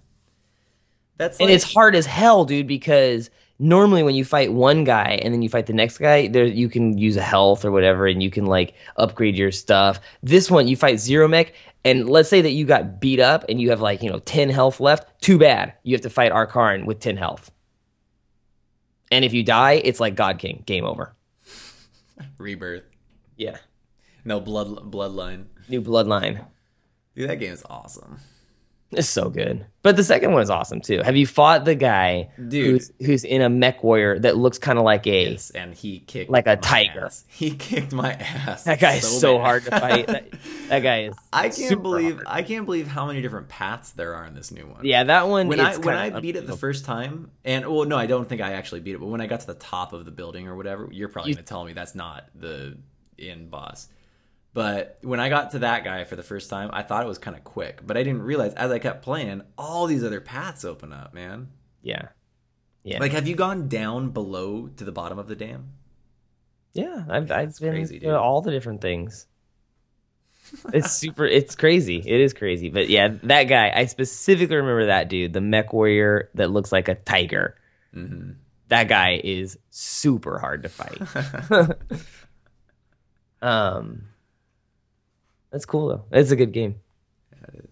That's 1.15 1.39
and 1.39 1.49
it's 1.49 1.63
hard 1.63 1.95
as 1.95 2.05
hell, 2.05 2.43
dude, 2.43 2.67
because 2.67 3.29
normally 3.63 4.03
when 4.03 4.13
you 4.15 4.25
fight 4.25 4.51
one 4.53 4.83
guy 4.83 5.19
and 5.23 5.33
then 5.33 5.41
you 5.41 5.49
fight 5.49 5.65
the 5.65 5.73
next 5.73 5.97
guy, 5.97 6.27
there 6.27 6.45
you 6.45 6.67
can 6.69 6.97
use 6.97 7.15
a 7.17 7.21
health 7.21 7.63
or 7.65 7.71
whatever, 7.71 8.05
and 8.07 8.21
you 8.21 8.29
can 8.29 8.45
like 8.45 8.73
upgrade 8.97 9.35
your 9.37 9.51
stuff. 9.51 9.99
This 10.21 10.51
one, 10.51 10.67
you 10.67 10.75
fight 10.75 10.99
Zero 10.99 11.27
Mech, 11.27 11.53
and 11.85 12.09
let's 12.09 12.29
say 12.29 12.41
that 12.41 12.51
you 12.51 12.65
got 12.65 12.99
beat 12.99 13.19
up 13.19 13.45
and 13.49 13.59
you 13.61 13.69
have 13.71 13.81
like 13.81 14.03
you 14.03 14.09
know 14.11 14.19
ten 14.19 14.49
health 14.49 14.79
left. 14.79 15.21
Too 15.21 15.37
bad, 15.39 15.73
you 15.83 15.95
have 15.95 16.01
to 16.01 16.09
fight 16.09 16.31
Arkarn 16.31 16.85
with 16.85 16.99
ten 16.99 17.17
health. 17.17 17.49
And 19.11 19.23
if 19.23 19.33
you 19.33 19.43
die, 19.43 19.73
it's 19.83 19.99
like 19.99 20.15
God 20.15 20.39
King, 20.39 20.63
game 20.65 20.85
over. 20.85 21.15
rebirth. 22.37 22.83
Yeah, 23.37 23.57
No 24.25 24.39
blood 24.39 24.67
bloodline. 24.91 25.45
new 25.69 25.81
bloodline. 25.81 26.45
Dude, 27.15 27.29
that 27.29 27.35
game 27.37 27.53
is 27.53 27.63
awesome. 27.69 28.19
It's 28.97 29.09
so 29.09 29.29
good. 29.29 29.65
But 29.81 29.97
the 29.97 30.03
second 30.03 30.31
one 30.31 30.41
is 30.41 30.49
awesome 30.49 30.79
too. 30.79 31.01
Have 31.03 31.17
you 31.17 31.27
fought 31.27 31.65
the 31.65 31.75
guy 31.75 32.29
Dude. 32.47 32.65
who's 32.65 32.91
who's 33.05 33.23
in 33.25 33.41
a 33.41 33.49
mech 33.49 33.83
warrior 33.83 34.17
that 34.19 34.37
looks 34.37 34.57
kind 34.57 34.79
of 34.79 34.85
like 34.85 35.05
a 35.07 35.31
Yes, 35.31 35.49
and 35.49 35.73
he 35.73 35.99
kicked 35.99 36.31
Like 36.31 36.47
a 36.47 36.55
tiger. 36.55 37.05
ass. 37.05 37.25
He 37.27 37.51
kicked 37.51 37.91
my 37.91 38.13
ass. 38.13 38.63
That 38.63 38.79
guy 38.79 38.93
is 38.93 39.19
so 39.19 39.37
bad. 39.37 39.43
hard 39.43 39.63
to 39.65 39.71
fight. 39.71 40.07
That, 40.07 40.25
that 40.69 40.79
guy 40.79 41.03
is. 41.03 41.15
I 41.33 41.49
can't 41.49 41.81
believe 41.83 42.15
hard. 42.15 42.27
I 42.29 42.43
can't 42.43 42.65
believe 42.65 42.87
how 42.87 43.05
many 43.07 43.21
different 43.21 43.49
paths 43.49 43.91
there 43.91 44.15
are 44.15 44.25
in 44.25 44.35
this 44.35 44.51
new 44.51 44.65
one. 44.65 44.85
Yeah, 44.85 45.03
that 45.03 45.27
one. 45.27 45.47
when 45.49 45.59
I 45.59 45.75
when 45.77 45.95
I 45.95 46.17
beat 46.21 46.37
it 46.37 46.47
the 46.47 46.55
first 46.57 46.85
time, 46.85 47.31
and 47.43 47.65
well, 47.67 47.83
no, 47.85 47.97
I 47.97 48.05
don't 48.05 48.27
think 48.29 48.39
I 48.39 48.53
actually 48.53 48.79
beat 48.79 48.95
it. 48.95 48.99
But 49.01 49.07
when 49.07 49.19
I 49.19 49.27
got 49.27 49.41
to 49.41 49.47
the 49.47 49.53
top 49.55 49.91
of 49.91 50.05
the 50.05 50.11
building 50.11 50.47
or 50.47 50.55
whatever, 50.55 50.87
you're 50.91 51.09
probably 51.09 51.31
You- 51.31 51.35
gonna 51.35 51.45
tell 51.45 51.65
me 51.65 51.73
that's 51.73 51.93
not 51.95 52.25
the 52.35 52.77
end 53.19 53.51
boss. 53.51 53.89
But 54.53 54.99
when 55.01 55.19
I 55.19 55.29
got 55.29 55.51
to 55.51 55.59
that 55.59 55.83
guy 55.83 56.03
for 56.03 56.15
the 56.15 56.23
first 56.23 56.49
time, 56.49 56.69
I 56.73 56.83
thought 56.83 57.03
it 57.03 57.07
was 57.07 57.17
kind 57.17 57.35
of 57.35 57.43
quick, 57.43 57.81
but 57.85 57.97
I 57.97 58.03
didn't 58.03 58.21
realize 58.21 58.53
as 58.53 58.71
I 58.71 58.77
kept 58.77 59.03
playing, 59.03 59.41
all 59.57 59.87
these 59.87 60.03
other 60.03 60.21
paths 60.21 60.63
open 60.63 60.93
up, 60.93 61.13
man. 61.13 61.49
Yeah. 61.81 62.09
Yeah. 62.83 62.99
Like, 62.99 63.13
have 63.13 63.27
you 63.27 63.35
gone 63.35 63.67
down 63.67 64.09
below 64.09 64.67
to 64.67 64.83
the 64.83 64.91
bottom 64.91 65.17
of 65.17 65.27
the 65.27 65.35
dam? 65.35 65.71
yeah, 66.73 67.03
I've 67.07 67.31
I've 67.31 67.57
been 67.59 67.73
crazy, 67.73 67.99
to 67.99 68.19
all 68.19 68.41
the 68.41 68.51
different 68.51 68.81
things. 68.81 69.27
It's 70.73 70.91
super 70.91 71.25
it's 71.25 71.55
crazy. 71.55 72.03
It 72.05 72.19
is 72.19 72.33
crazy. 72.33 72.69
But 72.69 72.89
yeah, 72.89 73.15
that 73.23 73.45
guy, 73.45 73.71
I 73.73 73.85
specifically 73.85 74.57
remember 74.57 74.87
that 74.87 75.07
dude, 75.07 75.33
the 75.33 75.41
mech 75.41 75.73
warrior 75.73 76.29
that 76.35 76.51
looks 76.51 76.71
like 76.71 76.89
a 76.89 76.95
tiger. 76.95 77.55
Mm-hmm. 77.95 78.33
That 78.67 78.87
guy 78.87 79.21
is 79.23 79.57
super 79.71 80.37
hard 80.37 80.63
to 80.63 80.69
fight. 80.69 81.01
um 83.41 84.03
That's 85.53 85.65
cool 85.65 85.87
though. 85.87 86.03
It's 86.11 86.31
a 86.31 86.35
good 86.35 86.51
game. 86.51 86.75
That 87.39 87.55
is. 87.55 87.69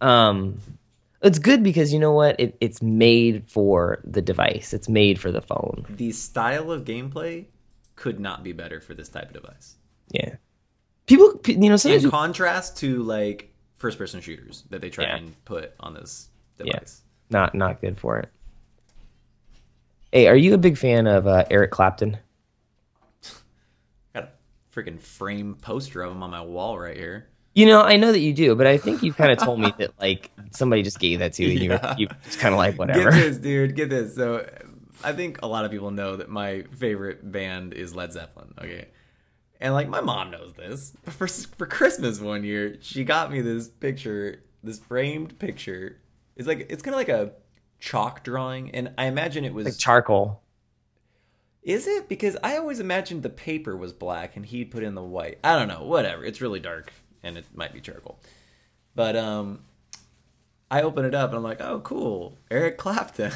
Um, 0.00 0.58
it's 1.22 1.38
good 1.38 1.62
because 1.62 1.92
you 1.92 2.00
know 2.00 2.12
what? 2.12 2.40
It, 2.40 2.56
it's 2.60 2.82
made 2.82 3.44
for 3.48 4.00
the 4.02 4.20
device. 4.22 4.72
It's 4.72 4.88
made 4.88 5.20
for 5.20 5.30
the 5.30 5.40
phone. 5.42 5.86
The 5.90 6.10
style 6.10 6.72
of 6.72 6.84
gameplay 6.84 7.44
could 7.94 8.18
not 8.18 8.42
be 8.42 8.52
better 8.52 8.80
for 8.80 8.94
this 8.94 9.08
type 9.08 9.28
of 9.28 9.34
device. 9.34 9.76
Yeah. 10.10 10.34
People, 11.06 11.38
you 11.46 11.68
know, 11.68 11.76
sometimes 11.76 12.04
In 12.04 12.10
contrast 12.10 12.78
to 12.78 13.02
like 13.04 13.54
first 13.76 13.98
person 13.98 14.20
shooters 14.20 14.64
that 14.70 14.80
they 14.80 14.88
try 14.90 15.04
Yeah. 15.04 15.16
and 15.18 15.44
put 15.44 15.72
on 15.78 15.94
this 15.94 16.28
Yeah. 16.58 16.72
device. 16.72 17.02
not 17.30 17.54
not 17.54 17.80
good 17.80 17.98
for 17.98 18.18
it. 18.18 18.28
Hey, 20.12 20.28
are 20.28 20.36
you 20.36 20.54
a 20.54 20.58
big 20.58 20.76
fan 20.78 21.06
of 21.06 21.26
uh, 21.26 21.44
Eric 21.50 21.70
Clapton? 21.70 22.16
Freaking 24.74 25.00
frame 25.00 25.56
poster 25.60 26.02
of 26.02 26.12
him 26.12 26.22
on 26.22 26.30
my 26.30 26.40
wall 26.40 26.78
right 26.78 26.96
here. 26.96 27.28
You 27.54 27.66
know, 27.66 27.82
I 27.82 27.96
know 27.96 28.10
that 28.12 28.20
you 28.20 28.32
do, 28.32 28.54
but 28.54 28.66
I 28.66 28.78
think 28.78 29.02
you 29.02 29.12
kind 29.12 29.30
of 29.30 29.38
told 29.44 29.60
me 29.60 29.72
that 29.78 29.92
like 30.00 30.30
somebody 30.50 30.82
just 30.82 30.98
gave 30.98 31.18
that 31.18 31.34
to 31.34 31.44
you, 31.44 31.50
and 31.50 31.80
Yeah. 31.82 31.94
you 31.98 32.06
you 32.06 32.08
just 32.24 32.38
kind 32.38 32.54
of 32.54 32.58
like 32.58 32.78
whatever. 32.78 33.10
Get 33.10 33.20
this, 33.20 33.36
dude. 33.38 33.76
Get 33.76 33.90
this. 33.90 34.14
So, 34.14 34.48
I 35.04 35.12
think 35.12 35.42
a 35.42 35.46
lot 35.46 35.64
of 35.66 35.70
people 35.70 35.90
know 35.90 36.16
that 36.16 36.30
my 36.30 36.62
favorite 36.78 37.30
band 37.30 37.74
is 37.74 37.94
Led 37.94 38.12
Zeppelin. 38.12 38.54
Okay, 38.58 38.88
and 39.60 39.74
like 39.74 39.88
my 39.88 40.00
mom 40.00 40.30
knows 40.30 40.54
this. 40.54 40.94
But 41.04 41.12
for 41.12 41.26
for 41.26 41.66
Christmas 41.66 42.20
one 42.20 42.42
year, 42.44 42.76
she 42.80 43.04
got 43.04 43.30
me 43.30 43.42
this 43.42 43.68
picture, 43.68 44.42
this 44.64 44.78
framed 44.78 45.38
picture. 45.38 45.98
It's 46.36 46.48
like 46.48 46.68
it's 46.70 46.82
kind 46.82 46.94
of 46.94 46.98
like 46.98 47.10
a 47.10 47.32
chalk 47.80 48.22
drawing, 48.24 48.70
and 48.70 48.92
I 48.96 49.06
imagine 49.06 49.44
it 49.44 49.52
was. 49.52 49.66
Like 49.66 49.76
charcoal. 49.76 50.41
Is 51.62 51.86
it 51.86 52.08
because 52.08 52.36
I 52.42 52.56
always 52.56 52.80
imagined 52.80 53.22
the 53.22 53.30
paper 53.30 53.76
was 53.76 53.92
black 53.92 54.36
and 54.36 54.44
he'd 54.44 54.70
put 54.70 54.82
in 54.82 54.94
the 54.94 55.02
white. 55.02 55.38
I 55.44 55.58
don't 55.58 55.68
know. 55.68 55.84
Whatever. 55.84 56.24
It's 56.24 56.40
really 56.40 56.60
dark, 56.60 56.92
and 57.22 57.38
it 57.38 57.46
might 57.54 57.72
be 57.72 57.80
charcoal. 57.80 58.18
But 58.94 59.16
um, 59.16 59.60
I 60.70 60.82
open 60.82 61.04
it 61.04 61.14
up 61.14 61.30
and 61.30 61.36
I'm 61.36 61.44
like, 61.44 61.60
oh, 61.60 61.80
cool, 61.80 62.38
Eric 62.50 62.78
Clapton. 62.78 63.32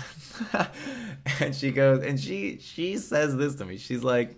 and 1.40 1.54
she 1.54 1.70
goes, 1.70 2.02
and 2.02 2.18
she 2.18 2.58
she 2.60 2.96
says 2.96 3.36
this 3.36 3.54
to 3.56 3.64
me. 3.64 3.76
She's 3.76 4.02
like, 4.02 4.34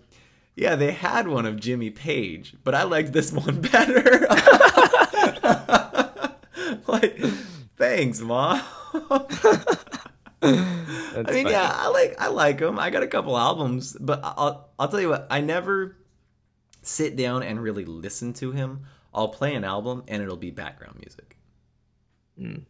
yeah, 0.57 0.75
they 0.75 0.91
had 0.91 1.29
one 1.29 1.47
of 1.47 1.61
Jimmy 1.61 1.91
Page, 1.91 2.57
but 2.65 2.75
I 2.75 2.83
liked 2.83 3.13
this 3.13 3.33
one 3.33 3.61
better. 3.61 4.27
like, 6.89 7.17
thanks, 7.77 8.21
mom. 8.21 8.63
I 10.43 10.53
mean, 10.53 11.25
funny. 11.25 11.51
yeah, 11.51 11.73
I 11.75 11.89
like 11.89 12.17
I 12.21 12.29
like 12.29 12.59
them. 12.59 12.79
I 12.79 12.91
got 12.91 13.03
a 13.03 13.09
couple 13.09 13.37
albums, 13.37 13.97
but 13.99 14.21
I'll 14.23 14.71
I'll 14.79 14.89
tell 14.89 15.01
you 15.01 15.09
what, 15.09 15.27
I 15.31 15.41
never 15.41 15.97
sit 16.83 17.17
down 17.17 17.43
and 17.43 17.61
really 17.61 17.85
listen 17.85 18.33
to 18.35 18.53
him. 18.53 18.85
I'll 19.13 19.29
play 19.29 19.55
an 19.55 19.65
album 19.65 20.05
and 20.07 20.23
it'll 20.23 20.37
be 20.37 20.51
background 20.51 20.97
music. 21.01 21.37
Mm. 22.41 22.63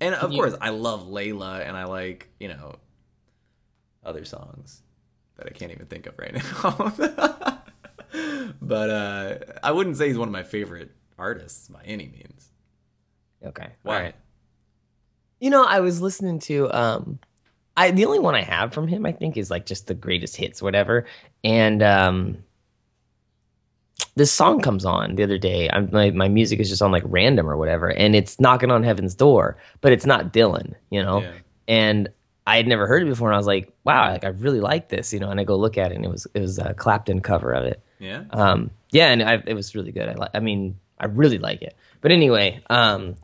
And 0.00 0.14
of 0.14 0.30
course, 0.30 0.54
I 0.60 0.68
love 0.70 1.06
Layla 1.08 1.66
and 1.66 1.76
I 1.76 1.84
like, 1.84 2.28
you 2.38 2.48
know, 2.48 2.76
other 4.04 4.24
songs 4.24 4.82
that 5.36 5.46
I 5.46 5.50
can't 5.50 5.72
even 5.72 5.86
think 5.86 6.06
of 6.06 6.16
right 6.18 6.34
now. 6.62 7.62
but 8.62 8.90
uh 8.90 9.38
I 9.62 9.72
wouldn't 9.72 9.96
say 9.96 10.06
he's 10.08 10.18
one 10.18 10.28
of 10.28 10.32
my 10.32 10.44
favorite 10.44 10.92
artists 11.18 11.68
by 11.68 11.82
any 11.84 12.06
means. 12.06 12.52
Okay. 13.44 13.68
Why? 13.82 13.96
All 13.96 14.02
right. 14.02 14.14
You 15.40 15.50
know, 15.50 15.64
I 15.64 15.80
was 15.80 16.00
listening 16.00 16.38
to 16.40 16.70
um 16.72 17.18
I 17.76 17.90
the 17.90 18.06
only 18.06 18.18
one 18.18 18.34
I 18.34 18.42
have 18.42 18.72
from 18.72 18.88
him 18.88 19.06
I 19.06 19.12
think 19.12 19.36
is 19.36 19.50
like 19.50 19.66
just 19.66 19.86
the 19.86 19.94
greatest 19.94 20.36
hits 20.36 20.62
whatever 20.62 21.06
and 21.44 21.82
um 21.82 22.38
this 24.14 24.32
song 24.32 24.60
comes 24.60 24.84
on 24.84 25.14
the 25.14 25.22
other 25.22 25.38
day. 25.38 25.68
I'm 25.70 25.90
my, 25.92 26.10
my 26.10 26.28
music 26.28 26.60
is 26.60 26.68
just 26.68 26.82
on 26.82 26.90
like 26.90 27.04
random 27.06 27.48
or 27.48 27.56
whatever 27.56 27.90
and 27.90 28.14
it's 28.14 28.40
knocking 28.40 28.70
on 28.70 28.82
heaven's 28.82 29.14
door, 29.14 29.58
but 29.80 29.92
it's 29.92 30.06
not 30.06 30.32
Dylan, 30.32 30.74
you 30.90 31.02
know. 31.02 31.20
Yeah. 31.20 31.32
And 31.68 32.08
I 32.46 32.56
had 32.56 32.66
never 32.66 32.86
heard 32.86 33.02
it 33.02 33.06
before 33.06 33.28
and 33.28 33.34
I 33.34 33.38
was 33.38 33.46
like, 33.46 33.72
wow, 33.84 34.10
like 34.10 34.24
I 34.24 34.28
really 34.28 34.60
like 34.60 34.88
this, 34.88 35.12
you 35.12 35.20
know, 35.20 35.30
and 35.30 35.40
I 35.40 35.44
go 35.44 35.56
look 35.56 35.76
at 35.76 35.92
it 35.92 35.96
and 35.96 36.04
it 36.04 36.10
was 36.10 36.26
it 36.34 36.40
was 36.40 36.58
a 36.58 36.74
Clapton 36.74 37.20
cover 37.20 37.52
of 37.52 37.64
it. 37.64 37.82
Yeah. 37.98 38.24
Um, 38.30 38.70
yeah, 38.90 39.08
and 39.08 39.22
I, 39.22 39.42
it 39.46 39.54
was 39.54 39.74
really 39.74 39.92
good. 39.92 40.08
I 40.08 40.14
like. 40.14 40.30
I 40.34 40.40
mean, 40.40 40.78
I 40.98 41.06
really 41.06 41.38
like 41.38 41.62
it. 41.62 41.76
But 42.00 42.12
anyway, 42.12 42.62
um, 42.70 43.16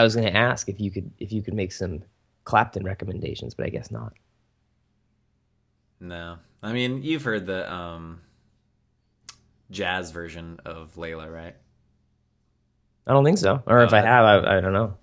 I 0.00 0.02
was 0.02 0.14
going 0.16 0.26
to 0.26 0.34
ask 0.36 0.68
if 0.70 0.80
you 0.80 0.90
could 0.90 1.10
if 1.18 1.30
you 1.30 1.42
could 1.42 1.52
make 1.52 1.72
some 1.72 2.02
Clapton 2.44 2.84
recommendations, 2.84 3.52
but 3.52 3.66
I 3.66 3.68
guess 3.68 3.90
not. 3.90 4.14
No. 6.00 6.38
I 6.62 6.72
mean, 6.72 7.02
you've 7.02 7.22
heard 7.22 7.46
the 7.46 7.70
um 7.70 8.22
jazz 9.70 10.10
version 10.10 10.58
of 10.64 10.94
Layla, 10.94 11.30
right? 11.32 11.54
I 13.06 13.12
don't 13.12 13.24
think 13.24 13.36
so. 13.38 13.62
Or 13.66 13.82
if 13.82 13.92
Oh, 13.92 13.96
I 13.96 14.00
have, 14.00 14.24
I, 14.24 14.56
I 14.56 14.60
don't 14.60 14.72
know. 14.72 14.96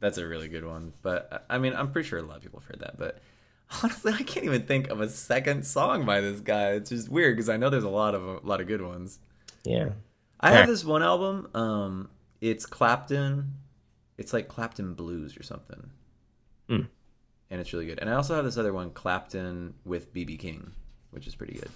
That's 0.00 0.18
a 0.18 0.26
really 0.26 0.48
good 0.48 0.64
one. 0.64 0.94
But 1.02 1.46
I 1.48 1.58
mean, 1.58 1.74
I'm 1.74 1.92
pretty 1.92 2.08
sure 2.08 2.18
a 2.18 2.22
lot 2.22 2.38
of 2.38 2.42
people 2.42 2.58
have 2.58 2.68
heard 2.68 2.80
that. 2.80 2.98
But 2.98 3.20
honestly, 3.82 4.12
I 4.12 4.24
can't 4.24 4.46
even 4.46 4.62
think 4.62 4.88
of 4.88 5.00
a 5.00 5.08
second 5.08 5.64
song 5.64 6.04
by 6.04 6.20
this 6.20 6.40
guy. 6.40 6.70
It's 6.72 6.90
just 6.90 7.08
weird 7.08 7.36
because 7.36 7.48
I 7.48 7.56
know 7.56 7.70
there's 7.70 7.84
a 7.84 7.88
lot 7.88 8.16
of 8.16 8.26
a 8.26 8.40
lot 8.44 8.60
of 8.60 8.66
good 8.66 8.82
ones. 8.82 9.20
Yeah. 9.62 9.90
I 10.40 10.52
have 10.52 10.66
this 10.66 10.84
one 10.84 11.02
album. 11.04 11.48
Um, 11.54 12.08
it's 12.40 12.64
Clapton. 12.66 13.52
It's 14.20 14.34
like 14.34 14.48
Clapton 14.48 14.92
Blues 14.92 15.34
or 15.38 15.42
something. 15.42 15.90
Hmm. 16.68 16.82
And 17.50 17.58
it's 17.60 17.72
really 17.72 17.86
good. 17.86 17.98
And 17.98 18.10
I 18.10 18.12
also 18.12 18.36
have 18.36 18.44
this 18.44 18.58
other 18.58 18.72
one, 18.72 18.90
Clapton 18.90 19.72
with 19.86 20.12
BB 20.14 20.38
King, 20.38 20.72
which 21.10 21.26
is 21.26 21.34
pretty 21.34 21.54
good. 21.54 21.70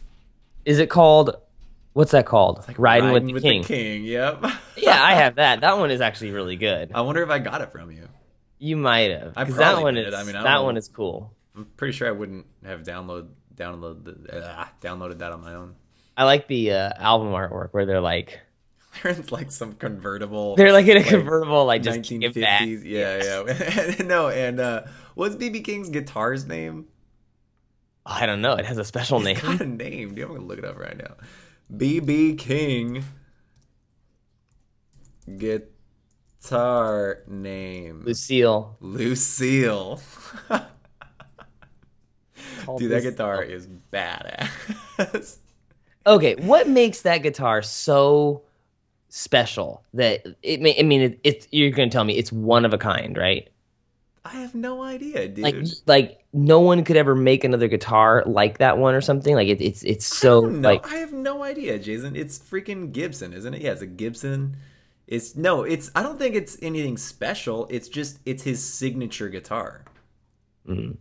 Is 0.67 0.79
it 0.79 0.91
called? 0.91 1.37
What's 1.95 2.13
that 2.13 2.27
called? 2.27 2.59
It's 2.59 2.69
like 2.69 2.79
Riding, 2.79 3.13
with 3.13 3.25
the 3.25 3.41
King. 3.41 3.65
King. 3.65 4.05
Yep. 4.05 4.45
yeah, 4.77 5.03
I 5.03 5.15
have 5.15 5.37
that. 5.37 5.63
That 5.63 5.79
one 5.79 5.91
is 5.91 6.03
actually 6.03 6.33
really 6.33 6.57
good. 6.57 6.93
I 6.95 7.01
wonder 7.01 7.23
if 7.23 7.31
I 7.31 7.39
got 7.39 7.63
it 7.63 7.73
from 7.73 7.91
you. 7.91 8.09
You 8.59 8.77
might 8.77 9.11
have. 9.11 9.33
I 9.37 9.45
'cause 9.47 9.57
that 9.57 9.81
one 9.81 9.95
did. 9.95 10.09
is. 10.09 10.15
I 10.15 10.23
mean, 10.25 10.37
I 10.37 10.43
that 10.43 10.55
know. 10.57 10.65
one 10.65 10.77
is 10.77 10.89
cool. 10.89 11.33
I'm 11.57 11.65
pretty 11.77 11.93
sure 11.93 12.07
I 12.09 12.13
wouldn't 12.13 12.47
have 12.65 12.83
download 12.83 13.29
download 13.57 14.05
the, 14.05 14.45
uh, 14.45 14.67
downloaded 14.83 15.19
that 15.19 15.33
on 15.33 15.41
my 15.41 15.55
own. 15.55 15.77
I 16.17 16.25
like 16.25 16.47
the 16.47 16.73
uh, 16.73 16.91
album 16.99 17.29
artwork 17.29 17.71
where 17.73 17.87
they're 17.87 18.01
like 18.01 18.41
They're 19.03 19.13
in 19.13 19.25
like 19.31 19.51
some 19.51 19.75
convertible. 19.75 20.57
they're 20.57 20.73
like 20.73 20.87
in 20.87 20.97
a 20.97 21.01
Like, 21.01 21.09
convertible, 21.09 21.65
like 21.65 21.83
just 21.83 22.03
kick 22.03 22.23
it 22.23 22.35
back. 22.41 22.63
1950s. 22.63 22.83
Yeah, 22.85 23.45
yeah. 23.99 24.05
no, 24.07 24.29
and 24.29 24.61
uh, 24.61 24.83
what's 25.15 25.37
BB 25.37 25.65
King's 25.65 25.89
guitar's 25.91 26.47
name? 26.47 26.87
I 28.07 28.27
don't 28.27 28.41
know. 28.43 28.53
It 28.55 28.67
has 28.67 28.79
a 28.79 28.85
special 28.85 29.21
name. 29.21 29.37
It's 29.37 29.43
got 29.45 29.61
a 29.61 29.67
name. 29.67 30.15
Dude, 30.15 30.25
I'm 30.27 30.35
gonna 30.35 30.47
look 30.47 30.59
it 30.59 30.65
up 30.65 30.79
right 30.79 30.97
now. 30.97 31.15
BB 31.75 32.39
King 32.39 33.05
guitar 35.39 37.23
name 37.27 38.03
Lucille. 38.05 38.77
Lucille. 38.81 40.01
Dude, 42.79 42.91
that 42.91 43.03
guitar 43.03 43.43
is 43.43 43.67
badass. 43.93 45.39
Okay, 46.07 46.35
what 46.35 46.69
makes 46.69 47.01
that 47.01 47.23
guitar 47.23 47.63
so 47.63 48.44
special 49.15 49.85
that 49.95 50.27
it? 50.43 50.61
may- 50.61 50.79
I 50.79 50.83
mean, 50.83 51.01
it, 51.01 51.21
it's 51.23 51.49
you're 51.53 51.71
gonna 51.71 51.89
tell 51.91 52.05
me 52.05 52.17
it's 52.17 52.33
one 52.33 52.65
of 52.65 52.75
a 52.75 52.79
kind, 52.79 53.17
right? 53.17 53.49
I 54.25 54.31
have 54.37 54.55
no 54.55 54.83
idea, 54.83 55.29
dude. 55.29 55.45
Like, 55.45 55.57
like 55.87 56.25
no 56.33 56.59
one 56.59 56.83
could 56.83 56.97
ever 56.97 57.15
make 57.15 57.45
another 57.45 57.69
guitar 57.69 58.25
like 58.27 58.59
that 58.59 58.79
one 58.79 58.95
or 58.95 59.01
something. 59.01 59.35
Like 59.35 59.49
it, 59.49 59.61
it's 59.61 59.83
it's 59.85 60.07
so 60.07 60.41
no, 60.41 60.69
like 60.69 60.91
I 60.91 60.97
have 60.97 61.13
no 61.13 61.43
idea, 61.45 61.79
Jason. 61.79 62.17
It's 62.17 62.39
freaking 62.39 62.91
Gibson, 62.93 63.33
isn't 63.33 63.55
it? 63.55 63.63
Yeah, 63.63 63.73
it's 63.73 63.83
a 63.83 63.87
Gibson. 63.87 64.57
It's 65.07 65.37
no, 65.37 65.63
it's. 65.63 65.91
I 65.95 66.03
don't 66.03 66.19
think 66.19 66.35
it's 66.35 66.57
anything 66.63 66.97
special. 66.97 67.67
It's 67.71 67.89
just 67.89 68.19
it's 68.25 68.43
his 68.43 68.65
signature 68.65 69.29
guitar, 69.29 69.85
mm, 70.67 70.97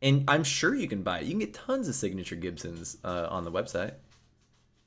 and 0.00 0.24
I'm 0.28 0.44
sure 0.44 0.74
you 0.74 0.86
can 0.86 1.02
buy 1.02 1.18
it. 1.18 1.24
You 1.24 1.30
can 1.30 1.40
get 1.40 1.52
tons 1.52 1.88
of 1.88 1.96
signature 1.96 2.36
Gibsons 2.36 2.96
uh, 3.04 3.26
on 3.28 3.44
the 3.44 3.50
website. 3.50 3.94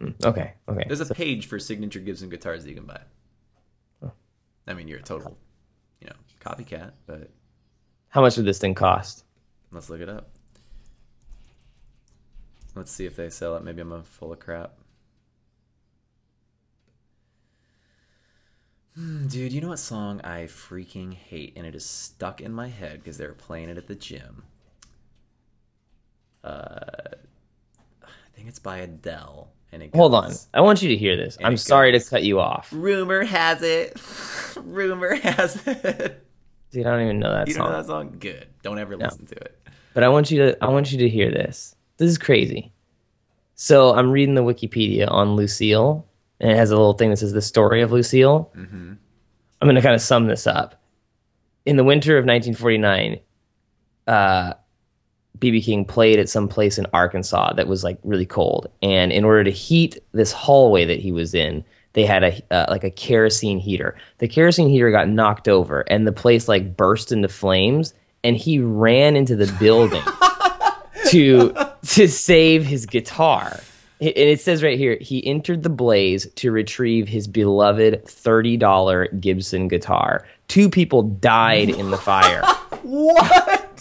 Mm, 0.04 0.26
okay, 0.26 0.54
okay. 0.68 0.84
There's 0.88 1.00
a 1.02 1.06
So- 1.06 1.14
page 1.14 1.48
for 1.48 1.60
signature 1.60 2.00
Gibson 2.00 2.30
guitars 2.30 2.64
that 2.64 2.70
you 2.70 2.76
can 2.76 2.86
buy. 2.86 3.02
I 4.66 4.74
mean, 4.74 4.88
you're 4.88 5.00
a 5.00 5.04
total, 5.04 5.38
you 6.00 6.08
know, 6.08 6.16
copycat, 6.40 6.92
but 7.06 7.30
how 8.10 8.22
much 8.22 8.38
would 8.38 8.46
this 8.46 8.60
thing 8.60 8.74
cost? 8.76 9.26
let's 9.74 9.90
look 9.90 10.00
it 10.02 10.08
up. 10.08 10.30
Let's 12.76 12.92
see 12.92 13.06
if 13.06 13.16
they 13.18 13.30
sell 13.30 13.56
it. 13.58 13.64
Maybe 13.64 13.82
I'm 13.82 13.92
a 13.92 14.04
full 14.04 14.32
of 14.32 14.40
crap. 14.40 14.74
Hmm, 18.96 19.28
Dude, 19.28 19.52
you 19.52 19.60
know 19.62 19.70
what 19.70 19.80
song 19.80 20.22
I 20.24 20.44
freaking 20.44 21.14
hate, 21.14 21.54
and 21.56 21.66
it 21.66 21.74
is 21.76 21.86
stuck 21.86 22.40
in 22.42 22.54
my 22.54 22.68
head 22.68 23.00
because 23.00 23.18
they 23.18 23.26
were 23.26 23.34
playing 23.34 23.70
it 23.70 23.78
at 23.78 23.88
the 23.88 23.96
gym. 23.96 24.44
Uh, 26.44 26.80
I 28.04 28.36
think 28.36 28.48
it's 28.48 28.60
by 28.60 28.78
Adele, 28.78 29.50
and 29.74 29.84
it 29.84 29.96
Hold 29.96 30.14
on. 30.14 30.32
I 30.54 30.62
want 30.62 30.82
you 30.82 30.90
to 30.90 30.96
hear 30.96 31.18
this. 31.18 31.38
I'm 31.44 31.56
it 31.56 31.58
sorry 31.58 31.92
to 31.92 32.00
cut 32.00 32.24
you 32.24 32.40
off. 32.40 32.70
Rumor 32.72 33.24
has 33.24 33.62
it. 33.62 34.00
Rumor 34.56 35.16
has 35.16 35.66
it. 35.68 36.26
Dude, 36.72 36.86
I 36.86 36.92
don't 36.92 37.02
even 37.02 37.20
know 37.20 37.32
that 37.34 37.48
You 37.48 37.56
song. 37.56 37.66
don't 37.66 37.72
know 37.74 37.78
that 37.82 37.88
song? 37.88 38.16
Good. 38.20 38.48
Don't 38.62 38.80
ever 38.80 38.96
listen 38.96 39.26
to 39.26 39.36
it. 39.36 39.60
But 39.94 40.04
I 40.04 40.10
want 40.10 40.32
you 40.32 40.40
to 40.40 40.64
I 40.64 40.70
want 40.70 40.92
you 40.92 41.00
to 41.00 41.10
hear 41.10 41.30
this. 41.32 41.76
This 41.98 42.10
is 42.10 42.18
crazy. 42.18 42.72
So 43.56 43.94
I'm 43.94 44.12
reading 44.12 44.36
the 44.36 44.42
Wikipedia 44.44 45.10
on 45.12 45.36
Lucille, 45.36 46.08
and 46.40 46.52
it 46.52 46.56
has 46.58 46.72
a 46.72 46.76
little 46.76 46.94
thing 46.94 47.10
that 47.12 47.18
says 47.18 47.34
the 47.34 47.42
story 47.42 47.82
of 47.82 47.92
Lucille. 47.92 48.52
Mm-hmm. 48.56 48.94
I'm 49.62 49.66
going 49.68 49.76
to 49.76 49.82
kind 49.82 49.96
of 49.96 50.02
sum 50.02 50.28
this 50.28 50.48
up. 50.48 50.82
In 51.66 51.78
the 51.78 51.84
winter 51.84 52.18
of 52.18 52.26
1949, 52.26 53.20
uh, 54.08 54.54
BB 55.40 55.64
King 55.64 55.86
played 55.86 56.20
at 56.20 56.30
some 56.30 56.48
place 56.48 56.78
in 56.78 56.86
Arkansas 56.94 57.54
that 57.54 57.68
was 57.68 57.84
like 57.84 57.98
really 58.04 58.26
cold, 58.26 58.70
and 58.82 59.12
in 59.12 59.26
order 59.26 59.44
to 59.44 59.52
heat 59.52 59.98
this 60.12 60.32
hallway 60.32 60.86
that 60.86 61.00
he 61.00 61.12
was 61.12 61.34
in, 61.34 61.64
they 61.94 62.06
had 62.06 62.24
a 62.24 62.42
uh, 62.52 62.66
like 62.70 62.84
a 62.84 62.92
kerosene 62.92 63.60
heater. 63.60 63.96
The 64.20 64.28
kerosene 64.28 64.70
heater 64.70 64.92
got 64.92 65.10
knocked 65.10 65.48
over, 65.48 65.82
and 65.82 66.06
the 66.06 66.12
place 66.12 66.48
like 66.48 66.78
burst 66.78 67.12
into 67.12 67.28
flames, 67.28 67.94
and 68.24 68.38
he 68.38 68.60
ran 68.60 69.16
into 69.16 69.36
the 69.36 69.52
building 69.60 70.04
to 71.10 71.54
to 71.88 72.08
save 72.08 72.66
his 72.66 72.86
guitar. 72.86 73.60
And 74.00 74.12
it 74.18 74.42
says 74.42 74.64
right 74.64 74.78
here, 74.78 74.98
he 75.00 75.26
entered 75.26 75.64
the 75.64 75.70
blaze 75.70 76.28
to 76.36 76.52
retrieve 76.52 77.08
his 77.08 77.26
beloved 77.26 78.04
$30 78.04 79.22
Gibson 79.22 79.70
guitar. 79.70 80.26
Two 80.50 80.70
people 80.70 81.04
died 81.04 81.70
in 81.70 81.92
the 81.92 81.98
fire. 81.98 82.42
What? 82.84 83.73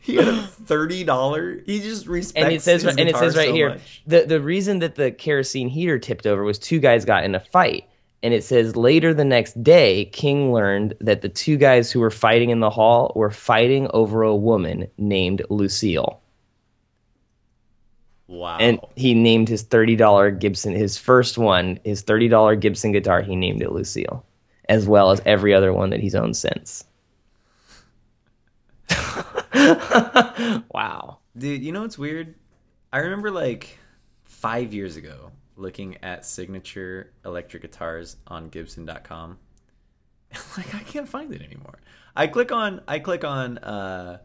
He 0.00 0.16
had 0.16 0.28
a 0.28 0.42
thirty 0.42 1.04
dollar. 1.04 1.60
He 1.66 1.80
just 1.80 2.06
respects. 2.06 2.44
and 2.44 2.52
it 2.54 2.62
says 2.62 2.84
and 2.84 3.00
it 3.00 3.16
says 3.16 3.36
right 3.36 3.48
so 3.48 3.54
here 3.54 3.68
much. 3.70 4.02
the 4.06 4.24
the 4.26 4.40
reason 4.40 4.78
that 4.80 4.94
the 4.94 5.10
kerosene 5.10 5.68
heater 5.68 5.98
tipped 5.98 6.26
over 6.26 6.42
was 6.44 6.58
two 6.58 6.78
guys 6.80 7.04
got 7.04 7.24
in 7.24 7.34
a 7.34 7.40
fight 7.40 7.84
and 8.22 8.34
it 8.34 8.44
says 8.44 8.76
later 8.76 9.12
the 9.14 9.24
next 9.24 9.62
day 9.62 10.06
king 10.06 10.52
learned 10.52 10.94
that 11.00 11.20
the 11.22 11.28
two 11.28 11.56
guys 11.56 11.90
who 11.92 12.00
were 12.00 12.10
fighting 12.10 12.50
in 12.50 12.60
the 12.60 12.70
hall 12.70 13.12
were 13.16 13.30
fighting 13.30 13.88
over 13.92 14.22
a 14.22 14.34
woman 14.34 14.86
named 14.98 15.42
lucille 15.50 16.20
Wow. 18.26 18.58
and 18.60 18.78
he 18.94 19.12
named 19.12 19.48
his 19.48 19.64
$30 19.64 20.38
gibson 20.38 20.72
his 20.74 20.96
first 20.96 21.36
one 21.36 21.80
his 21.84 22.04
$30 22.04 22.60
gibson 22.60 22.92
guitar 22.92 23.22
he 23.22 23.34
named 23.34 23.60
it 23.60 23.72
lucille 23.72 24.24
as 24.68 24.86
well 24.86 25.10
as 25.10 25.20
every 25.26 25.52
other 25.52 25.72
one 25.72 25.90
that 25.90 25.98
he's 26.00 26.14
owned 26.14 26.36
since 26.36 26.84
wow 30.70 31.20
Dude, 31.36 31.62
you 31.62 31.70
know 31.70 31.82
what's 31.82 31.96
weird? 31.96 32.34
I 32.92 32.98
remember 32.98 33.30
like 33.30 33.78
five 34.24 34.74
years 34.74 34.96
ago 34.96 35.30
looking 35.56 35.96
at 36.02 36.26
signature 36.26 37.12
electric 37.24 37.62
guitars 37.62 38.16
on 38.26 38.48
Gibson.com. 38.48 39.38
like 40.56 40.74
I 40.74 40.80
can't 40.80 41.08
find 41.08 41.32
it 41.32 41.40
anymore. 41.40 41.78
I 42.16 42.26
click 42.26 42.50
on 42.50 42.82
I 42.88 42.98
click 42.98 43.24
on 43.24 43.58
uh, 43.58 44.18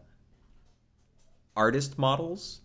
artist 1.56 1.96
models, 1.96 2.60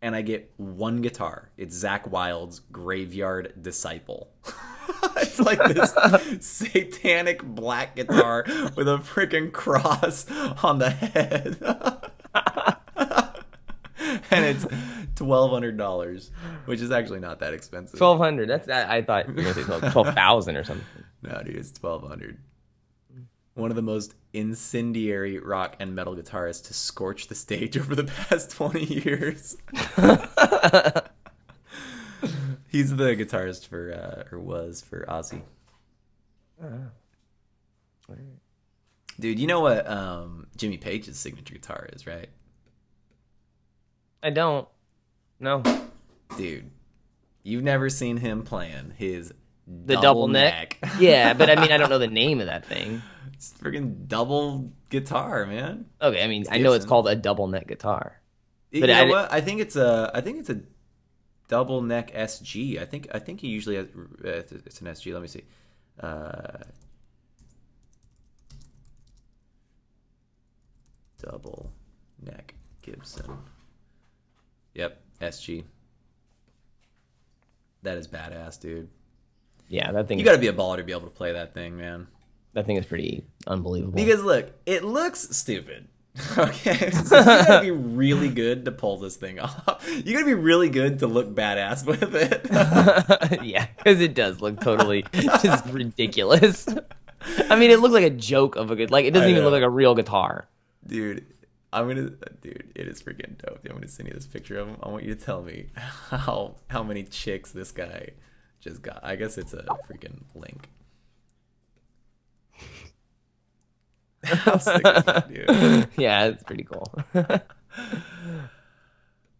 and 0.00 0.14
I 0.14 0.22
get 0.22 0.52
one 0.56 1.00
guitar. 1.00 1.50
It's 1.56 1.76
Zakk 1.82 2.08
Wylde's 2.08 2.60
Graveyard 2.72 3.54
Disciple. 3.60 4.30
it's 5.16 5.38
like 5.40 5.58
this 5.74 5.94
satanic 6.46 7.42
black 7.42 7.96
guitar 7.96 8.44
with 8.76 8.88
a 8.88 8.98
freaking 8.98 9.52
cross 9.52 10.26
on 10.62 10.78
the 10.78 10.90
head. 10.90 11.58
and 14.30 14.44
it's 14.44 14.66
twelve 15.16 15.50
hundred 15.50 15.76
dollars, 15.76 16.30
which 16.66 16.80
is 16.80 16.90
actually 16.90 17.20
not 17.20 17.40
that 17.40 17.52
expensive. 17.52 18.00
1200 18.00 18.48
that's 18.48 18.66
that 18.66 18.88
i 18.88 19.02
thought 19.02 19.28
you 19.28 19.44
were 19.44 19.52
say 19.52 19.62
12000 19.64 20.56
or 20.56 20.64
something 20.64 20.84
No, 21.22 21.42
dude, 21.44 21.56
it's 21.56 21.72
twelve 21.72 22.06
hundred. 22.06 22.38
One 23.58 23.70
of 23.70 23.76
the 23.76 23.82
most 23.82 24.14
incendiary 24.32 25.38
rock 25.38 25.74
and 25.80 25.92
metal 25.94 26.14
guitarists 26.14 26.64
to 26.68 26.74
scorch 26.74 27.26
the 27.26 27.34
stage 27.34 27.76
over 27.78 27.94
the 27.96 28.04
past 28.04 28.52
twenty 28.52 28.84
years. 28.84 29.56
He's 32.68 32.94
the 32.94 33.16
guitarist 33.16 33.66
for, 33.66 33.92
uh, 33.92 34.24
or 34.30 34.38
was 34.38 34.80
for 34.82 35.04
Ozzy. 35.06 35.40
Dude, 39.18 39.38
you 39.40 39.46
know 39.46 39.60
what 39.60 39.88
um, 39.90 40.46
Jimmy 40.56 40.76
Page's 40.78 41.18
signature 41.18 41.54
guitar 41.54 41.88
is, 41.92 42.06
right? 42.06 42.28
I 44.22 44.30
don't. 44.30 44.68
No. 45.40 45.62
Dude, 46.36 46.70
you've 47.42 47.64
never 47.64 47.90
seen 47.90 48.18
him 48.18 48.42
playing 48.42 48.92
his 48.96 49.32
The 49.66 49.96
double, 49.96 50.28
neck. 50.28 50.78
yeah, 51.00 51.32
but 51.34 51.50
I 51.50 51.60
mean, 51.60 51.72
I 51.72 51.76
don't 51.78 51.90
know 51.90 51.98
the 52.06 52.06
name 52.06 52.40
of 52.40 52.46
that 52.46 52.64
thing. 52.66 53.02
It's 53.38 53.52
freaking 53.52 54.08
double 54.08 54.72
guitar, 54.90 55.46
man. 55.46 55.86
Okay, 56.02 56.24
I 56.24 56.26
mean, 56.26 56.44
I 56.50 56.58
know 56.58 56.72
it's 56.72 56.84
called 56.84 57.06
a 57.06 57.14
double 57.14 57.46
neck 57.46 57.68
guitar. 57.68 58.20
you 58.72 58.80
But 58.80 58.88
know 58.88 58.94
I 58.94 59.04
what? 59.04 59.32
I 59.32 59.40
think 59.40 59.60
it's 59.60 59.76
a. 59.76 60.10
I 60.12 60.20
think 60.20 60.40
it's 60.40 60.50
a 60.50 60.60
double 61.46 61.80
neck 61.80 62.12
SG. 62.12 62.80
I 62.82 62.84
think. 62.84 63.06
I 63.14 63.20
think 63.20 63.38
he 63.38 63.46
usually 63.46 63.76
has. 63.76 63.86
uh, 64.24 64.42
It's 64.66 64.80
an 64.80 64.88
SG. 64.88 65.12
Let 65.12 65.22
me 65.22 65.28
see. 65.28 65.44
Uh, 66.00 66.64
double 71.22 71.70
neck 72.20 72.54
Gibson. 72.82 73.38
Yep, 74.74 75.00
SG. 75.20 75.62
That 77.84 77.98
is 77.98 78.08
badass, 78.08 78.60
dude. 78.60 78.88
Yeah, 79.68 79.92
that 79.92 80.08
thing. 80.08 80.18
You 80.18 80.24
got 80.24 80.32
to 80.32 80.38
be 80.38 80.48
a 80.48 80.52
baller 80.52 80.78
to 80.78 80.82
be 80.82 80.90
able 80.90 81.02
to 81.02 81.14
play 81.14 81.32
that 81.34 81.54
thing, 81.54 81.76
man. 81.76 82.08
That 82.58 82.66
think 82.66 82.78
it's 82.78 82.88
pretty 82.88 83.24
unbelievable. 83.46 83.94
Because 83.94 84.22
look, 84.22 84.50
it 84.66 84.84
looks 84.84 85.20
stupid. 85.36 85.88
Okay, 86.36 86.90
so 87.04 87.16
you 87.18 87.24
gotta 87.24 87.60
be 87.62 87.70
really 87.70 88.28
good 88.28 88.64
to 88.64 88.72
pull 88.72 88.96
this 88.98 89.14
thing 89.14 89.38
off. 89.40 89.88
You 90.04 90.12
gotta 90.14 90.26
be 90.26 90.34
really 90.34 90.68
good 90.68 90.98
to 90.98 91.06
look 91.06 91.32
badass 91.32 91.86
with 91.86 92.12
it. 92.12 93.44
yeah, 93.44 93.66
because 93.76 94.00
it 94.00 94.14
does 94.14 94.40
look 94.40 94.60
totally 94.60 95.04
just 95.12 95.64
ridiculous. 95.66 96.66
I 97.50 97.54
mean, 97.54 97.70
it 97.70 97.78
looks 97.78 97.94
like 97.94 98.02
a 98.04 98.10
joke 98.10 98.56
of 98.56 98.72
a 98.72 98.76
good. 98.76 98.90
Like 98.90 99.04
it 99.04 99.12
doesn't 99.12 99.30
even 99.30 99.44
look 99.44 99.52
like 99.52 99.62
a 99.62 99.70
real 99.70 99.94
guitar. 99.94 100.48
dude, 100.84 101.24
I'm 101.72 101.86
gonna, 101.86 102.10
dude, 102.42 102.72
it 102.74 102.88
is 102.88 103.00
freaking 103.00 103.38
dope. 103.38 103.60
I'm 103.68 103.76
gonna 103.76 103.86
send 103.86 104.08
you 104.08 104.14
this 104.14 104.26
picture 104.26 104.58
of 104.58 104.66
him. 104.68 104.76
I 104.82 104.88
want 104.88 105.04
you 105.04 105.14
to 105.14 105.20
tell 105.20 105.42
me 105.42 105.66
how 105.76 106.56
how 106.68 106.82
many 106.82 107.04
chicks 107.04 107.52
this 107.52 107.70
guy 107.70 108.08
just 108.60 108.82
got. 108.82 108.98
I 109.04 109.14
guess 109.14 109.38
it's 109.38 109.52
a 109.52 109.64
freaking 109.88 110.22
link. 110.34 110.68
How 112.52 112.64
sick 112.64 112.64
is 112.64 114.07
that, 114.22 115.88
yeah, 115.96 116.24
it's 116.26 116.42
pretty 116.42 116.64
cool. 116.64 116.92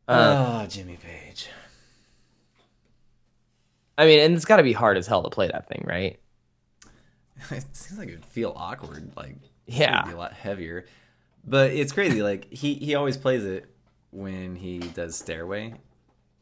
oh, 0.08 0.66
Jimmy 0.70 0.96
Page. 0.96 1.48
I 3.96 4.06
mean, 4.06 4.20
and 4.20 4.34
it's 4.34 4.44
got 4.44 4.58
to 4.58 4.62
be 4.62 4.72
hard 4.72 4.96
as 4.96 5.06
hell 5.06 5.22
to 5.24 5.30
play 5.30 5.48
that 5.48 5.68
thing, 5.68 5.84
right? 5.86 6.18
It 7.50 7.64
seems 7.76 7.98
like 7.98 8.08
it 8.08 8.12
would 8.12 8.24
feel 8.24 8.52
awkward. 8.56 9.10
Like 9.16 9.36
Yeah. 9.66 10.00
it'd 10.00 10.10
be 10.10 10.14
a 10.14 10.18
lot 10.18 10.32
heavier. 10.32 10.86
But 11.44 11.70
it's 11.72 11.92
crazy. 11.92 12.22
Like 12.22 12.52
he 12.52 12.74
he 12.74 12.94
always 12.94 13.16
plays 13.16 13.44
it 13.44 13.66
when 14.10 14.54
he 14.56 14.78
does 14.78 15.16
Stairway, 15.16 15.74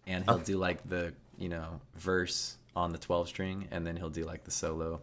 and 0.06 0.24
he'll 0.24 0.38
do 0.38 0.56
like 0.58 0.86
the 0.88 1.12
you 1.38 1.48
know 1.48 1.80
verse 1.96 2.56
on 2.74 2.92
the 2.92 2.98
twelve 2.98 3.28
string, 3.28 3.68
and 3.70 3.86
then 3.86 3.96
he'll 3.96 4.10
do 4.10 4.24
like 4.24 4.44
the 4.44 4.50
solo 4.50 5.00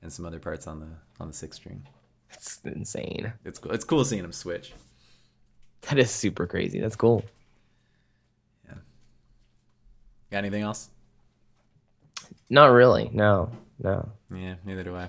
and 0.00 0.12
some 0.12 0.24
other 0.26 0.38
parts 0.38 0.66
on 0.66 0.80
the 0.80 0.86
on 1.20 1.28
the 1.28 1.34
six 1.34 1.56
string. 1.56 1.86
It's 2.32 2.60
insane. 2.64 3.32
It's 3.44 3.58
cool. 3.58 3.72
It's 3.72 3.84
cool 3.84 4.04
seeing 4.04 4.24
him 4.24 4.32
switch. 4.32 4.72
That 5.82 5.98
is 5.98 6.10
super 6.10 6.46
crazy. 6.46 6.80
That's 6.80 6.96
cool. 6.96 7.24
Yeah. 8.66 8.74
Got 10.30 10.38
anything 10.38 10.62
else? 10.62 10.90
Not 12.48 12.66
really. 12.66 13.10
No, 13.12 13.50
no. 13.82 14.08
Yeah, 14.34 14.54
neither 14.64 14.84
do 14.84 14.96
I. 14.96 15.08